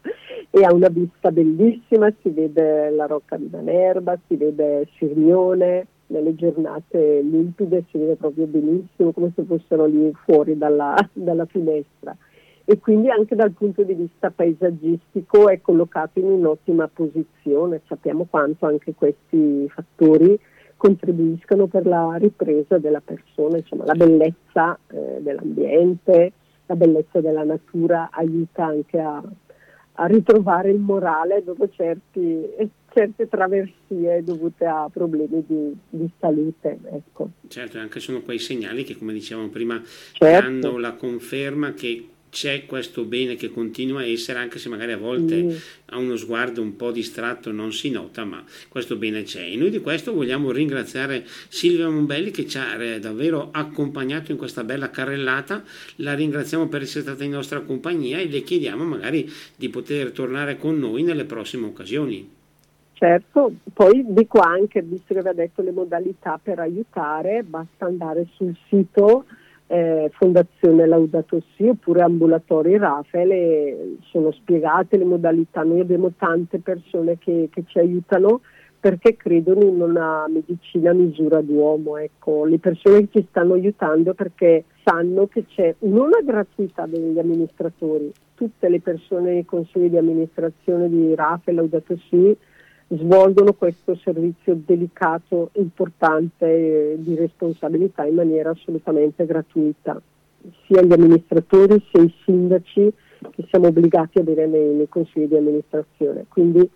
e 0.49 0.63
ha 0.63 0.73
una 0.73 0.89
vista 0.89 1.31
bellissima, 1.31 2.13
si 2.21 2.29
vede 2.29 2.89
la 2.91 3.05
Rocca 3.05 3.37
di 3.37 3.49
Manerba, 3.49 4.17
si 4.27 4.35
vede 4.35 4.87
Sirmione, 4.97 5.87
nelle 6.09 6.35
giornate 6.35 7.21
limpide 7.21 7.85
si 7.89 7.97
vede 7.97 8.15
proprio 8.15 8.45
benissimo 8.45 9.11
come 9.11 9.31
se 9.35 9.43
fossero 9.43 9.85
lì 9.85 10.11
fuori 10.25 10.57
dalla, 10.57 10.95
dalla 11.13 11.45
finestra 11.45 12.15
e 12.71 12.77
quindi 12.77 13.09
anche 13.09 13.35
dal 13.35 13.51
punto 13.51 13.81
di 13.81 13.95
vista 13.95 14.29
paesaggistico 14.29 15.49
è 15.49 15.59
collocato 15.59 16.19
in 16.19 16.25
un'ottima 16.25 16.87
posizione. 16.87 17.81
Sappiamo 17.87 18.27
quanto 18.29 18.67
anche 18.67 18.93
questi 18.93 19.67
fattori 19.69 20.39
contribuiscano 20.77 21.65
per 21.65 21.87
la 21.87 22.15
ripresa 22.17 22.77
della 22.77 23.01
persona, 23.03 23.57
insomma 23.57 23.85
la 23.85 23.95
bellezza 23.95 24.77
eh, 24.87 25.17
dell'ambiente, 25.19 26.31
la 26.67 26.75
bellezza 26.75 27.19
della 27.21 27.43
natura 27.43 28.09
aiuta 28.11 28.65
anche 28.65 28.99
a, 28.99 29.19
a 29.93 30.05
ritrovare 30.05 30.69
il 30.69 30.79
morale 30.79 31.43
dopo 31.43 31.67
certi, 31.69 32.45
certe 32.93 33.27
traversie 33.27 34.23
dovute 34.23 34.65
a 34.65 34.89
problemi 34.91 35.43
di, 35.45 35.75
di 35.89 36.09
salute. 36.19 36.77
Ecco. 36.91 37.29
Certo, 37.47 37.77
anche 37.79 37.99
sono 37.99 38.21
quei 38.21 38.39
segnali 38.39 38.83
che, 38.83 38.97
come 38.97 39.13
dicevamo 39.13 39.49
prima, 39.49 39.81
certo. 40.13 40.49
danno 40.49 40.77
la 40.77 40.93
conferma 40.93 41.73
che 41.73 42.07
c'è 42.29 42.65
questo 42.65 43.03
bene 43.03 43.35
che 43.35 43.49
continua 43.49 44.01
a 44.01 44.05
essere, 44.05 44.39
anche 44.39 44.59
se 44.59 44.69
magari 44.69 44.91
a 44.91 44.97
volte 44.97 45.41
mm. 45.41 45.49
a 45.87 45.97
uno 45.97 46.15
sguardo 46.15 46.61
un 46.61 46.75
po' 46.75 46.91
distratto 46.91 47.51
non 47.51 47.73
si 47.73 47.89
nota, 47.89 48.23
ma 48.23 48.43
questo 48.67 48.95
bene 48.95 49.23
c'è. 49.23 49.43
E 49.43 49.55
noi 49.55 49.69
di 49.69 49.79
questo 49.79 50.13
vogliamo 50.13 50.51
ringraziare 50.51 51.25
Silvia 51.47 51.89
Mombelli 51.89 52.31
che 52.31 52.47
ci 52.47 52.57
ha 52.57 52.81
eh, 52.81 52.99
davvero 52.99 53.49
accompagnato 53.51 54.31
in 54.31 54.37
questa 54.37 54.63
bella 54.63 54.89
carrellata. 54.89 55.63
La 55.97 56.13
ringraziamo 56.13 56.67
per 56.67 56.83
essere 56.83 57.01
stata 57.01 57.23
in 57.23 57.31
nostra 57.31 57.61
compagnia 57.61 58.19
e 58.19 58.27
le 58.27 58.43
chiediamo 58.43 58.83
magari 58.83 59.29
di 59.55 59.69
poter 59.69 60.11
tornare 60.11 60.57
con 60.57 60.77
noi 60.77 61.03
nelle 61.03 61.25
prossime 61.25 61.65
occasioni. 61.65 62.37
Certo, 62.99 63.53
poi 63.71 64.03
dico 64.09 64.39
anche, 64.41 64.81
visto 64.81 65.13
che 65.13 65.21
ha 65.21 65.31
detto 65.31 65.61
le 65.61 65.71
modalità 65.71 66.37
per 66.43 66.59
aiutare, 66.59 67.43
basta 67.43 67.85
andare 67.85 68.27
sul 68.33 68.53
sito 68.67 69.23
eh, 69.67 70.11
Fondazione 70.11 70.85
Laudato 70.85 71.41
Si 71.55 71.65
oppure 71.65 72.01
ambulatori 72.01 72.77
Rafael 72.77 73.99
sono 74.11 74.33
spiegate 74.33 74.97
le 74.97 75.05
modalità. 75.05 75.63
Noi 75.63 75.79
abbiamo 75.79 76.11
tante 76.17 76.59
persone 76.59 77.17
che, 77.17 77.47
che, 77.49 77.63
ci 77.67 77.79
aiutano 77.79 78.41
perché 78.77 79.15
credono 79.15 79.61
in 79.61 79.79
una 79.79 80.25
medicina 80.27 80.91
a 80.91 80.93
misura 80.93 81.39
d'uomo. 81.39 81.95
Ecco. 81.95 82.43
Le 82.43 82.59
persone 82.59 83.07
che 83.07 83.21
ci 83.21 83.27
stanno 83.29 83.53
aiutando 83.53 84.13
perché 84.13 84.65
sanno 84.83 85.25
che 85.27 85.45
c'è 85.45 85.73
la 85.79 86.21
gratuità 86.21 86.85
degli 86.85 87.17
amministratori, 87.17 88.11
tutte 88.35 88.67
le 88.67 88.81
persone 88.81 89.31
nei 89.31 89.45
consigli 89.45 89.87
di 89.87 89.97
amministrazione 89.97 90.89
di 90.89 91.15
Rafael 91.15 91.55
Laudato 91.55 91.97
Si 92.09 92.35
svolgono 92.89 93.53
questo 93.53 93.95
servizio 93.95 94.57
delicato, 94.65 95.51
importante 95.53 96.95
di 96.97 97.15
responsabilità 97.15 98.05
in 98.05 98.15
maniera 98.15 98.49
assolutamente 98.49 99.25
gratuita, 99.25 100.01
sia 100.65 100.81
gli 100.81 100.91
amministratori 100.91 101.83
sia 101.91 102.01
i 102.01 102.13
sindaci 102.23 102.91
che 103.31 103.45
siamo 103.49 103.67
obbligati 103.67 104.17
a 104.17 104.21
avere 104.21 104.47
nei, 104.47 104.73
nei 104.75 104.89
consigli 104.89 105.27
di 105.27 105.35
amministrazione. 105.35 106.25
Quindi 106.27 106.67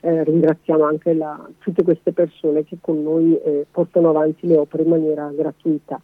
eh, 0.00 0.24
ringraziamo 0.24 0.84
anche 0.84 1.14
la, 1.14 1.48
tutte 1.58 1.82
queste 1.82 2.12
persone 2.12 2.64
che 2.64 2.78
con 2.80 3.02
noi 3.02 3.36
eh, 3.38 3.66
portano 3.70 4.10
avanti 4.10 4.46
le 4.46 4.56
opere 4.56 4.84
in 4.84 4.90
maniera 4.90 5.30
gratuita. 5.34 6.00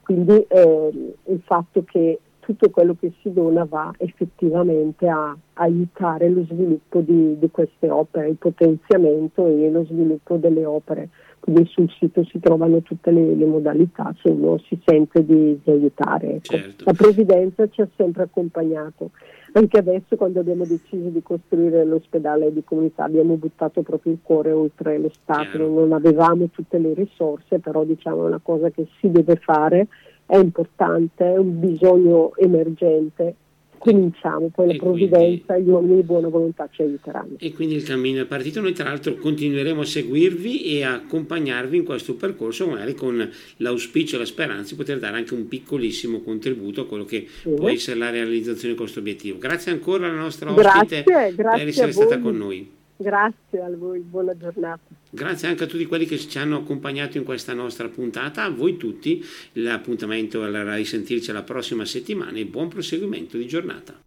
Quindi 0.00 0.44
eh, 0.48 1.14
il 1.24 1.40
fatto 1.44 1.84
che 1.84 2.18
tutto 2.42 2.70
quello 2.70 2.96
che 2.98 3.12
si 3.22 3.32
dona 3.32 3.64
va 3.64 3.92
effettivamente 3.98 5.08
a 5.08 5.34
aiutare 5.54 6.28
lo 6.28 6.44
sviluppo 6.44 7.00
di, 7.00 7.38
di, 7.38 7.50
queste 7.50 7.88
opere, 7.88 8.30
il 8.30 8.36
potenziamento 8.36 9.46
e 9.46 9.70
lo 9.70 9.84
sviluppo 9.84 10.36
delle 10.36 10.64
opere. 10.64 11.08
Quindi 11.38 11.66
sul 11.66 11.88
sito 11.98 12.24
si 12.24 12.40
trovano 12.40 12.82
tutte 12.82 13.12
le, 13.12 13.34
le 13.34 13.46
modalità 13.46 14.14
se 14.20 14.28
uno 14.28 14.58
si 14.58 14.78
sente 14.84 15.24
di, 15.24 15.58
di 15.62 15.70
aiutare. 15.70 16.34
Ecco. 16.34 16.56
Certo. 16.56 16.84
La 16.84 16.92
Provvidenza 16.92 17.68
ci 17.68 17.80
ha 17.80 17.88
sempre 17.96 18.24
accompagnato. 18.24 19.10
Anche 19.52 19.78
adesso 19.78 20.16
quando 20.16 20.40
abbiamo 20.40 20.64
deciso 20.64 21.08
di 21.08 21.22
costruire 21.22 21.84
l'ospedale 21.84 22.52
di 22.52 22.64
comunità 22.64 23.04
abbiamo 23.04 23.34
buttato 23.34 23.82
proprio 23.82 24.14
il 24.14 24.18
cuore 24.22 24.50
oltre 24.50 24.98
lo 24.98 25.10
Stato, 25.12 25.42
Chiaro. 25.42 25.68
non 25.68 25.92
avevamo 25.92 26.48
tutte 26.48 26.78
le 26.78 26.94
risorse, 26.94 27.58
però 27.58 27.84
diciamo 27.84 28.24
è 28.24 28.28
una 28.28 28.40
cosa 28.42 28.70
che 28.70 28.86
si 28.98 29.10
deve 29.10 29.36
fare 29.36 29.86
è 30.26 30.36
importante, 30.36 31.24
è 31.24 31.36
un 31.36 31.60
bisogno 31.60 32.34
emergente. 32.36 33.36
Cominciamo, 33.78 34.48
poi 34.54 34.68
la 34.68 34.76
provvidenza 34.76 35.58
gli 35.58 35.68
uomini 35.68 35.96
di 35.96 36.02
buona 36.04 36.28
volontà 36.28 36.68
ci 36.70 36.82
aiuteranno. 36.82 37.34
E 37.38 37.52
quindi 37.52 37.74
il 37.74 37.82
cammino 37.82 38.22
è 38.22 38.26
partito, 38.26 38.60
noi 38.60 38.72
tra 38.72 38.84
l'altro 38.84 39.16
continueremo 39.16 39.80
a 39.80 39.84
seguirvi 39.84 40.76
e 40.76 40.84
a 40.84 40.94
accompagnarvi 40.94 41.78
in 41.78 41.84
questo 41.84 42.14
percorso, 42.14 42.68
magari 42.68 42.94
con 42.94 43.28
l'auspicio 43.56 44.14
e 44.14 44.18
la 44.20 44.24
speranza 44.24 44.70
di 44.70 44.76
poter 44.76 45.00
dare 45.00 45.16
anche 45.16 45.34
un 45.34 45.48
piccolissimo 45.48 46.20
contributo 46.20 46.82
a 46.82 46.86
quello 46.86 47.04
che 47.04 47.26
sì. 47.26 47.50
può 47.50 47.68
essere 47.68 47.98
la 47.98 48.10
realizzazione 48.10 48.74
di 48.74 48.78
questo 48.78 49.00
obiettivo. 49.00 49.38
Grazie 49.38 49.72
ancora 49.72 50.06
alla 50.06 50.20
nostra 50.20 50.52
ospite 50.52 51.02
grazie, 51.02 51.34
grazie 51.34 51.58
per 51.58 51.68
essere 51.68 51.92
stata 51.92 52.20
con 52.20 52.36
noi. 52.36 52.80
Grazie 53.02 53.60
a 53.60 53.68
voi, 53.76 53.98
buona 53.98 54.36
giornata. 54.36 54.80
Grazie 55.10 55.48
anche 55.48 55.64
a 55.64 55.66
tutti 55.66 55.84
quelli 55.86 56.06
che 56.06 56.18
ci 56.18 56.38
hanno 56.38 56.58
accompagnato 56.58 57.18
in 57.18 57.24
questa 57.24 57.52
nostra 57.52 57.88
puntata, 57.88 58.44
a 58.44 58.48
voi 58.48 58.76
tutti, 58.76 59.24
l'appuntamento 59.54 60.44
è 60.44 60.76
risentirci 60.76 61.32
la 61.32 61.42
prossima 61.42 61.84
settimana 61.84 62.38
e 62.38 62.46
buon 62.46 62.68
proseguimento 62.68 63.36
di 63.36 63.46
giornata. 63.48 64.00